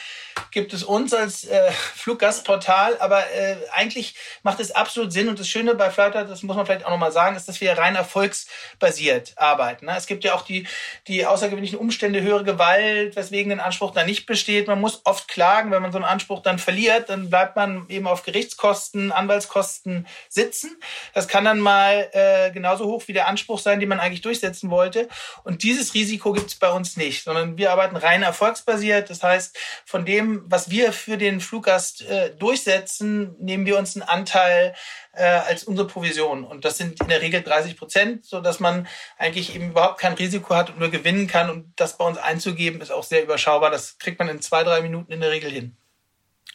gibt 0.50 0.72
es 0.72 0.82
uns 0.82 1.12
als 1.12 1.44
äh, 1.44 1.70
Fluggastportal, 1.72 2.96
aber 3.00 3.30
äh, 3.32 3.56
eigentlich 3.72 4.14
macht 4.42 4.60
es 4.60 4.70
absolut 4.70 5.12
Sinn 5.12 5.28
und 5.28 5.38
das 5.38 5.48
Schöne 5.48 5.74
bei 5.74 5.90
Flutter, 5.90 6.24
das 6.24 6.42
muss 6.42 6.56
man 6.56 6.64
vielleicht 6.64 6.86
auch 6.86 6.90
nochmal 6.90 7.12
sagen, 7.12 7.36
ist, 7.36 7.48
dass 7.48 7.60
wir 7.60 7.76
rein 7.76 7.96
erfolgsbasiert 7.96 9.34
arbeiten. 9.36 9.86
Ne? 9.86 9.94
Es 9.96 10.06
gibt 10.06 10.24
ja 10.24 10.34
auch 10.34 10.42
die, 10.42 10.66
die 11.06 11.26
außergewöhnlichen 11.26 11.78
Umstände, 11.78 12.22
höhere 12.22 12.44
Gewalt, 12.44 13.14
weswegen 13.14 13.52
ein 13.52 13.60
Anspruch 13.60 13.92
da 13.92 14.04
nicht 14.04 14.26
besteht. 14.26 14.68
Man 14.68 14.80
muss 14.80 15.02
oft 15.04 15.28
klagen, 15.28 15.70
wenn 15.70 15.82
man 15.82 15.92
so 15.92 15.98
einen 15.98 16.06
Anspruch 16.06 16.40
dann 16.42 16.58
verliert, 16.58 17.10
dann 17.10 17.28
bleibt 17.28 17.56
man 17.56 17.86
eben 17.88 18.06
auf 18.06 18.22
Gerichtskosten, 18.22 19.12
Anwaltskosten 19.12 20.06
sitzen. 20.28 20.76
Das 21.12 21.28
kann 21.28 21.44
dann 21.44 21.60
mal 21.60 22.08
äh, 22.12 22.50
genauso 22.52 22.86
hoch 22.86 23.02
wie 23.06 23.12
der 23.12 23.28
Anspruch 23.28 23.58
sein, 23.58 23.80
den 23.80 23.88
man 23.88 23.97
eigentlich 24.00 24.22
durchsetzen 24.22 24.70
wollte. 24.70 25.08
Und 25.44 25.62
dieses 25.62 25.94
Risiko 25.94 26.32
gibt 26.32 26.48
es 26.48 26.54
bei 26.56 26.70
uns 26.70 26.96
nicht, 26.96 27.24
sondern 27.24 27.58
wir 27.58 27.72
arbeiten 27.72 27.96
rein 27.96 28.22
erfolgsbasiert. 28.22 29.10
Das 29.10 29.22
heißt, 29.22 29.56
von 29.84 30.04
dem, 30.04 30.44
was 30.46 30.70
wir 30.70 30.92
für 30.92 31.16
den 31.16 31.40
Fluggast 31.40 32.02
äh, 32.02 32.34
durchsetzen, 32.36 33.36
nehmen 33.38 33.66
wir 33.66 33.78
uns 33.78 33.96
einen 33.96 34.08
Anteil 34.08 34.74
äh, 35.12 35.24
als 35.24 35.64
unsere 35.64 35.86
Provision. 35.86 36.44
Und 36.44 36.64
das 36.64 36.78
sind 36.78 37.00
in 37.00 37.08
der 37.08 37.20
Regel 37.20 37.42
30 37.42 37.76
Prozent, 37.76 38.24
so 38.24 38.40
dass 38.40 38.60
man 38.60 38.86
eigentlich 39.18 39.54
eben 39.54 39.70
überhaupt 39.70 40.00
kein 40.00 40.14
Risiko 40.14 40.54
hat 40.54 40.70
und 40.70 40.78
nur 40.78 40.90
gewinnen 40.90 41.26
kann. 41.26 41.50
Und 41.50 41.72
das 41.76 41.96
bei 41.98 42.04
uns 42.04 42.18
einzugeben, 42.18 42.80
ist 42.80 42.92
auch 42.92 43.04
sehr 43.04 43.22
überschaubar. 43.22 43.70
Das 43.70 43.98
kriegt 43.98 44.18
man 44.18 44.28
in 44.28 44.40
zwei, 44.40 44.64
drei 44.64 44.80
Minuten 44.80 45.12
in 45.12 45.20
der 45.20 45.30
Regel 45.30 45.50
hin. 45.50 45.76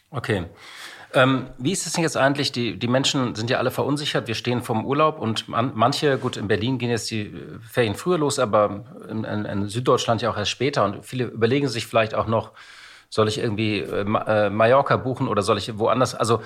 Okay. 0.09 0.45
Ähm, 1.13 1.47
wie 1.57 1.71
ist 1.71 1.85
es 1.85 1.93
denn 1.93 2.03
jetzt 2.03 2.17
eigentlich? 2.17 2.51
Die, 2.51 2.77
die 2.77 2.87
Menschen 2.87 3.35
sind 3.35 3.49
ja 3.49 3.57
alle 3.57 3.71
verunsichert. 3.71 4.27
Wir 4.27 4.35
stehen 4.35 4.63
vom 4.63 4.85
Urlaub 4.85 5.19
und 5.19 5.47
man, 5.47 5.71
manche, 5.75 6.17
gut, 6.17 6.37
in 6.37 6.47
Berlin 6.47 6.79
gehen 6.79 6.89
jetzt 6.89 7.11
die 7.11 7.33
Ferien 7.69 7.95
früher 7.95 8.17
los, 8.17 8.39
aber 8.39 8.83
in, 9.09 9.23
in, 9.23 9.45
in, 9.45 9.69
Süddeutschland 9.69 10.21
ja 10.21 10.31
auch 10.31 10.37
erst 10.37 10.51
später. 10.51 10.83
Und 10.83 11.05
viele 11.05 11.25
überlegen 11.25 11.67
sich 11.67 11.85
vielleicht 11.85 12.15
auch 12.15 12.27
noch, 12.27 12.51
soll 13.09 13.27
ich 13.27 13.37
irgendwie 13.37 13.79
äh, 13.79 14.01
äh 14.01 14.49
Mallorca 14.49 14.97
buchen 14.97 15.27
oder 15.27 15.43
soll 15.43 15.57
ich 15.57 15.77
woanders? 15.77 16.15
Also, 16.15 16.41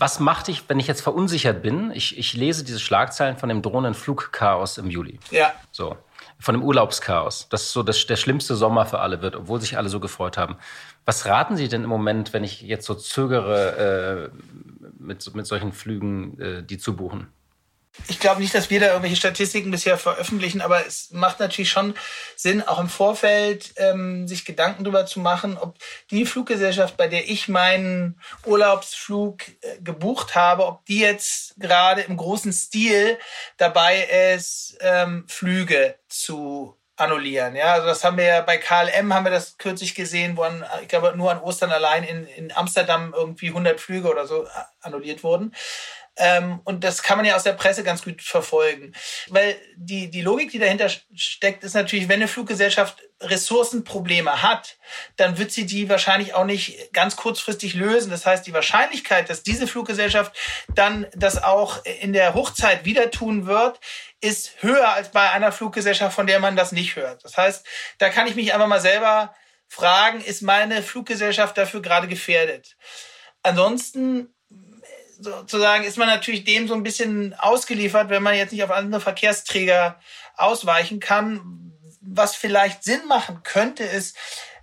was 0.00 0.18
macht 0.18 0.48
ich, 0.48 0.68
wenn 0.68 0.78
ich 0.78 0.86
jetzt 0.86 1.02
verunsichert 1.02 1.62
bin? 1.62 1.90
Ich, 1.94 2.18
ich 2.18 2.32
lese 2.34 2.64
diese 2.64 2.80
Schlagzeilen 2.80 3.36
von 3.36 3.48
dem 3.50 3.60
drohenden 3.60 3.94
Flugchaos 3.94 4.78
im 4.78 4.88
Juli. 4.88 5.18
Ja. 5.30 5.52
So. 5.72 5.96
Von 6.38 6.54
dem 6.54 6.62
Urlaubschaos. 6.62 7.48
Das 7.50 7.64
ist 7.64 7.72
so 7.72 7.82
das, 7.82 8.06
der 8.06 8.16
schlimmste 8.16 8.56
Sommer 8.56 8.86
für 8.86 9.00
alle 9.00 9.20
wird, 9.20 9.36
obwohl 9.36 9.60
sich 9.60 9.76
alle 9.76 9.90
so 9.90 10.00
gefreut 10.00 10.38
haben. 10.38 10.56
Was 11.10 11.26
raten 11.26 11.56
Sie 11.56 11.66
denn 11.66 11.82
im 11.82 11.90
Moment, 11.90 12.32
wenn 12.32 12.44
ich 12.44 12.60
jetzt 12.60 12.86
so 12.86 12.94
zögere, 12.94 14.30
äh, 14.30 14.38
mit, 14.96 15.34
mit 15.34 15.44
solchen 15.44 15.72
Flügen 15.72 16.40
äh, 16.40 16.62
die 16.62 16.78
zu 16.78 16.94
buchen? 16.94 17.26
Ich 18.06 18.20
glaube 18.20 18.40
nicht, 18.40 18.54
dass 18.54 18.70
wir 18.70 18.78
da 18.78 18.86
irgendwelche 18.86 19.16
Statistiken 19.16 19.72
bisher 19.72 19.98
veröffentlichen, 19.98 20.60
aber 20.60 20.86
es 20.86 21.10
macht 21.10 21.40
natürlich 21.40 21.68
schon 21.68 21.94
Sinn, 22.36 22.62
auch 22.62 22.78
im 22.78 22.88
Vorfeld 22.88 23.72
ähm, 23.78 24.28
sich 24.28 24.44
Gedanken 24.44 24.84
darüber 24.84 25.04
zu 25.04 25.18
machen, 25.18 25.58
ob 25.58 25.78
die 26.12 26.24
Fluggesellschaft, 26.24 26.96
bei 26.96 27.08
der 27.08 27.28
ich 27.28 27.48
meinen 27.48 28.20
Urlaubsflug 28.46 29.48
äh, 29.48 29.80
gebucht 29.80 30.36
habe, 30.36 30.64
ob 30.64 30.86
die 30.86 31.00
jetzt 31.00 31.58
gerade 31.58 32.02
im 32.02 32.18
großen 32.18 32.52
Stil 32.52 33.18
dabei 33.56 34.32
ist, 34.36 34.78
ähm, 34.80 35.24
Flüge 35.26 35.96
zu 36.08 36.79
annullieren. 37.00 37.56
Ja, 37.56 37.74
also 37.74 37.86
das 37.86 38.04
haben 38.04 38.16
wir 38.16 38.24
ja 38.24 38.40
bei 38.42 38.58
KLM 38.58 39.12
haben 39.12 39.24
wir 39.24 39.30
das 39.30 39.58
kürzlich 39.58 39.94
gesehen, 39.94 40.36
wo 40.36 40.42
an, 40.42 40.64
ich 40.82 40.88
glaube 40.88 41.16
nur 41.16 41.30
an 41.30 41.40
Ostern 41.40 41.72
allein 41.72 42.04
in, 42.04 42.26
in 42.26 42.52
Amsterdam 42.52 43.14
irgendwie 43.16 43.48
100 43.48 43.80
Flüge 43.80 44.10
oder 44.10 44.26
so 44.26 44.46
annulliert 44.80 45.24
wurden. 45.24 45.54
Ähm, 46.16 46.60
und 46.64 46.84
das 46.84 47.02
kann 47.02 47.16
man 47.16 47.24
ja 47.24 47.34
aus 47.34 47.44
der 47.44 47.54
Presse 47.54 47.82
ganz 47.82 48.02
gut 48.04 48.20
verfolgen. 48.20 48.92
Weil 49.28 49.56
die, 49.76 50.10
die 50.10 50.20
Logik, 50.20 50.50
die 50.50 50.58
dahinter 50.58 50.90
steckt, 51.14 51.64
ist 51.64 51.74
natürlich, 51.74 52.08
wenn 52.08 52.16
eine 52.16 52.28
Fluggesellschaft 52.28 53.02
Ressourcenprobleme 53.22 54.42
hat, 54.42 54.76
dann 55.16 55.38
wird 55.38 55.50
sie 55.50 55.66
die 55.66 55.88
wahrscheinlich 55.88 56.34
auch 56.34 56.44
nicht 56.44 56.92
ganz 56.92 57.16
kurzfristig 57.16 57.74
lösen. 57.74 58.10
Das 58.10 58.26
heißt, 58.26 58.46
die 58.46 58.52
Wahrscheinlichkeit, 58.52 59.30
dass 59.30 59.42
diese 59.42 59.66
Fluggesellschaft 59.66 60.32
dann 60.74 61.06
das 61.14 61.42
auch 61.42 61.84
in 61.84 62.12
der 62.12 62.34
Hochzeit 62.34 62.84
wieder 62.84 63.10
tun 63.10 63.46
wird, 63.46 63.80
ist 64.20 64.62
höher 64.62 64.92
als 64.92 65.10
bei 65.10 65.30
einer 65.30 65.52
Fluggesellschaft, 65.52 66.14
von 66.14 66.26
der 66.26 66.40
man 66.40 66.56
das 66.56 66.72
nicht 66.72 66.96
hört. 66.96 67.24
Das 67.24 67.36
heißt, 67.36 67.66
da 67.98 68.10
kann 68.10 68.26
ich 68.26 68.34
mich 68.34 68.52
einfach 68.52 68.66
mal 68.66 68.80
selber 68.80 69.34
fragen, 69.66 70.20
ist 70.20 70.42
meine 70.42 70.82
Fluggesellschaft 70.82 71.56
dafür 71.56 71.80
gerade 71.80 72.08
gefährdet? 72.08 72.76
Ansonsten 73.42 74.34
sozusagen 75.18 75.84
ist 75.84 75.98
man 75.98 76.08
natürlich 76.08 76.44
dem 76.44 76.66
so 76.66 76.74
ein 76.74 76.82
bisschen 76.82 77.34
ausgeliefert, 77.34 78.08
wenn 78.10 78.22
man 78.22 78.34
jetzt 78.34 78.52
nicht 78.52 78.64
auf 78.64 78.70
andere 78.70 79.00
Verkehrsträger 79.00 80.00
ausweichen 80.36 81.00
kann. 81.00 81.72
Was 82.00 82.34
vielleicht 82.34 82.82
Sinn 82.82 83.06
machen 83.06 83.42
könnte, 83.42 83.84
ist, 83.84 84.16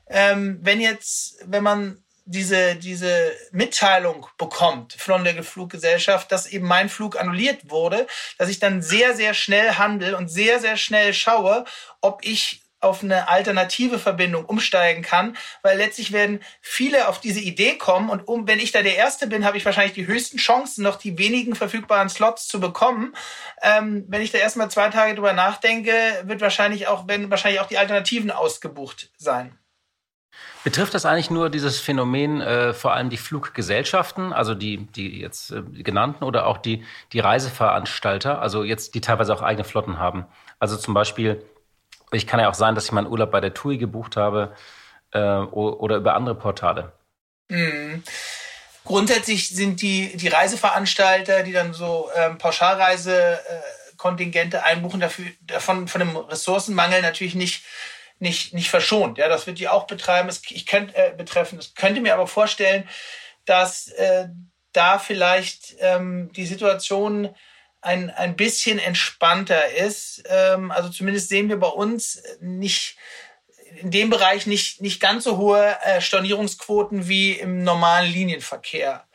ähm, 0.09 0.59
wenn 0.61 0.81
jetzt, 0.81 1.37
wenn 1.45 1.63
man 1.63 2.03
diese, 2.27 2.75
diese 2.75 3.31
Mitteilung 3.51 4.27
bekommt 4.37 4.93
von 4.93 5.23
der 5.23 5.43
Fluggesellschaft, 5.43 6.31
dass 6.31 6.45
eben 6.45 6.67
mein 6.67 6.89
Flug 6.89 7.19
annulliert 7.19 7.69
wurde, 7.71 8.05
dass 8.37 8.49
ich 8.49 8.59
dann 8.59 8.81
sehr, 8.81 9.15
sehr 9.15 9.33
schnell 9.33 9.75
handle 9.75 10.15
und 10.17 10.27
sehr, 10.27 10.59
sehr 10.59 10.77
schnell 10.77 11.13
schaue, 11.13 11.65
ob 12.01 12.23
ich 12.23 12.63
auf 12.79 13.03
eine 13.03 13.27
alternative 13.27 13.97
Verbindung 13.97 14.45
umsteigen 14.45 15.01
kann, 15.01 15.35
weil 15.63 15.77
letztlich 15.77 16.11
werden 16.11 16.41
viele 16.61 17.07
auf 17.07 17.19
diese 17.19 17.39
Idee 17.39 17.75
kommen 17.75 18.09
und 18.09 18.27
um, 18.27 18.47
wenn 18.47 18.59
ich 18.59 18.71
da 18.71 18.83
der 18.83 18.95
Erste 18.95 19.25
bin, 19.25 19.45
habe 19.45 19.57
ich 19.57 19.65
wahrscheinlich 19.65 19.95
die 19.95 20.05
höchsten 20.05 20.37
Chancen, 20.37 20.83
noch 20.83 20.97
die 20.97 21.17
wenigen 21.17 21.55
verfügbaren 21.55 22.09
Slots 22.09 22.47
zu 22.47 22.59
bekommen. 22.59 23.15
Ähm, 23.63 24.05
wenn 24.09 24.21
ich 24.21 24.31
da 24.31 24.37
erstmal 24.37 24.69
zwei 24.69 24.89
Tage 24.89 25.15
drüber 25.15 25.33
nachdenke, 25.33 25.91
wird 26.25 26.41
wahrscheinlich 26.41 26.87
auch, 26.87 27.07
werden 27.07 27.31
wahrscheinlich 27.31 27.61
auch 27.61 27.67
die 27.67 27.79
Alternativen 27.79 28.29
ausgebucht 28.29 29.09
sein. 29.17 29.57
Betrifft 30.63 30.93
das 30.93 31.05
eigentlich 31.05 31.29
nur 31.29 31.49
dieses 31.49 31.79
Phänomen 31.79 32.41
äh, 32.41 32.73
vor 32.73 32.93
allem 32.93 33.09
die 33.09 33.17
Fluggesellschaften, 33.17 34.33
also 34.33 34.53
die, 34.53 34.77
die 34.77 35.21
jetzt 35.21 35.51
äh, 35.51 35.61
genannten 35.61 36.23
oder 36.23 36.47
auch 36.47 36.57
die, 36.57 36.83
die 37.13 37.19
Reiseveranstalter, 37.19 38.41
also 38.41 38.63
jetzt 38.63 38.95
die 38.95 39.01
teilweise 39.01 39.33
auch 39.33 39.41
eigene 39.41 39.63
Flotten 39.63 39.99
haben? 39.99 40.25
Also 40.59 40.75
zum 40.75 40.93
Beispiel 40.93 41.43
ich 42.11 42.27
kann 42.27 42.39
ja 42.39 42.49
auch 42.49 42.53
sein, 42.53 42.75
dass 42.75 42.85
ich 42.85 42.91
meinen 42.91 43.07
Urlaub 43.07 43.31
bei 43.31 43.41
der 43.41 43.53
TUI 43.53 43.77
gebucht 43.77 44.17
habe 44.17 44.53
äh, 45.11 45.19
oder 45.19 45.97
über 45.97 46.15
andere 46.15 46.35
Portale. 46.35 46.93
Mhm. 47.49 48.03
Grundsätzlich 48.83 49.49
sind 49.49 49.81
die, 49.81 50.15
die 50.15 50.27
Reiseveranstalter, 50.29 51.43
die 51.43 51.51
dann 51.51 51.73
so 51.73 52.09
ähm, 52.15 52.37
Pauschalreisekontingente 52.37 54.63
einbuchen, 54.63 55.01
dafür, 55.01 55.25
davon 55.41 55.89
von 55.89 55.99
dem 55.99 56.15
Ressourcenmangel 56.15 57.01
natürlich 57.01 57.35
nicht, 57.35 57.65
nicht, 58.19 58.53
nicht 58.53 58.69
verschont. 58.69 59.17
Ja, 59.17 59.27
das 59.27 59.47
wird 59.47 59.59
die 59.59 59.67
auch 59.67 59.87
betreiben. 59.87 60.29
Ich 60.49 60.65
könnt, 60.65 60.95
äh, 60.95 61.13
betreffen. 61.15 61.59
Ich 61.59 61.75
könnte 61.75 62.01
mir 62.01 62.13
aber 62.13 62.27
vorstellen, 62.27 62.87
dass 63.45 63.89
äh, 63.89 64.27
da 64.73 64.99
vielleicht 64.99 65.75
ähm, 65.79 66.31
die 66.33 66.45
Situation 66.45 67.33
ein, 67.81 68.09
ein 68.09 68.35
bisschen 68.35 68.79
entspannter 68.79 69.73
ist. 69.73 70.23
Ähm, 70.27 70.71
also 70.71 70.89
zumindest 70.89 71.29
sehen 71.29 71.49
wir 71.49 71.57
bei 71.57 71.67
uns 71.67 72.21
nicht 72.41 72.97
in 73.81 73.91
dem 73.91 74.09
Bereich 74.09 74.47
nicht, 74.47 74.81
nicht 74.81 74.99
ganz 74.99 75.23
so 75.23 75.37
hohe 75.37 75.75
äh, 75.83 76.01
Stornierungsquoten 76.01 77.07
wie 77.07 77.33
im 77.33 77.63
normalen 77.63 78.11
Linienverkehr. 78.11 79.05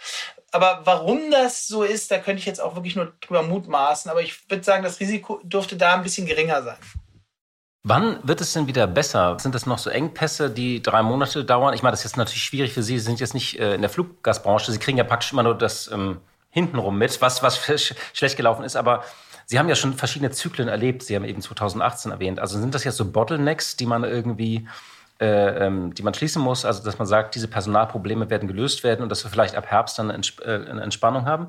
Aber 0.53 0.83
warum 0.85 1.31
das 1.31 1.67
so 1.67 1.83
ist, 1.83 2.11
da 2.11 2.19
könnte 2.19 2.41
ich 2.41 2.47
jetzt 2.47 2.61
auch 2.61 2.75
wirklich 2.75 2.95
nur 2.95 3.15
drüber 3.21 3.43
mutmaßen. 3.43 4.11
Aber 4.11 4.23
ich 4.23 4.51
würde 4.51 4.63
sagen, 4.63 4.83
das 4.83 5.01
Risiko 5.01 5.41
dürfte 5.43 5.77
da 5.77 5.95
ein 5.95 6.03
bisschen 6.03 6.27
geringer 6.27 6.63
sein. 6.63 6.77
Wann 7.85 8.21
wird 8.23 8.41
es 8.41 8.53
denn 8.53 8.69
wieder 8.69 8.87
besser? 8.87 9.37
Sind 9.41 9.57
das 9.57 9.67
noch 9.67 9.79
so 9.79 9.91
Engpässe, 9.91 10.51
die 10.51 10.81
drei 10.83 11.03
Monate 11.03 11.45
dauern? 11.45 11.75
Ich 11.75 11.83
meine, 11.83 11.93
das 11.93 12.01
ist 12.01 12.13
jetzt 12.13 12.17
natürlich 12.17 12.45
schwierig 12.45 12.73
für 12.73 12.83
Sie. 12.83 12.97
Sie 12.99 13.05
sind 13.05 13.19
jetzt 13.19 13.35
nicht 13.35 13.59
äh, 13.59 13.75
in 13.75 13.81
der 13.81 13.91
Fluggastbranche. 13.91 14.71
Sie 14.71 14.79
kriegen 14.79 14.99
ja 14.99 15.05
praktisch 15.05 15.33
immer 15.33 15.43
nur 15.43 15.59
das 15.59 15.91
ähm, 15.91 16.21
hintenrum 16.51 16.97
mit, 16.97 17.21
was, 17.21 17.43
was 17.43 17.59
schlecht 18.13 18.37
gelaufen 18.37 18.65
ist. 18.65 18.77
Aber 18.77 19.03
Sie 19.47 19.59
haben 19.59 19.69
ja 19.69 19.75
schon 19.75 19.95
verschiedene 19.95 20.31
Zyklen 20.31 20.69
erlebt. 20.69 21.03
Sie 21.03 21.17
haben 21.17 21.25
eben 21.25 21.43
2018 21.43 22.13
erwähnt. 22.13 22.39
Also 22.39 22.61
sind 22.61 22.73
das 22.73 22.85
jetzt 22.85 22.97
so 22.97 23.05
Bottlenecks, 23.05 23.77
die 23.77 23.87
man 23.87 24.05
irgendwie, 24.05 24.69
äh, 25.21 25.67
ähm, 25.67 25.93
die 25.93 26.05
man 26.05 26.15
schließen 26.15 26.41
muss? 26.41 26.65
Also 26.65 26.85
dass 26.85 26.99
man 26.99 27.09
sagt, 27.09 27.35
diese 27.35 27.49
Personalprobleme 27.49 28.31
werden 28.31 28.47
gelöst 28.47 28.85
werden 28.85 29.03
und 29.03 29.09
dass 29.09 29.25
wir 29.25 29.31
vielleicht 29.33 29.57
ab 29.57 29.67
Herbst 29.67 29.99
dann 29.99 30.13
eine 30.13 30.23
äh, 30.45 30.83
Entspannung 30.83 31.27
haben? 31.27 31.49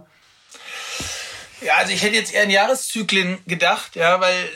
Ja, 1.62 1.76
also 1.78 1.94
ich 1.94 2.02
hätte 2.02 2.16
jetzt 2.16 2.34
eher 2.34 2.44
in 2.44 2.50
Jahreszyklen 2.50 3.38
gedacht, 3.46 3.96
ja, 3.96 4.20
weil 4.20 4.50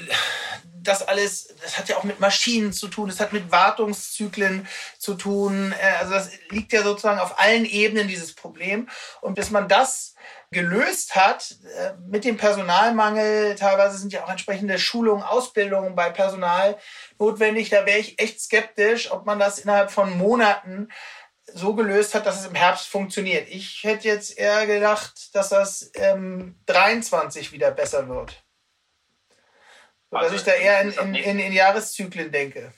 das 0.88 1.08
alles, 1.08 1.54
das 1.62 1.78
hat 1.78 1.90
ja 1.90 1.98
auch 1.98 2.04
mit 2.04 2.20
Maschinen 2.20 2.74
zu 2.74 2.88
tun, 2.88 3.10
das 3.10 3.20
hat 3.20 3.34
mit 3.34 3.52
Wartungszyklen 3.52 4.68
zu 4.98 5.16
tun. 5.16 5.74
Äh, 5.80 5.98
also 6.00 6.14
das 6.14 6.30
liegt 6.50 6.74
ja 6.74 6.84
sozusagen 6.84 7.20
auf 7.20 7.40
allen 7.40 7.66
Ebenen 7.66 8.08
dieses 8.08 8.34
Problem. 8.34 8.90
Und 9.22 9.36
bis 9.36 9.50
man 9.50 9.68
das 9.68 10.16
gelöst 10.52 11.16
hat 11.16 11.56
äh, 11.78 11.94
mit 12.08 12.24
dem 12.24 12.38
Personalmangel, 12.38 13.56
teilweise 13.56 13.98
sind 13.98 14.14
ja 14.14 14.24
auch 14.24 14.30
entsprechende 14.30 14.80
Schulungen, 14.80 15.24
Ausbildungen 15.24 15.96
bei 15.96 16.10
Personal 16.10 16.78
notwendig, 17.20 17.70
da 17.70 17.86
wäre 17.86 18.00
ich 18.00 18.20
echt 18.22 18.40
skeptisch, 18.40 19.12
ob 19.12 19.26
man 19.26 19.40
das 19.40 19.60
innerhalb 19.60 19.92
von 19.92 20.18
Monaten 20.18 20.88
so 21.54 21.76
gelöst 21.76 22.14
hat, 22.14 22.26
dass 22.26 22.40
es 22.40 22.48
im 22.48 22.56
Herbst 22.56 22.88
funktioniert. 22.88 23.48
Ich 23.50 23.84
hätte 23.84 24.08
jetzt 24.08 24.38
eher 24.38 24.66
gedacht, 24.66 25.34
dass 25.36 25.50
das 25.50 25.92
ähm, 25.96 26.56
23 26.66 27.52
wieder 27.52 27.72
besser 27.72 28.08
wird. 28.08 28.44
So, 30.12 30.18
also, 30.18 30.32
dass 30.32 30.42
ich 30.42 30.46
da 30.46 30.54
eher 30.54 30.82
in, 30.82 30.92
in, 30.92 31.16
in, 31.16 31.40
in 31.40 31.54
Jahreszyklen 31.54 32.32
denke. 32.32 32.74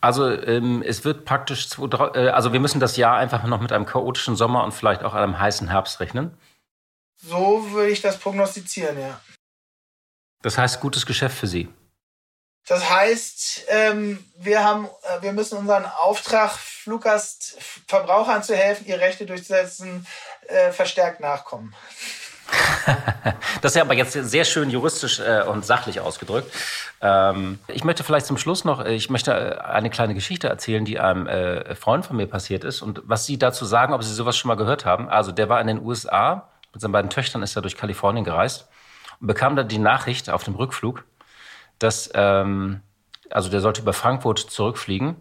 Also 0.00 0.30
ähm, 0.30 0.82
es 0.86 1.04
wird 1.04 1.24
praktisch, 1.24 1.68
äh, 1.78 2.28
also 2.28 2.52
wir 2.52 2.60
müssen 2.60 2.78
das 2.78 2.96
Jahr 2.96 3.16
einfach 3.16 3.42
noch 3.44 3.60
mit 3.60 3.72
einem 3.72 3.84
chaotischen 3.84 4.36
Sommer 4.36 4.62
und 4.62 4.72
vielleicht 4.72 5.02
auch 5.02 5.14
einem 5.14 5.38
heißen 5.38 5.68
Herbst 5.68 5.98
rechnen. 6.00 6.38
So 7.16 7.72
würde 7.72 7.90
ich 7.90 8.00
das 8.00 8.18
prognostizieren, 8.18 8.98
ja. 8.98 9.20
Das 10.42 10.56
heißt 10.56 10.80
gutes 10.80 11.04
Geschäft 11.04 11.36
für 11.36 11.48
Sie. 11.48 11.68
Das 12.68 12.88
heißt, 12.88 13.64
ähm, 13.68 14.24
wir 14.36 14.62
haben, 14.62 14.86
äh, 14.86 15.22
wir 15.22 15.32
müssen 15.32 15.58
unseren 15.58 15.86
Auftrag, 15.86 16.52
Fluggastverbrauchern 16.52 18.42
zu 18.42 18.54
helfen, 18.54 18.86
ihre 18.86 19.00
Rechte 19.00 19.26
durchzusetzen, 19.26 20.06
äh, 20.46 20.70
verstärkt 20.70 21.20
nachkommen. 21.20 21.74
das 23.60 23.72
ist 23.72 23.76
ja 23.76 23.82
aber 23.82 23.94
jetzt 23.94 24.12
sehr 24.12 24.44
schön 24.44 24.70
juristisch 24.70 25.20
äh, 25.20 25.42
und 25.42 25.64
sachlich 25.64 26.00
ausgedrückt. 26.00 26.50
Ähm, 27.00 27.58
ich 27.68 27.84
möchte 27.84 28.04
vielleicht 28.04 28.26
zum 28.26 28.38
Schluss 28.38 28.64
noch, 28.64 28.84
äh, 28.84 28.94
ich 28.94 29.10
möchte 29.10 29.32
äh, 29.32 29.58
eine 29.60 29.90
kleine 29.90 30.14
Geschichte 30.14 30.48
erzählen, 30.48 30.84
die 30.84 30.98
einem 30.98 31.28
Freund 31.76 32.06
von 32.06 32.16
mir 32.16 32.26
passiert 32.26 32.64
ist 32.64 32.82
und 32.82 33.02
was 33.04 33.26
Sie 33.26 33.38
dazu 33.38 33.64
sagen, 33.64 33.92
ob 33.92 34.02
Sie 34.02 34.12
sowas 34.12 34.36
schon 34.36 34.48
mal 34.48 34.56
gehört 34.56 34.84
haben. 34.84 35.08
Also 35.08 35.32
der 35.32 35.48
war 35.48 35.60
in 35.60 35.66
den 35.66 35.84
USA, 35.84 36.48
mit 36.72 36.80
seinen 36.80 36.92
beiden 36.92 37.10
Töchtern 37.10 37.42
ist 37.42 37.56
er 37.56 37.62
durch 37.62 37.76
Kalifornien 37.76 38.24
gereist 38.24 38.68
und 39.20 39.26
bekam 39.26 39.56
dann 39.56 39.68
die 39.68 39.78
Nachricht 39.78 40.30
auf 40.30 40.44
dem 40.44 40.54
Rückflug, 40.54 41.04
dass, 41.78 42.10
ähm, 42.14 42.80
also 43.30 43.50
der 43.50 43.60
sollte 43.60 43.82
über 43.82 43.92
Frankfurt 43.92 44.38
zurückfliegen, 44.38 45.16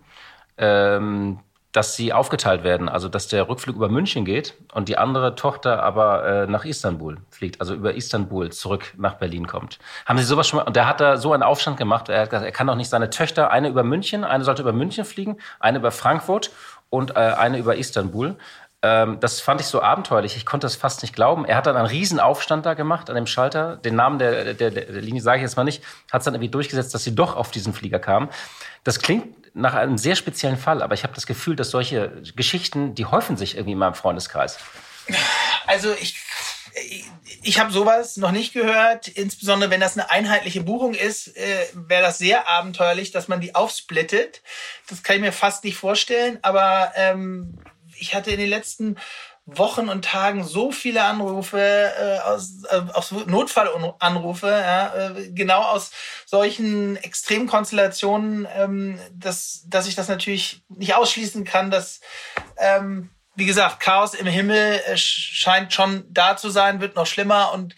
ähm, 0.58 1.40
dass 1.72 1.96
sie 1.96 2.14
aufgeteilt 2.14 2.64
werden, 2.64 2.90
also 2.90 3.10
dass 3.10 3.28
der 3.28 3.50
Rückflug 3.50 3.76
über 3.76 3.90
München 3.90 4.26
geht 4.26 4.56
und 4.74 4.90
die 4.90 4.98
andere 4.98 5.36
Tochter 5.36 5.84
aber 5.84 6.26
äh, 6.26 6.48
nach 6.48 6.66
Istanbul 6.66 7.18
fliegt, 7.30 7.60
also 7.60 7.74
über 7.74 7.94
Istanbul 7.94 8.52
zurück 8.52 8.94
nach 8.98 9.16
Berlin 9.16 9.48
kommt. 9.48 9.78
Haben 10.06 10.18
Sie 10.18 10.26
sowas 10.26 10.48
schon 10.48 10.58
mal? 10.58 10.64
Und 10.64 10.76
der 10.76 10.88
hat 10.88 11.02
da 11.02 11.18
so 11.18 11.34
einen 11.34 11.44
Aufstand 11.44 11.78
gemacht. 11.78 12.10
Er 12.10 12.22
hat 12.22 12.30
gesagt, 12.30 12.46
er 12.46 12.52
kann 12.52 12.68
doch 12.68 12.76
nicht 12.76 12.90
seine 12.90 13.10
Töchter, 13.10 13.52
eine 13.52 13.70
über 13.70 13.84
München, 13.84 14.24
eine 14.24 14.44
sollte 14.44 14.62
über 14.62 14.74
München 14.74 15.06
fliegen, 15.06 15.38
eine 15.60 15.80
über 15.80 15.92
Frankfurt 15.92 16.52
und 16.90 17.12
äh, 17.12 17.20
eine 17.20 17.58
über 17.58 17.76
Istanbul. 17.76 18.38
Ähm, 18.84 19.20
das 19.20 19.42
fand 19.42 19.60
ich 19.60 19.68
so 19.68 19.82
abenteuerlich. 19.82 20.38
Ich 20.38 20.46
konnte 20.46 20.66
das 20.66 20.76
fast 20.76 21.02
nicht 21.02 21.16
glauben. 21.16 21.46
Er 21.46 21.58
hat 21.58 21.66
dann 21.66 21.76
einen 21.76 21.88
riesen 21.88 22.20
Aufstand 22.20 22.66
da 22.66 22.76
gemacht 22.76 23.10
an 23.10 23.16
dem 23.16 23.28
Schalter. 23.28 23.78
Den 23.78 23.96
Namen 23.96 24.20
der, 24.20 24.54
der, 24.54 24.72
der 24.72 25.02
Linie 25.02 25.22
sage 25.22 25.38
ich 25.38 25.44
jetzt 25.44 25.58
mal 25.58 25.64
nicht. 25.64 25.84
Hat 26.12 26.22
es 26.22 26.26
dann 26.26 26.36
irgendwie 26.36 26.52
durchgesetzt, 26.52 26.94
dass 26.94 27.04
sie 27.04 27.16
doch 27.16 27.36
auf 27.36 27.52
diesen 27.52 27.74
Flieger 27.74 28.00
kamen. 28.00 28.30
Das 28.84 29.00
klingt 29.00 29.36
nach 29.58 29.74
einem 29.74 29.98
sehr 29.98 30.16
speziellen 30.16 30.58
Fall, 30.58 30.82
aber 30.82 30.94
ich 30.94 31.04
habe 31.04 31.14
das 31.14 31.26
Gefühl, 31.26 31.56
dass 31.56 31.72
solche 31.72 32.22
Geschichten, 32.36 32.96
die 32.96 33.06
häufen 33.06 33.38
sich 33.38 33.56
irgendwie 33.56 33.74
in 33.74 33.78
meinem 33.78 33.96
Freundeskreis. 33.96 34.58
Also 35.66 35.94
ich, 36.00 36.18
ich 37.44 37.60
habe 37.60 37.72
sowas 37.72 38.18
noch 38.18 38.32
nicht 38.32 38.54
gehört. 38.54 39.08
Insbesondere 39.08 39.72
wenn 39.72 39.80
das 39.80 39.98
eine 39.98 40.10
einheitliche 40.10 40.62
Buchung 40.62 40.94
ist, 40.94 41.36
äh, 41.36 41.68
wäre 41.74 42.02
das 42.02 42.18
sehr 42.18 42.48
abenteuerlich, 42.48 43.12
dass 43.12 43.28
man 43.28 43.42
die 43.42 43.56
aufsplittet. 43.56 44.42
Das 44.90 45.04
kann 45.04 45.18
ich 45.18 45.22
mir 45.22 45.34
fast 45.34 45.64
nicht 45.64 45.78
vorstellen. 45.78 46.40
Aber 46.42 46.94
ähm, 46.96 47.58
ich 47.98 48.16
hatte 48.16 48.32
in 48.32 48.40
den 48.40 48.50
letzten 48.50 48.98
Wochen 49.48 49.88
und 49.88 50.04
Tagen 50.04 50.44
so 50.44 50.74
viele 50.74 51.06
Anrufe, 51.06 51.58
äh, 51.58 52.20
aus, 52.20 52.64
äh, 52.70 52.82
aus 52.94 53.12
Notfallanrufe, 53.12 54.48
ja, 54.48 54.94
äh, 54.94 55.32
genau 55.32 55.62
aus 55.62 55.92
solchen 56.26 56.98
Extremkonstellationen, 56.98 58.46
ähm, 58.54 59.00
dass, 59.14 59.64
dass 59.68 59.88
ich 59.88 59.96
das 59.96 60.10
natürlich 60.10 60.64
nicht 60.68 60.96
ausschließen 60.96 61.46
kann, 61.46 61.72
dass, 61.72 62.02
ähm, 62.58 63.10
wie 63.36 63.46
gesagt, 63.46 63.80
Chaos 63.80 64.14
im 64.16 64.28
Himmel 64.28 64.82
äh, 64.86 64.98
scheint 64.98 65.72
schon 65.72 66.04
da 66.10 66.36
zu 66.36 66.50
sein, 66.50 66.82
wird 66.82 66.98
noch 66.98 67.08
schlimmer 67.08 67.54
und 67.54 67.74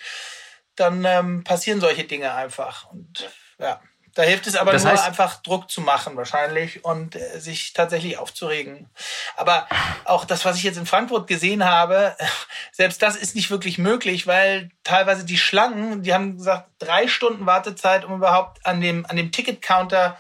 dann 0.76 1.05
ähm, 1.05 1.43
passieren 1.43 1.82
solche 1.82 2.05
Dinge 2.05 2.34
einfach. 2.34 2.89
Und 2.91 3.30
ja. 3.59 3.80
Da 4.20 4.26
hilft 4.26 4.47
es 4.47 4.57
aber 4.57 4.74
das 4.74 4.84
nur 4.84 4.91
heißt, 4.91 5.05
einfach 5.05 5.41
Druck 5.43 5.72
zu 5.72 5.80
machen 5.80 6.17
wahrscheinlich 6.17 6.84
und 6.84 7.15
äh, 7.15 7.39
sich 7.39 7.72
tatsächlich 7.72 8.17
aufzuregen. 8.17 8.89
Aber 9.38 9.65
auch 10.03 10.26
das, 10.26 10.43
was 10.43 10.57
ich 10.57 10.63
jetzt 10.63 10.78
in 10.78 10.86
Frankfurt 10.86 11.26
gesehen 11.28 11.63
habe, 11.63 12.17
selbst 12.74 13.01
das 13.01 13.15
ist 13.15 13.34
nicht 13.34 13.49
wirklich 13.49 13.78
möglich, 13.78 14.28
weil 14.28 14.72
teilweise 14.84 15.24
die 15.24 15.38
Schlangen, 15.38 16.03
die 16.03 16.13
haben 16.13 16.36
gesagt, 16.36 16.67
drei 16.80 17.07
Stunden 17.07 17.45
Wartezeit, 17.45 18.03
um 18.03 18.15
überhaupt 18.15 18.65
an 18.65 18.82
dem, 18.82 19.05
an 19.05 19.15
dem 19.15 19.32
Ticketcounter 19.32 20.17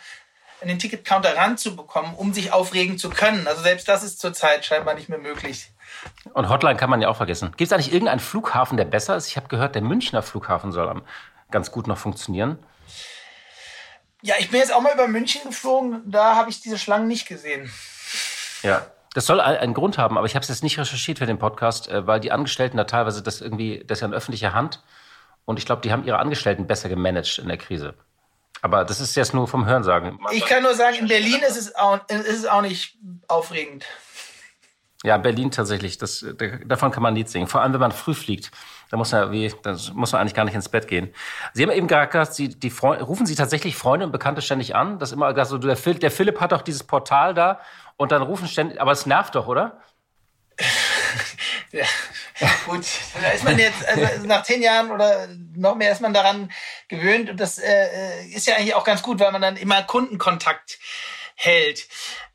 an 0.61 0.69
den 0.69 0.79
Ticketcounter 0.79 1.35
ranzubekommen, 1.35 2.15
um 2.15 2.33
sich 2.33 2.53
aufregen 2.53 2.97
zu 2.97 3.09
können. 3.09 3.47
Also 3.47 3.63
selbst 3.63 3.89
das 3.89 4.03
ist 4.03 4.21
zurzeit 4.21 4.63
scheinbar 4.63 4.93
nicht 4.93 5.09
mehr 5.09 5.19
möglich. 5.19 5.73
Und 6.33 6.47
Hotline 6.47 6.77
kann 6.77 6.89
man 6.89 7.01
ja 7.01 7.09
auch 7.09 7.17
vergessen. 7.17 7.51
Gibt 7.57 7.69
es 7.69 7.73
eigentlich 7.73 7.91
irgendeinen 7.91 8.21
Flughafen, 8.21 8.77
der 8.77 8.85
besser 8.85 9.17
ist? 9.17 9.27
Ich 9.27 9.35
habe 9.35 9.49
gehört, 9.49 9.75
der 9.75 9.81
Münchner 9.81 10.21
Flughafen 10.21 10.71
soll 10.71 11.01
ganz 11.51 11.71
gut 11.71 11.87
noch 11.87 11.97
funktionieren. 11.97 12.59
Ja, 14.21 14.35
ich 14.39 14.49
bin 14.49 14.59
jetzt 14.59 14.73
auch 14.73 14.81
mal 14.81 14.93
über 14.93 15.07
München 15.07 15.41
geflogen. 15.45 16.01
Da 16.05 16.35
habe 16.35 16.49
ich 16.49 16.61
diese 16.61 16.77
Schlangen 16.77 17.07
nicht 17.07 17.27
gesehen. 17.27 17.71
Ja, 18.63 18.85
das 19.13 19.25
soll 19.25 19.41
einen 19.41 19.73
Grund 19.73 19.97
haben, 19.97 20.17
aber 20.17 20.27
ich 20.27 20.35
habe 20.35 20.43
es 20.43 20.49
jetzt 20.49 20.63
nicht 20.63 20.77
recherchiert 20.77 21.19
für 21.19 21.25
den 21.25 21.39
Podcast, 21.39 21.87
äh, 21.87 22.05
weil 22.05 22.19
die 22.19 22.31
Angestellten 22.31 22.77
da 22.77 22.83
teilweise 22.83 23.23
das 23.23 23.41
irgendwie, 23.41 23.83
das 23.85 23.97
ist 23.97 24.01
ja 24.01 24.07
in 24.07 24.13
öffentlicher 24.13 24.53
Hand. 24.53 24.83
Und 25.45 25.57
ich 25.57 25.65
glaube, 25.65 25.81
die 25.81 25.91
haben 25.91 26.03
ihre 26.03 26.19
Angestellten 26.19 26.67
besser 26.67 26.89
gemanagt 26.89 27.39
in 27.39 27.47
der 27.47 27.57
Krise. 27.57 27.95
Aber 28.61 28.85
das 28.85 28.99
ist 28.99 29.15
jetzt 29.15 29.33
nur 29.33 29.47
vom 29.47 29.65
Hörensagen. 29.65 30.19
Ich 30.31 30.45
kann 30.45 30.61
nur 30.63 30.75
sagen, 30.75 30.97
in 30.97 31.07
Berlin 31.07 31.41
ist 31.47 31.57
es 31.57 31.75
auch, 31.75 31.99
ist 32.09 32.27
es 32.27 32.45
auch 32.45 32.61
nicht 32.61 32.97
aufregend. 33.27 33.85
Ja, 35.03 35.17
Berlin 35.17 35.49
tatsächlich. 35.49 35.97
Das, 35.97 36.25
davon 36.65 36.91
kann 36.91 37.01
man 37.01 37.13
nicht 37.13 37.29
singen. 37.29 37.47
Vor 37.47 37.61
allem, 37.61 37.71
wenn 37.71 37.79
man 37.79 37.93
früh 37.93 38.13
fliegt. 38.13 38.51
Da 38.89 38.97
muss 38.97 39.11
man, 39.11 39.31
wie, 39.31 39.53
da 39.63 39.77
muss 39.93 40.11
man 40.11 40.21
eigentlich 40.21 40.33
gar 40.33 40.43
nicht 40.43 40.55
ins 40.55 40.67
Bett 40.67 40.87
gehen. 40.87 41.13
Sie 41.53 41.63
haben 41.63 41.71
eben 41.71 41.87
gesagt, 41.87 42.33
Sie, 42.33 42.49
die 42.49 42.69
Freund, 42.69 43.01
rufen 43.07 43.25
Sie 43.25 43.35
tatsächlich 43.35 43.77
Freunde 43.77 44.05
und 44.05 44.11
Bekannte 44.11 44.41
ständig 44.41 44.75
an? 44.75 44.99
Das 44.99 45.09
ist 45.09 45.13
immer 45.13 45.45
so, 45.45 45.57
der, 45.57 45.77
Phil, 45.77 45.95
der 45.95 46.11
Philipp 46.11 46.41
hat 46.41 46.51
doch 46.51 46.61
dieses 46.61 46.83
Portal 46.83 47.33
da 47.33 47.61
und 47.95 48.11
dann 48.11 48.21
rufen 48.21 48.47
ständig, 48.47 48.81
aber 48.81 48.91
es 48.91 49.05
nervt 49.05 49.35
doch, 49.35 49.47
oder? 49.47 49.79
ja, 51.71 51.85
gut, 52.65 52.85
da 53.21 53.29
ist 53.29 53.43
man 53.45 53.57
jetzt, 53.57 53.87
also 53.87 54.25
nach 54.25 54.43
zehn 54.43 54.61
Jahren 54.61 54.91
oder 54.91 55.27
noch 55.55 55.75
mehr 55.75 55.91
ist 55.91 56.01
man 56.01 56.13
daran 56.13 56.51
gewöhnt 56.89 57.29
und 57.29 57.39
das 57.39 57.57
äh, 57.57 58.25
ist 58.25 58.47
ja 58.47 58.55
eigentlich 58.55 58.75
auch 58.75 58.83
ganz 58.83 59.01
gut, 59.01 59.19
weil 59.19 59.31
man 59.31 59.41
dann 59.41 59.55
immer 59.55 59.83
Kundenkontakt 59.83 60.79
hält. 61.35 61.87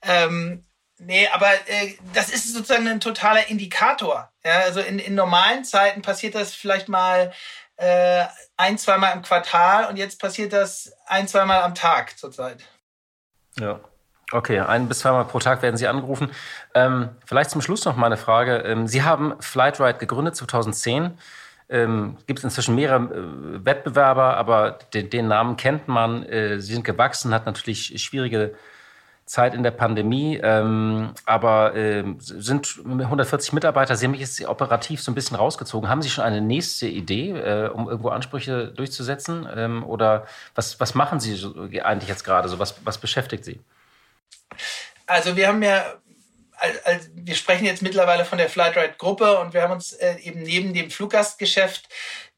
Ähm, 0.03 0.65
Nee, 0.99 1.29
aber 1.33 1.53
äh, 1.67 1.95
das 2.13 2.29
ist 2.29 2.55
sozusagen 2.55 2.87
ein 2.87 3.01
totaler 3.01 3.49
Indikator. 3.49 4.31
Ja, 4.45 4.61
also 4.61 4.81
in, 4.81 4.99
in 4.99 5.15
normalen 5.15 5.65
Zeiten 5.65 6.03
passiert 6.03 6.35
das 6.35 6.55
vielleicht 6.55 6.89
mal 6.89 7.33
äh, 7.77 8.25
ein, 8.57 8.79
zweimal 8.79 9.15
im 9.15 9.23
Quartal 9.23 9.87
und 9.87 9.97
jetzt 9.97 10.21
passiert 10.21 10.53
das 10.53 10.93
ein, 11.07 11.27
zweimal 11.27 11.63
am 11.63 11.75
Tag 11.75 12.17
zurzeit. 12.19 12.65
Ja. 13.59 13.81
Okay, 14.33 14.59
ein 14.59 14.89
bis 14.89 15.01
zweimal 15.01 15.27
pro 15.27 15.39
Tag 15.39 15.63
werden 15.63 15.77
Sie 15.77 15.87
angerufen. 15.87 16.31
Ähm, 16.75 17.11
vielleicht 17.27 17.51
zum 17.51 17.61
Schluss 17.61 17.85
noch 17.85 17.95
mal 17.95 18.07
eine 18.07 18.17
Frage. 18.17 18.57
Ähm, 18.59 18.87
Sie 18.87 19.03
haben 19.03 19.35
Flightride 19.41 19.99
gegründet 19.99 20.35
2010. 20.35 21.19
Ähm, 21.69 22.17
gibt 22.27 22.39
es 22.39 22.45
inzwischen 22.45 22.75
mehrere 22.75 23.03
äh, 23.03 23.65
Wettbewerber, 23.65 24.37
aber 24.37 24.79
den, 24.95 25.11
den, 25.11 25.29
Namen 25.29 25.57
kennt 25.57 25.89
man. 25.89 26.25
Äh, 26.25 26.59
Sie 26.61 26.73
sind 26.73 26.85
gewachsen, 26.85 27.35
hat 27.35 27.47
natürlich 27.47 28.03
schwierige 28.03 28.55
Zeit 29.27 29.55
in 29.55 29.63
der 29.63 29.71
Pandemie, 29.71 30.39
ähm, 30.43 31.15
aber 31.25 31.75
äh, 31.75 32.05
sind 32.19 32.81
140 32.85 33.53
Mitarbeiter. 33.55 33.97
Sie 33.97 34.05
haben 34.05 34.13
mich 34.13 34.21
jetzt 34.21 34.45
operativ 34.47 35.03
so 35.03 35.11
ein 35.11 35.15
bisschen 35.15 35.37
rausgezogen. 35.37 35.89
Haben 35.89 36.03
Sie 36.03 36.11
schon 36.11 36.25
eine 36.25 36.43
nächste 36.43 36.87
Idee, 36.87 37.31
äh, 37.31 37.69
um 37.69 37.89
irgendwo 37.89 38.11
Ansprüche 38.11 38.69
durchzusetzen? 38.69 39.49
Ähm, 39.55 39.85
oder 39.85 40.27
was, 40.55 40.79
was 40.79 40.95
machen 40.95 41.21
Sie 41.21 41.35
so, 41.35 41.55
eigentlich 41.83 42.09
jetzt 42.09 42.25
gerade? 42.25 42.49
So, 42.49 42.59
was, 42.59 42.75
was 42.85 42.99
beschäftigt 42.99 43.45
Sie? 43.45 43.61
Also 45.07 45.37
wir 45.37 45.49
haben 45.49 45.63
ja 45.63 45.85
also 46.85 47.09
wir 47.15 47.35
sprechen 47.35 47.67
jetzt 47.67 47.83
mittlerweile 47.83 48.25
von 48.25 48.39
der 48.39 48.49
Flightride-Gruppe 48.49 49.39
und 49.39 49.55
wir 49.55 49.63
haben 49.63 49.73
uns 49.73 49.93
äh, 49.93 50.17
eben 50.23 50.43
neben 50.43 50.73
dem 50.73 50.91
Fluggastgeschäft 50.91 51.89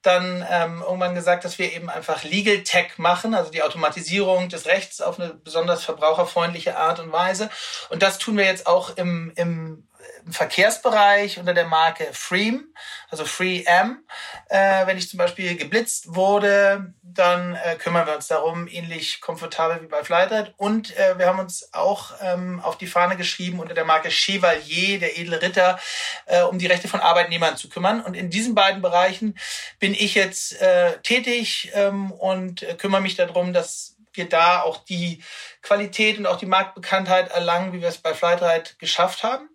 dann 0.07 0.47
ähm, 0.49 0.83
irgendwann 0.83 1.15
gesagt, 1.15 1.45
dass 1.45 1.59
wir 1.59 1.73
eben 1.73 1.91
einfach 1.91 2.23
Legal 2.23 2.63
Tech 2.63 2.99
machen, 2.99 3.35
also 3.35 3.51
die 3.51 3.63
Automatisierung 3.63 4.49
des 4.49 4.67
Rechts 4.67 5.01
auf 5.01 5.19
eine 5.19 5.35
besonders 5.35 5.85
verbraucherfreundliche 5.85 6.77
Art 6.77 7.01
und 7.01 7.13
Weise. 7.13 7.51
Und 7.91 8.03
das 8.03 8.19
tun 8.19 8.37
wir 8.37 8.45
jetzt 8.45 8.67
auch 8.67 8.97
im, 8.97 9.33
im 9.37 9.87
im 10.25 10.33
Verkehrsbereich 10.33 11.39
unter 11.39 11.55
der 11.55 11.67
Marke 11.67 12.09
Freem, 12.13 12.75
also 13.11 13.25
FreeM. 13.25 14.05
Äh, 14.49 14.87
wenn 14.87 14.99
ich 14.99 15.09
zum 15.09 15.19
Beispiel 15.19 15.57
geblitzt 15.57 16.15
wurde, 16.15 16.95
dann 17.03 17.55
äh, 17.55 17.77
kümmern 17.77 18.07
wir 18.07 18.15
uns 18.15 18.27
darum, 18.27 18.69
ähnlich 18.69 19.21
komfortabel 19.21 19.83
wie 19.83 19.87
bei 19.87 20.05
Flytride. 20.05 20.55
Und 20.57 20.97
äh, 20.97 21.19
wir 21.19 21.27
haben 21.27 21.39
uns 21.39 21.73
auch 21.73 22.13
ähm, 22.21 22.61
auf 22.61 22.77
die 22.79 22.87
Fahne 22.87 23.17
geschrieben, 23.17 23.61
unter 23.61 23.75
der 23.75 23.85
Marke 23.85 24.11
Chevalier, 24.11 24.99
der 24.99 25.19
edle 25.19 25.41
Ritter, 25.41 25.79
äh, 26.27 26.43
um 26.43 26.59
die 26.59 26.67
Rechte 26.67 26.89
von 26.89 27.01
Arbeitnehmern 27.01 27.57
zu 27.57 27.69
kümmern. 27.69 28.01
Und 28.01 28.15
in 28.15 28.31
diesen 28.31 28.55
beiden 28.55 28.83
Bereichen 28.83 29.39
bin 29.79 29.95
ich 29.95 30.15
jetzt 30.15 30.61
äh, 30.61 30.99
tätig 31.03 31.71
ähm, 31.75 32.11
und 32.11 32.63
äh, 32.63 32.75
kümmere 32.75 33.01
mich 33.01 33.17
darum, 33.17 33.53
dass 33.53 33.97
wir 34.13 34.29
da 34.29 34.63
auch 34.63 34.79
die 34.85 35.23
Qualität 35.63 36.19
und 36.19 36.27
auch 36.27 36.39
die 36.39 36.47
Marktbekanntheit 36.47 37.31
erlangen, 37.31 37.73
wie 37.73 37.81
wir 37.81 37.89
es 37.89 37.99
bei 37.99 38.15
Flightride 38.15 38.71
geschafft 38.79 39.23
haben. 39.23 39.49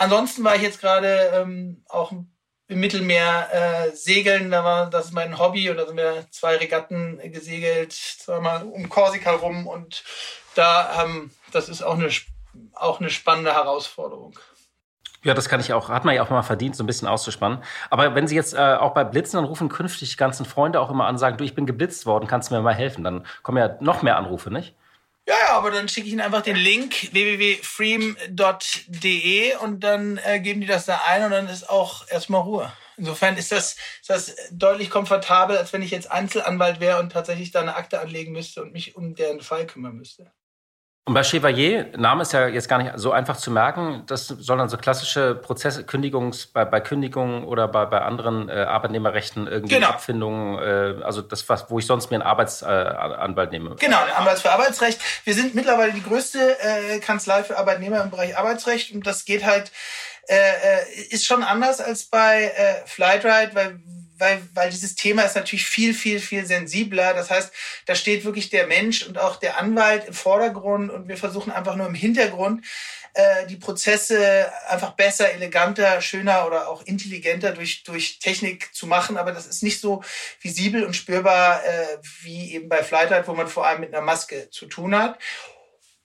Ansonsten 0.00 0.42
war 0.44 0.56
ich 0.56 0.62
jetzt 0.62 0.80
gerade 0.80 1.30
ähm, 1.34 1.84
auch 1.86 2.10
im 2.10 2.80
Mittelmeer 2.80 3.48
äh, 3.52 3.94
segeln, 3.94 4.50
da 4.50 4.64
war 4.64 4.88
das 4.88 5.06
ist 5.06 5.12
mein 5.12 5.38
Hobby 5.38 5.68
und 5.68 5.76
da 5.76 5.86
sind 5.86 5.98
wir 5.98 6.24
zwei 6.30 6.56
Regatten 6.56 7.20
gesegelt, 7.30 7.92
zweimal 7.92 8.62
um 8.62 8.88
Korsika 8.88 9.32
rum 9.32 9.66
und 9.66 10.02
da 10.54 11.04
ähm, 11.04 11.32
das 11.52 11.68
ist 11.68 11.82
auch 11.82 11.98
eine 11.98 12.08
auch 12.72 12.98
eine 13.00 13.10
spannende 13.10 13.52
Herausforderung. 13.52 14.38
Ja, 15.22 15.34
das 15.34 15.50
kann 15.50 15.60
ich 15.60 15.74
auch, 15.74 15.90
hat 15.90 16.06
man 16.06 16.14
ja 16.14 16.22
auch 16.22 16.30
mal 16.30 16.42
verdient, 16.42 16.76
so 16.76 16.82
ein 16.82 16.86
bisschen 16.86 17.06
auszuspannen. 17.06 17.62
Aber 17.90 18.14
wenn 18.14 18.26
Sie 18.26 18.36
jetzt 18.36 18.54
äh, 18.54 18.76
auch 18.80 18.94
bei 18.94 19.04
Blitzen, 19.04 19.36
dann 19.36 19.44
rufen 19.44 19.68
künftig 19.68 20.12
die 20.12 20.16
ganzen 20.16 20.46
Freunde 20.46 20.80
auch 20.80 20.90
immer 20.90 21.04
an, 21.04 21.18
sagen, 21.18 21.36
du, 21.36 21.44
ich 21.44 21.54
bin 21.54 21.66
geblitzt 21.66 22.06
worden, 22.06 22.26
kannst 22.26 22.50
du 22.50 22.54
mir 22.54 22.62
mal 22.62 22.74
helfen? 22.74 23.04
Dann 23.04 23.26
kommen 23.42 23.58
ja 23.58 23.76
noch 23.80 24.00
mehr 24.00 24.16
Anrufe, 24.16 24.50
nicht? 24.50 24.74
Ja, 25.26 25.34
ja, 25.46 25.56
aber 25.56 25.70
dann 25.70 25.88
schicke 25.88 26.06
ich 26.06 26.12
Ihnen 26.12 26.22
einfach 26.22 26.42
den 26.42 26.56
Link 26.56 27.12
www.freem.de 27.12 29.56
und 29.56 29.80
dann 29.80 30.18
äh, 30.18 30.40
geben 30.40 30.60
die 30.60 30.66
das 30.66 30.86
da 30.86 31.02
ein 31.06 31.24
und 31.24 31.30
dann 31.30 31.48
ist 31.48 31.68
auch 31.68 32.06
erstmal 32.08 32.42
Ruhe. 32.42 32.72
Insofern 32.96 33.36
ist 33.36 33.52
das, 33.52 33.76
ist 34.00 34.10
das 34.10 34.34
deutlich 34.50 34.90
komfortabel, 34.90 35.56
als 35.56 35.72
wenn 35.72 35.82
ich 35.82 35.90
jetzt 35.90 36.10
Einzelanwalt 36.10 36.80
wäre 36.80 36.98
und 36.98 37.12
tatsächlich 37.12 37.50
da 37.50 37.60
eine 37.60 37.76
Akte 37.76 38.00
anlegen 38.00 38.32
müsste 38.32 38.62
und 38.62 38.72
mich 38.72 38.96
um 38.96 39.14
deren 39.14 39.40
Fall 39.40 39.66
kümmern 39.66 39.96
müsste. 39.96 40.32
Und 41.06 41.14
bei 41.14 41.24
Chevalier, 41.24 41.86
Name 41.96 42.22
ist 42.22 42.32
ja 42.32 42.46
jetzt 42.46 42.68
gar 42.68 42.78
nicht 42.78 42.92
so 42.96 43.10
einfach 43.10 43.36
zu 43.36 43.50
merken, 43.50 44.04
das 44.06 44.28
soll 44.28 44.58
dann 44.58 44.68
so 44.68 44.76
klassische 44.76 45.34
Prozesse, 45.34 45.84
Kündigungs, 45.84 46.46
bei, 46.46 46.64
bei 46.66 46.80
Kündigungen 46.80 47.44
oder 47.44 47.68
bei, 47.68 47.86
bei 47.86 48.02
anderen 48.02 48.48
äh, 48.48 48.52
Arbeitnehmerrechten 48.52 49.46
irgendwie 49.46 49.76
genau. 49.76 49.88
Abfindungen, 49.88 50.58
äh, 50.58 51.02
also 51.02 51.22
das, 51.22 51.48
was, 51.48 51.70
wo 51.70 51.78
ich 51.78 51.86
sonst 51.86 52.10
mir 52.10 52.18
einen 52.18 52.22
Arbeitsanwalt 52.22 53.48
äh, 53.48 53.58
nehme. 53.58 53.76
Genau, 53.76 53.98
Anwalt 54.14 54.40
für 54.40 54.52
Arbeitsrecht. 54.52 55.00
Wir 55.24 55.34
sind 55.34 55.54
mittlerweile 55.54 55.92
die 55.92 56.02
größte 56.02 56.58
äh, 56.60 56.98
Kanzlei 57.00 57.44
für 57.44 57.56
Arbeitnehmer 57.56 58.02
im 58.02 58.10
Bereich 58.10 58.36
Arbeitsrecht 58.36 58.92
und 58.94 59.06
das 59.06 59.24
geht 59.24 59.44
halt, 59.44 59.72
äh, 60.28 60.36
äh 60.36 61.06
ist 61.08 61.24
schon 61.24 61.42
anders 61.42 61.80
als 61.80 62.04
bei 62.04 62.52
äh, 62.54 62.86
Flightride, 62.86 63.54
weil 63.54 63.80
weil, 64.20 64.42
weil 64.54 64.70
dieses 64.70 64.94
Thema 64.94 65.22
ist 65.22 65.36
natürlich 65.36 65.66
viel, 65.66 65.94
viel, 65.94 66.20
viel 66.20 66.46
sensibler. 66.46 67.14
Das 67.14 67.30
heißt, 67.30 67.52
da 67.86 67.94
steht 67.94 68.24
wirklich 68.24 68.50
der 68.50 68.66
Mensch 68.66 69.06
und 69.06 69.18
auch 69.18 69.36
der 69.36 69.58
Anwalt 69.58 70.06
im 70.06 70.14
Vordergrund 70.14 70.90
und 70.90 71.08
wir 71.08 71.16
versuchen 71.16 71.50
einfach 71.50 71.76
nur 71.76 71.86
im 71.86 71.94
Hintergrund 71.94 72.64
äh, 73.14 73.46
die 73.46 73.56
Prozesse 73.56 74.52
einfach 74.68 74.92
besser, 74.92 75.32
eleganter, 75.32 76.00
schöner 76.00 76.46
oder 76.46 76.68
auch 76.68 76.82
intelligenter 76.82 77.52
durch, 77.52 77.82
durch 77.82 78.18
Technik 78.20 78.72
zu 78.74 78.86
machen. 78.86 79.16
Aber 79.16 79.32
das 79.32 79.46
ist 79.46 79.62
nicht 79.62 79.80
so 79.80 80.02
visibel 80.40 80.84
und 80.84 80.94
spürbar 80.94 81.64
äh, 81.64 81.98
wie 82.22 82.54
eben 82.54 82.68
bei 82.68 82.82
Flightride, 82.84 83.26
wo 83.26 83.34
man 83.34 83.48
vor 83.48 83.66
allem 83.66 83.80
mit 83.80 83.92
einer 83.92 84.04
Maske 84.04 84.50
zu 84.50 84.66
tun 84.66 84.94
hat. 84.94 85.18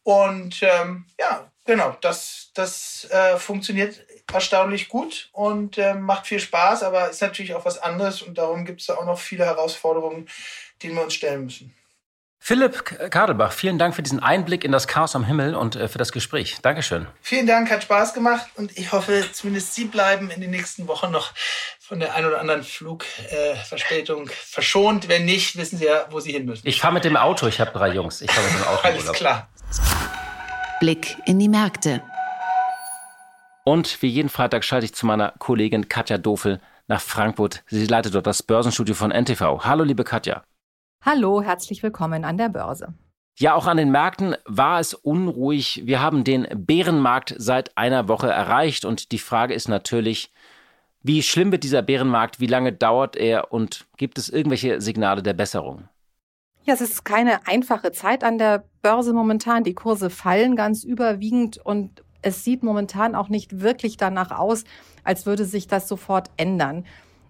Und 0.03 0.61
ähm, 0.61 1.07
ja, 1.19 1.51
genau, 1.65 1.97
das, 2.01 2.51
das 2.53 3.07
äh, 3.11 3.37
funktioniert 3.37 4.05
erstaunlich 4.31 4.87
gut 4.89 5.29
und 5.33 5.77
äh, 5.77 5.93
macht 5.93 6.27
viel 6.27 6.39
Spaß, 6.39 6.83
aber 6.83 7.09
ist 7.09 7.21
natürlich 7.21 7.53
auch 7.53 7.65
was 7.65 7.77
anderes 7.77 8.21
und 8.21 8.37
darum 8.37 8.65
gibt 8.65 8.81
es 8.81 8.87
da 8.87 8.95
auch 8.95 9.05
noch 9.05 9.19
viele 9.19 9.45
Herausforderungen, 9.45 10.27
denen 10.81 10.95
wir 10.95 11.03
uns 11.03 11.13
stellen 11.13 11.45
müssen. 11.45 11.73
Philipp 12.47 13.09
Kadelbach, 13.09 13.51
vielen 13.53 13.79
Dank 13.79 13.95
für 13.95 14.03
diesen 14.03 14.19
Einblick 14.19 14.63
in 14.63 14.71
das 14.71 14.87
Chaos 14.87 15.15
am 15.15 15.23
Himmel 15.23 15.55
und 15.55 15.75
äh, 15.75 15.87
für 15.87 15.97
das 15.97 16.11
Gespräch. 16.11 16.57
Dankeschön. 16.61 17.07
Vielen 17.21 17.47
Dank, 17.47 17.71
hat 17.71 17.81
Spaß 17.81 18.13
gemacht 18.13 18.45
und 18.53 18.77
ich 18.77 18.91
hoffe, 18.91 19.25
zumindest 19.31 19.73
Sie 19.73 19.85
bleiben 19.85 20.29
in 20.29 20.41
den 20.41 20.51
nächsten 20.51 20.87
Wochen 20.87 21.09
noch 21.09 21.33
von 21.79 21.99
der 21.99 22.13
ein 22.13 22.23
oder 22.23 22.39
anderen 22.39 22.63
Flugverspätung 22.63 24.27
äh, 24.27 24.31
verschont. 24.31 25.07
Wenn 25.07 25.25
nicht, 25.25 25.57
wissen 25.57 25.79
Sie 25.79 25.85
ja, 25.85 26.05
wo 26.11 26.19
Sie 26.19 26.33
hin 26.33 26.45
müssen. 26.45 26.67
Ich 26.67 26.81
fahre 26.81 26.93
mit 26.93 27.03
dem 27.03 27.17
Auto, 27.17 27.47
ich 27.47 27.59
habe 27.59 27.71
drei 27.71 27.89
Jungs. 27.89 28.21
Ich 28.21 28.29
fahre 28.29 28.45
mit 28.45 28.59
dem 28.59 28.67
Auto. 28.67 28.81
Alles 28.83 29.11
klar. 29.13 29.49
Blick 30.85 31.17
in 31.25 31.39
die 31.39 31.49
Märkte. 31.49 32.03
Und 33.63 34.03
wie 34.03 34.07
jeden 34.07 34.29
Freitag 34.29 34.63
schalte 34.63 34.85
ich 34.85 34.93
zu 34.93 35.07
meiner 35.07 35.33
Kollegin 35.39 35.89
Katja 35.89 36.19
Dofel 36.19 36.59
nach 36.87 37.01
Frankfurt. 37.01 37.63
Sie 37.65 37.87
leitet 37.87 38.13
dort 38.13 38.27
das 38.27 38.43
Börsenstudio 38.43 38.93
von 38.93 39.09
NTV. 39.09 39.65
Hallo, 39.65 39.83
liebe 39.83 40.03
Katja. 40.03 40.43
Hallo, 41.03 41.41
herzlich 41.41 41.81
willkommen 41.81 42.23
an 42.23 42.37
der 42.37 42.49
Börse. 42.49 42.93
Ja, 43.39 43.55
auch 43.55 43.65
an 43.65 43.77
den 43.77 43.89
Märkten 43.89 44.35
war 44.45 44.79
es 44.79 44.93
unruhig. 44.93 45.81
Wir 45.85 46.03
haben 46.03 46.23
den 46.23 46.45
Bärenmarkt 46.53 47.33
seit 47.35 47.75
einer 47.75 48.07
Woche 48.07 48.29
erreicht 48.29 48.85
und 48.85 49.11
die 49.11 49.17
Frage 49.17 49.55
ist 49.55 49.67
natürlich, 49.67 50.31
wie 51.01 51.23
schlimm 51.23 51.51
wird 51.51 51.63
dieser 51.63 51.81
Bärenmarkt, 51.81 52.39
wie 52.39 52.45
lange 52.45 52.71
dauert 52.71 53.15
er 53.15 53.51
und 53.51 53.87
gibt 53.97 54.19
es 54.19 54.29
irgendwelche 54.29 54.79
Signale 54.81 55.23
der 55.23 55.33
Besserung? 55.33 55.89
Ja, 56.67 56.73
es 56.73 56.81
ist 56.81 57.05
keine 57.05 57.45
einfache 57.45 57.91
Zeit 57.91 58.23
an 58.23 58.39
der 58.39 58.63
Börse 58.81 59.13
momentan. 59.13 59.63
Die 59.63 59.75
Kurse 59.75 60.09
fallen 60.09 60.55
ganz 60.55 60.83
überwiegend 60.83 61.59
und 61.63 62.03
es 62.23 62.43
sieht 62.43 62.63
momentan 62.63 63.13
auch 63.13 63.29
nicht 63.29 63.61
wirklich 63.61 63.97
danach 63.97 64.31
aus, 64.31 64.63
als 65.03 65.27
würde 65.27 65.45
sich 65.45 65.67
das 65.67 65.87
sofort 65.87 66.31
ändern. 66.37 66.83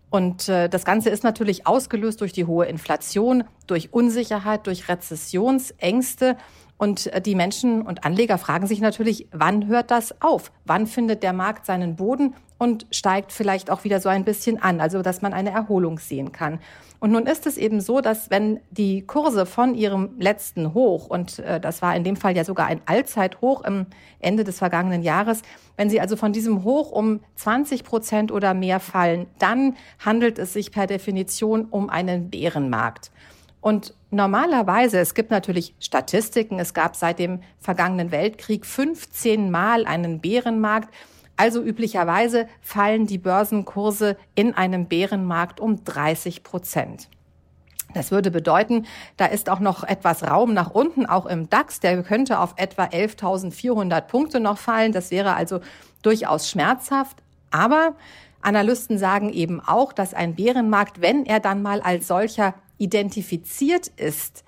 Und 0.10 0.48
äh, 0.48 0.70
das 0.70 0.86
Ganze 0.86 1.10
ist 1.10 1.26
natürlich 1.26 1.68
ausgelöst 1.68 2.22
durch 2.22 2.32
die 2.32 2.46
hohe 2.46 2.66
Inflation, 2.68 3.44
durch 3.68 3.92
Unsicherheit, 3.92 4.68
durch 4.68 4.88
Rezessionsängste. 4.88 6.38
Und 6.78 7.08
äh, 7.08 7.20
die 7.20 7.36
Menschen 7.36 7.82
und 7.82 8.06
Anleger 8.06 8.38
fragen 8.38 8.68
sich 8.68 8.80
natürlich, 8.80 9.28
wann 9.34 9.68
hört 9.68 9.92
das 9.92 10.22
auf? 10.22 10.54
Wann 10.64 10.88
findet 10.88 11.24
der 11.24 11.34
Markt 11.34 11.66
seinen 11.66 11.98
Boden 11.98 12.36
und 12.58 12.86
steigt 12.92 13.32
vielleicht 13.32 13.70
auch 13.70 13.84
wieder 13.84 14.00
so 14.00 14.10
ein 14.10 14.24
bisschen 14.24 14.62
an, 14.62 14.80
also 14.80 15.02
dass 15.02 15.22
man 15.22 15.34
eine 15.34 15.52
Erholung 15.52 16.00
sehen 16.00 16.32
kann. 16.32 16.60
Und 17.00 17.12
nun 17.12 17.28
ist 17.28 17.46
es 17.46 17.58
eben 17.58 17.82
so, 17.82 18.02
dass 18.02 18.30
wenn 18.30 18.62
die 18.72 19.02
Kurse 19.06 19.46
von 19.46 19.76
ihrem 19.76 20.12
letzten 20.18 20.74
Hoch, 20.74 21.08
und 21.08 21.40
äh, 21.40 21.60
das 21.60 21.82
war 21.82 21.96
in 21.96 22.04
dem 22.04 22.16
Fall 22.16 22.36
ja 22.36 22.44
sogar 22.44 22.68
ein 22.68 22.82
Allzeithoch 22.86 23.64
im 23.64 23.86
Ende 24.20 24.44
des 24.44 24.58
vergangenen 24.58 25.04
Jahres, 25.04 25.42
wenn 25.78 25.90
sie 25.90 26.00
also 26.00 26.16
von 26.16 26.34
diesem 26.34 26.64
Hoch 26.64 26.92
um 26.92 27.20
20 27.36 27.84
Prozent 27.84 28.32
oder 28.32 28.54
mehr 28.54 28.80
fallen, 28.80 29.28
dann 29.40 29.76
handelt 30.04 30.40
es 30.40 30.54
sich 30.54 30.72
per 30.72 30.88
Definition 30.88 31.66
um 31.66 31.90
einen 31.90 32.30
Bärenmarkt. 32.30 33.12
Und 33.66 33.96
normalerweise, 34.12 35.00
es 35.00 35.16
gibt 35.16 35.32
natürlich 35.32 35.74
Statistiken, 35.80 36.60
es 36.60 36.74
gab 36.74 36.96
seit 36.96 37.20
dem 37.20 37.42
vergangenen 37.60 38.12
Weltkrieg 38.12 38.66
15 38.66 39.50
Mal 39.50 39.86
einen 39.86 40.22
Bärenmarkt. 40.22 40.94
Also 41.38 41.62
üblicherweise 41.62 42.48
fallen 42.62 43.08
die 43.08 43.18
Börsenkurse 43.18 44.18
in 44.36 44.54
einem 44.54 44.88
Bärenmarkt 44.88 45.60
um 45.60 45.84
30 45.84 46.44
Prozent. 46.44 47.10
Das 47.94 48.12
würde 48.12 48.32
bedeuten, 48.32 48.86
da 49.16 49.26
ist 49.26 49.50
auch 49.50 49.60
noch 49.60 49.84
etwas 49.84 50.24
Raum 50.24 50.54
nach 50.54 50.72
unten, 50.72 51.06
auch 51.06 51.26
im 51.26 51.50
DAX. 51.50 51.80
Der 51.80 52.04
könnte 52.04 52.40
auf 52.40 52.54
etwa 52.58 52.86
11.400 52.86 54.02
Punkte 54.02 54.40
noch 54.40 54.58
fallen. 54.58 54.92
Das 54.92 55.12
wäre 55.12 55.34
also 55.34 55.62
durchaus 56.02 56.50
schmerzhaft. 56.50 57.24
Aber 57.52 57.96
Analysten 58.42 58.98
sagen 58.98 59.32
eben 59.32 59.62
auch, 59.62 59.94
dass 59.94 60.14
ein 60.14 60.36
Bärenmarkt, 60.36 61.02
wenn 61.02 61.26
er 61.26 61.40
dann 61.40 61.62
mal 61.62 61.82
als 61.82 62.08
solcher 62.08 62.54
identifiziert 62.78 63.88
ist, 63.88 64.45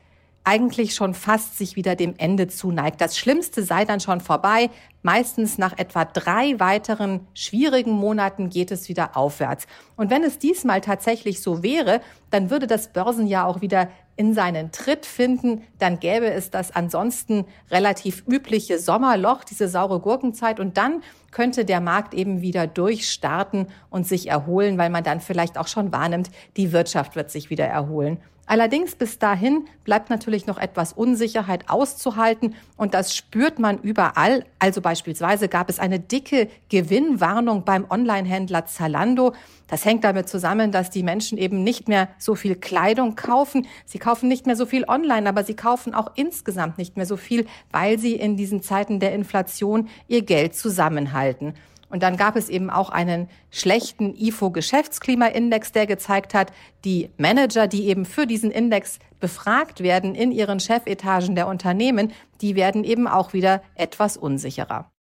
eigentlich 0.47 0.95
schon 0.95 1.13
fast 1.13 1.57
sich 1.57 1.75
wieder 1.75 1.97
dem 1.97 2.13
Ende 2.17 2.47
zuneigt. 2.47 3.01
Das 3.01 3.17
Schlimmste 3.17 3.63
sei 3.63 3.83
dann 3.83 3.99
schon 3.99 4.21
vorbei. 4.21 4.69
Meistens 5.01 5.57
nach 5.57 5.77
etwa 5.77 6.05
drei 6.05 6.57
weiteren 6.57 7.27
schwierigen 7.33 7.91
Monaten 7.91 8.49
geht 8.49 8.71
es 8.71 8.87
wieder 8.87 9.17
aufwärts. 9.17 9.67
Und 9.97 10.09
wenn 10.09 10.23
es 10.23 10.39
diesmal 10.39 10.79
tatsächlich 10.79 11.41
so 11.41 11.63
wäre, 11.63 11.99
dann 12.31 12.49
würde 12.49 12.65
das 12.65 12.93
Börsenjahr 12.93 13.45
auch 13.45 13.59
wieder 13.59 13.89
in 14.15 14.33
seinen 14.33 14.71
Tritt 14.71 15.05
finden. 15.05 15.63
Dann 15.79 15.99
gäbe 15.99 16.31
es 16.31 16.49
das 16.49 16.73
ansonsten 16.73 17.43
relativ 17.69 18.23
übliche 18.25 18.79
Sommerloch, 18.79 19.43
diese 19.43 19.67
saure 19.67 19.99
Gurkenzeit. 19.99 20.61
Und 20.61 20.77
dann 20.77 21.03
könnte 21.31 21.65
der 21.65 21.81
Markt 21.81 22.13
eben 22.13 22.41
wieder 22.41 22.67
durchstarten 22.67 23.67
und 23.89 24.07
sich 24.07 24.29
erholen, 24.29 24.77
weil 24.77 24.91
man 24.91 25.03
dann 25.03 25.19
vielleicht 25.19 25.57
auch 25.57 25.67
schon 25.67 25.91
wahrnimmt, 25.91 26.31
die 26.55 26.71
Wirtschaft 26.71 27.17
wird 27.17 27.31
sich 27.31 27.49
wieder 27.49 27.65
erholen. 27.65 28.21
Allerdings 28.49 28.95
bis 28.95 29.19
dahin 29.19 29.67
bleibt 29.83 30.09
natürlich 30.09 30.47
noch 30.47 30.57
etwas 30.57 30.93
Unsicherheit 30.93 31.69
auszuhalten 31.69 32.55
und 32.77 32.93
das 32.93 33.13
spürt 33.13 33.59
man 33.59 33.77
überall. 33.79 34.45
Also 34.57 34.79
beispielsweise 34.79 35.49
gab 35.49 35.69
es 35.69 35.79
eine 35.79 35.99
dicke 35.99 36.47
Gewinnwarnung 36.69 37.65
beim 37.65 37.85
Onlinehändler 37.89 38.65
Zalando. 38.65 39.33
Das 39.67 39.83
hängt 39.83 40.05
damit 40.05 40.29
zusammen, 40.29 40.71
dass 40.71 40.89
die 40.89 41.03
Menschen 41.03 41.37
eben 41.37 41.61
nicht 41.61 41.89
mehr 41.89 42.07
so 42.17 42.35
viel 42.35 42.55
Kleidung 42.55 43.17
kaufen. 43.17 43.67
Sie 43.85 43.99
kaufen 43.99 44.29
nicht 44.29 44.45
mehr 44.45 44.55
so 44.55 44.65
viel 44.65 44.85
online, 44.87 45.27
aber 45.27 45.43
sie 45.43 45.55
kaufen 45.55 45.93
auch 45.93 46.11
insgesamt 46.15 46.77
nicht 46.77 46.95
mehr 46.95 47.05
so 47.05 47.17
viel, 47.17 47.47
weil 47.73 47.99
sie 47.99 48.15
in 48.15 48.37
diesen 48.37 48.63
Zeiten 48.63 49.01
der 49.01 49.13
Inflation 49.13 49.89
ihr 50.07 50.21
Geld 50.21 50.55
zusammenhalten. 50.55 51.53
Und 51.89 52.03
dann 52.03 52.17
gab 52.17 52.35
es 52.35 52.49
eben 52.49 52.69
auch 52.69 52.89
einen 52.89 53.29
schlechten 53.49 54.13
IFO-Geschäftsklimaindex, 54.15 55.71
der 55.71 55.87
gezeigt 55.87 56.33
hat, 56.33 56.51
die 56.83 57.09
Manager, 57.17 57.67
die 57.67 57.87
eben 57.87 58.05
für 58.05 58.27
diesen 58.27 58.51
Index 58.51 58.99
befragt 59.19 59.81
werden 59.81 60.15
in 60.15 60.31
ihren 60.31 60.59
Chefetagen 60.59 61.35
der 61.35 61.47
Unternehmen, 61.47 62.11
die 62.41 62.55
werden 62.55 62.83
eben 62.83 63.07
auch 63.07 63.33
wieder 63.33 63.61
etwas 63.75 64.17
unsicherer. 64.17 64.91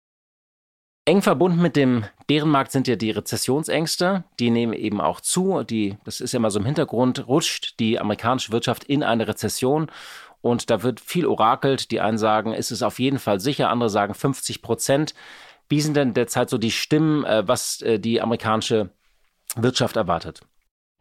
Eng 1.08 1.22
verbunden 1.22 1.62
mit 1.62 1.76
dem 1.76 2.04
Bärenmarkt 2.26 2.72
sind 2.72 2.88
ja 2.88 2.96
die 2.96 3.12
Rezessionsängste. 3.12 4.24
Die 4.40 4.50
nehmen 4.50 4.72
eben 4.72 5.00
auch 5.00 5.20
zu. 5.20 5.62
Die, 5.62 5.96
das 6.04 6.20
ist 6.20 6.32
ja 6.32 6.38
immer 6.38 6.50
so 6.50 6.58
im 6.58 6.64
Hintergrund, 6.64 7.28
rutscht 7.28 7.78
die 7.78 8.00
amerikanische 8.00 8.50
Wirtschaft 8.50 8.82
in 8.82 9.04
eine 9.04 9.28
Rezession. 9.28 9.88
Und 10.40 10.68
da 10.68 10.82
wird 10.82 10.98
viel 10.98 11.26
orakelt. 11.26 11.92
Die 11.92 12.00
einen 12.00 12.18
sagen, 12.18 12.52
es 12.52 12.72
ist 12.72 12.82
auf 12.82 12.98
jeden 12.98 13.20
Fall 13.20 13.38
sicher, 13.38 13.70
andere 13.70 13.88
sagen 13.88 14.14
50 14.14 14.62
Prozent. 14.62 15.14
Wie 15.68 15.80
sind 15.80 15.96
denn 15.96 16.14
derzeit 16.14 16.50
so 16.50 16.58
die 16.58 16.70
Stimmen, 16.70 17.24
äh, 17.24 17.46
was 17.46 17.82
äh, 17.82 17.98
die 17.98 18.20
amerikanische 18.20 18.90
Wirtschaft 19.56 19.96
erwartet? 19.96 20.40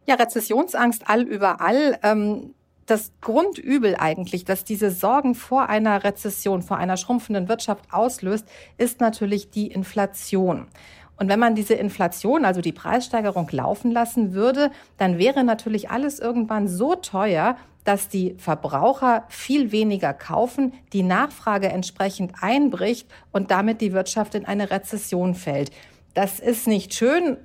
Ja, 0.06 0.14
Rezessionsangst 0.14 1.08
all 1.08 1.22
überall. 1.22 1.98
Ähm, 2.02 2.54
das 2.86 3.12
Grundübel 3.20 3.96
eigentlich, 3.96 4.44
das 4.44 4.64
diese 4.64 4.90
Sorgen 4.90 5.34
vor 5.34 5.68
einer 5.68 6.04
Rezession, 6.04 6.62
vor 6.62 6.76
einer 6.78 6.96
schrumpfenden 6.96 7.48
Wirtschaft 7.48 7.92
auslöst, 7.92 8.46
ist 8.78 9.00
natürlich 9.00 9.50
die 9.50 9.66
Inflation. 9.66 10.68
Und 11.16 11.28
wenn 11.28 11.40
man 11.40 11.54
diese 11.54 11.74
Inflation, 11.74 12.44
also 12.44 12.60
die 12.60 12.72
Preissteigerung 12.72 13.48
laufen 13.50 13.90
lassen 13.90 14.34
würde, 14.34 14.70
dann 14.98 15.18
wäre 15.18 15.44
natürlich 15.44 15.90
alles 15.90 16.20
irgendwann 16.20 16.68
so 16.68 16.94
teuer, 16.94 17.56
dass 17.86 18.08
die 18.08 18.34
Verbraucher 18.38 19.24
viel 19.28 19.72
weniger 19.72 20.12
kaufen, 20.12 20.74
die 20.92 21.02
Nachfrage 21.02 21.68
entsprechend 21.68 22.32
einbricht 22.40 23.08
und 23.32 23.50
damit 23.50 23.80
die 23.80 23.92
Wirtschaft 23.92 24.34
in 24.34 24.44
eine 24.44 24.70
Rezession 24.70 25.34
fällt. 25.34 25.70
Das 26.14 26.40
ist 26.40 26.66
nicht 26.66 26.94
schön 26.94 27.36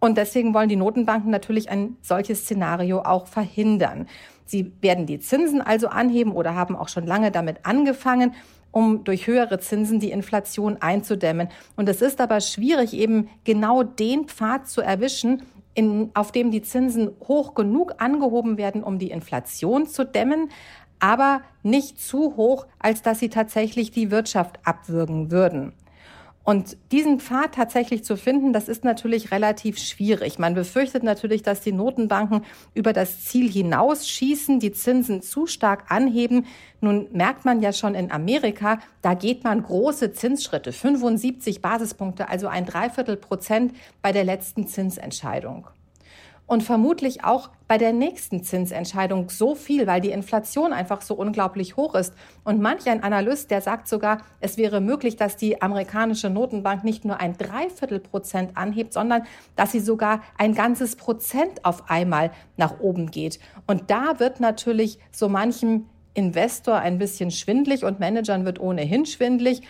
und 0.00 0.18
deswegen 0.18 0.52
wollen 0.52 0.68
die 0.68 0.76
Notenbanken 0.76 1.30
natürlich 1.30 1.70
ein 1.70 1.96
solches 2.02 2.40
Szenario 2.40 3.00
auch 3.00 3.26
verhindern. 3.26 4.08
Sie 4.44 4.72
werden 4.80 5.06
die 5.06 5.20
Zinsen 5.20 5.60
also 5.60 5.88
anheben 5.88 6.32
oder 6.32 6.54
haben 6.54 6.76
auch 6.76 6.88
schon 6.88 7.06
lange 7.06 7.30
damit 7.30 7.64
angefangen 7.64 8.34
um 8.76 9.04
durch 9.04 9.26
höhere 9.26 9.58
Zinsen 9.58 10.00
die 10.00 10.10
Inflation 10.10 10.76
einzudämmen. 10.82 11.48
Und 11.76 11.88
es 11.88 12.02
ist 12.02 12.20
aber 12.20 12.42
schwierig, 12.42 12.92
eben 12.92 13.30
genau 13.44 13.82
den 13.82 14.26
Pfad 14.26 14.68
zu 14.68 14.82
erwischen, 14.82 15.44
in, 15.76 16.10
auf 16.14 16.32
dem 16.32 16.50
die 16.50 16.62
Zinsen 16.62 17.10
hoch 17.28 17.54
genug 17.54 17.94
angehoben 17.98 18.56
werden, 18.56 18.82
um 18.82 18.98
die 18.98 19.10
Inflation 19.10 19.86
zu 19.86 20.04
dämmen, 20.04 20.48
aber 20.98 21.42
nicht 21.62 22.00
zu 22.00 22.36
hoch, 22.36 22.66
als 22.78 23.02
dass 23.02 23.18
sie 23.18 23.28
tatsächlich 23.28 23.90
die 23.90 24.10
Wirtschaft 24.10 24.58
abwürgen 24.64 25.30
würden. 25.30 25.74
Und 26.46 26.76
diesen 26.92 27.18
Pfad 27.18 27.56
tatsächlich 27.56 28.04
zu 28.04 28.16
finden, 28.16 28.52
das 28.52 28.68
ist 28.68 28.84
natürlich 28.84 29.32
relativ 29.32 29.78
schwierig. 29.78 30.38
Man 30.38 30.54
befürchtet 30.54 31.02
natürlich, 31.02 31.42
dass 31.42 31.60
die 31.60 31.72
Notenbanken 31.72 32.44
über 32.72 32.92
das 32.92 33.24
Ziel 33.24 33.50
hinausschießen, 33.50 34.60
die 34.60 34.70
Zinsen 34.70 35.22
zu 35.22 35.48
stark 35.48 35.90
anheben. 35.90 36.46
Nun 36.80 37.08
merkt 37.10 37.44
man 37.44 37.62
ja 37.62 37.72
schon 37.72 37.96
in 37.96 38.12
Amerika, 38.12 38.78
da 39.02 39.14
geht 39.14 39.42
man 39.42 39.60
große 39.60 40.12
Zinsschritte, 40.12 40.70
75 40.70 41.60
Basispunkte, 41.60 42.28
also 42.28 42.46
ein 42.46 42.64
Dreiviertel 42.64 43.16
Prozent 43.16 43.74
bei 44.00 44.12
der 44.12 44.22
letzten 44.22 44.68
Zinsentscheidung 44.68 45.66
und 46.46 46.62
vermutlich 46.62 47.24
auch 47.24 47.50
bei 47.66 47.78
der 47.78 47.92
nächsten 47.92 48.44
Zinsentscheidung 48.44 49.30
so 49.30 49.54
viel, 49.54 49.86
weil 49.86 50.00
die 50.00 50.10
Inflation 50.10 50.72
einfach 50.72 51.02
so 51.02 51.14
unglaublich 51.14 51.76
hoch 51.76 51.94
ist. 51.94 52.14
Und 52.44 52.60
manch 52.60 52.86
ein 52.86 53.02
Analyst, 53.02 53.50
der 53.50 53.60
sagt 53.60 53.88
sogar, 53.88 54.18
es 54.40 54.56
wäre 54.56 54.80
möglich, 54.80 55.16
dass 55.16 55.36
die 55.36 55.60
amerikanische 55.60 56.30
Notenbank 56.30 56.84
nicht 56.84 57.04
nur 57.04 57.18
ein 57.20 57.36
Dreiviertel 57.36 57.98
Prozent 57.98 58.56
anhebt, 58.56 58.92
sondern 58.92 59.24
dass 59.56 59.72
sie 59.72 59.80
sogar 59.80 60.22
ein 60.38 60.54
ganzes 60.54 60.94
Prozent 60.94 61.64
auf 61.64 61.90
einmal 61.90 62.30
nach 62.56 62.78
oben 62.78 63.10
geht. 63.10 63.40
Und 63.66 63.90
da 63.90 64.20
wird 64.20 64.38
natürlich 64.38 64.98
so 65.10 65.28
manchem 65.28 65.86
Investor 66.14 66.76
ein 66.76 66.98
bisschen 66.98 67.30
schwindlig 67.30 67.84
und 67.84 67.98
Managern 67.98 68.44
wird 68.44 68.60
ohnehin 68.60 69.04
schwindlig. 69.04 69.62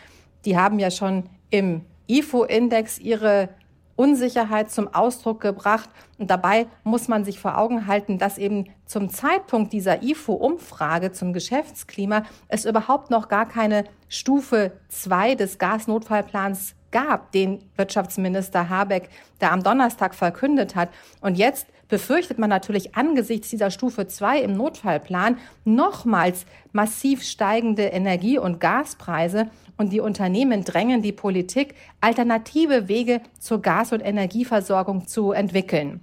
Die 0.45 0.57
haben 0.57 0.79
ja 0.79 0.91
schon 0.91 1.25
im 1.51 1.83
IFO-Index 2.09 2.99
ihre 2.99 3.49
Unsicherheit 3.97 4.71
zum 4.71 4.93
Ausdruck 4.95 5.41
gebracht. 5.41 5.91
Und 6.19 6.31
dabei 6.31 6.67
muss 6.85 7.09
man 7.09 7.25
sich 7.25 7.41
vor 7.41 7.59
Augen 7.59 7.87
halten, 7.87 8.19
dass 8.19 8.39
eben 8.39 8.67
zum 8.85 9.11
Zeitpunkt 9.11 9.73
dieser 9.73 10.03
IFO-Umfrage 10.03 11.13
zum 11.13 11.33
Geschäftsklima 11.33 12.23
es 12.49 12.65
überhaupt 12.65 13.11
noch 13.11 13.29
gar 13.29 13.47
keine 13.47 13.85
Stufe 14.09 14.73
2 14.89 15.35
des 15.35 15.59
Gasnotfallplans 15.59 16.75
gab, 16.93 17.33
den 17.33 17.65
Wirtschaftsminister 17.77 18.69
Habeck 18.69 19.09
da 19.39 19.51
am 19.51 19.63
Donnerstag 19.63 20.15
verkündet 20.15 20.77
hat. 20.77 20.91
Und 21.21 21.37
jetzt 21.37 21.67
befürchtet 21.89 22.39
man 22.39 22.51
natürlich 22.51 22.97
angesichts 22.97 23.51
dieser 23.51 23.71
Stufe 23.71 24.07
2 24.07 24.41
im 24.41 24.57
Notfallplan 24.57 25.39
nochmals 25.65 26.47
massiv 26.73 27.23
steigende 27.23 27.85
Energie- 27.85 28.39
und 28.39 28.61
Gaspreise 28.61 29.51
und 29.77 29.93
die 29.93 30.01
Unternehmen 30.01 30.65
drängen 30.65 31.03
die 31.03 31.13
Politik, 31.13 31.75
alternative 32.01 32.89
Wege 32.89 33.21
zur 33.39 33.63
Gas- 33.63 33.93
und 33.93 34.01
Energieversorgung 34.01 35.07
zu 35.07 35.33
entwickeln. 35.33 36.01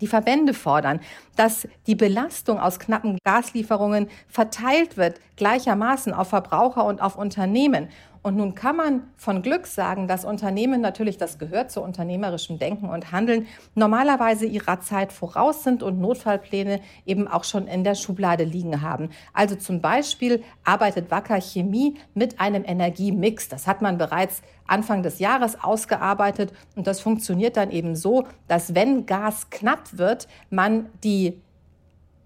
Die 0.00 0.06
Verbände 0.06 0.54
fordern, 0.54 1.00
dass 1.36 1.66
die 1.86 1.96
Belastung 1.96 2.60
aus 2.60 2.78
knappen 2.78 3.18
Gaslieferungen 3.24 4.08
verteilt 4.28 4.96
wird, 4.96 5.20
gleichermaßen 5.36 6.12
auf 6.12 6.28
Verbraucher 6.28 6.84
und 6.84 7.02
auf 7.02 7.16
Unternehmen. 7.16 7.88
Und 8.22 8.36
nun 8.36 8.54
kann 8.54 8.76
man 8.76 9.02
von 9.16 9.42
Glück 9.42 9.66
sagen, 9.66 10.08
dass 10.08 10.24
Unternehmen 10.24 10.80
natürlich, 10.80 11.16
das 11.16 11.38
gehört 11.38 11.70
zu 11.70 11.80
unternehmerischem 11.82 12.58
Denken 12.58 12.88
und 12.88 13.12
Handeln, 13.12 13.46
normalerweise 13.74 14.46
ihrer 14.46 14.80
Zeit 14.80 15.12
voraus 15.12 15.64
sind 15.64 15.82
und 15.82 16.00
Notfallpläne 16.00 16.80
eben 17.06 17.28
auch 17.28 17.44
schon 17.44 17.66
in 17.66 17.84
der 17.84 17.94
Schublade 17.94 18.44
liegen 18.44 18.82
haben. 18.82 19.10
Also 19.32 19.54
zum 19.56 19.80
Beispiel 19.80 20.42
arbeitet 20.64 21.10
Wacker 21.10 21.40
Chemie 21.40 21.96
mit 22.14 22.40
einem 22.40 22.64
Energiemix. 22.64 23.48
Das 23.48 23.66
hat 23.66 23.82
man 23.82 23.98
bereits 23.98 24.42
Anfang 24.66 25.02
des 25.02 25.18
Jahres 25.18 25.62
ausgearbeitet 25.62 26.52
und 26.76 26.86
das 26.86 27.00
funktioniert 27.00 27.56
dann 27.56 27.70
eben 27.70 27.96
so, 27.96 28.26
dass 28.48 28.74
wenn 28.74 29.06
Gas 29.06 29.50
knapp 29.50 29.96
wird, 29.96 30.28
man 30.50 30.90
die 31.02 31.40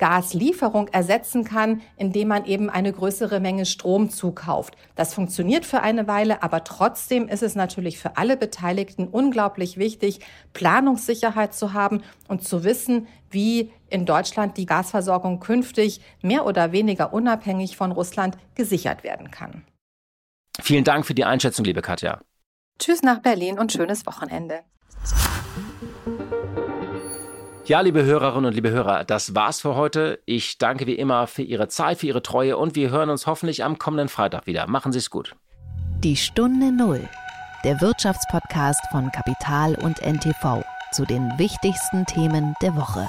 Gaslieferung 0.03 0.89
ersetzen 0.89 1.45
kann, 1.45 1.81
indem 1.97 2.27
man 2.27 2.45
eben 2.45 2.69
eine 2.69 2.93
größere 2.93 3.39
Menge 3.39 3.67
Strom 3.67 4.11
zukauft. 4.11 4.77
Das 4.97 5.15
funktioniert 5.15 5.65
für 5.65 5.81
eine 5.81 6.09
Weile, 6.09 6.43
aber 6.43 6.65
trotzdem 6.65 7.29
ist 7.29 7.45
es 7.45 7.55
natürlich 7.55 8.01
für 8.01 8.17
alle 8.17 8.37
Beteiligten 8.37 9.07
unglaublich 9.07 9.77
wichtig, 9.77 10.19
Planungssicherheit 10.55 11.55
zu 11.55 11.73
haben 11.73 12.03
und 12.27 12.43
zu 12.43 12.65
wissen, 12.65 13.07
wie 13.31 13.71
in 13.91 14.05
Deutschland 14.05 14.57
die 14.57 14.67
Gasversorgung 14.67 15.39
künftig 15.39 16.01
mehr 16.21 16.47
oder 16.47 16.73
weniger 16.73 17.13
unabhängig 17.13 17.77
von 17.77 17.93
Russland 17.93 18.37
gesichert 18.57 19.05
werden 19.05 19.31
kann. 19.31 19.63
Vielen 20.61 20.83
Dank 20.83 21.07
für 21.07 21.15
die 21.15 21.25
Einschätzung, 21.25 21.65
liebe 21.65 21.81
Katja. 21.81 22.21
Tschüss 22.81 23.03
nach 23.03 23.21
Berlin 23.21 23.61
und 23.61 23.71
schönes 23.71 24.05
Wochenende. 24.05 24.65
Ja, 27.73 27.81
liebe 27.81 28.05
Hörerinnen 28.05 28.45
und 28.45 28.53
liebe 28.53 28.71
Hörer, 28.71 29.03
das 29.03 29.35
war's 29.35 29.63
für 29.63 29.77
heute. 29.77 30.21
Ich 30.27 30.59
danke 30.59 30.87
wie 30.87 30.93
immer 30.93 31.27
für 31.27 31.41
Ihre 31.41 31.69
Zeit, 31.69 31.97
für 32.01 32.07
Ihre 32.07 32.21
Treue 32.21 32.59
und 32.59 32.75
wir 32.75 32.91
hören 32.91 33.09
uns 33.09 33.27
hoffentlich 33.27 33.65
am 33.65 33.79
kommenden 33.79 34.11
Freitag 34.11 34.47
wieder. 34.47 34.67
Machen 34.67 34.93
Sie 34.93 34.99
es 34.99 35.09
gut. 35.09 35.35
Die 36.05 36.17
Stunde 36.17 36.71
Null, 36.71 37.09
der 37.65 37.81
Wirtschaftspodcast 37.81 38.83
von 38.91 39.11
Kapital 39.11 39.75
und 39.77 40.03
NTV 40.03 40.63
zu 40.93 41.07
den 41.07 41.33
wichtigsten 41.39 42.05
Themen 42.05 42.55
der 42.61 42.77
Woche. 42.77 43.09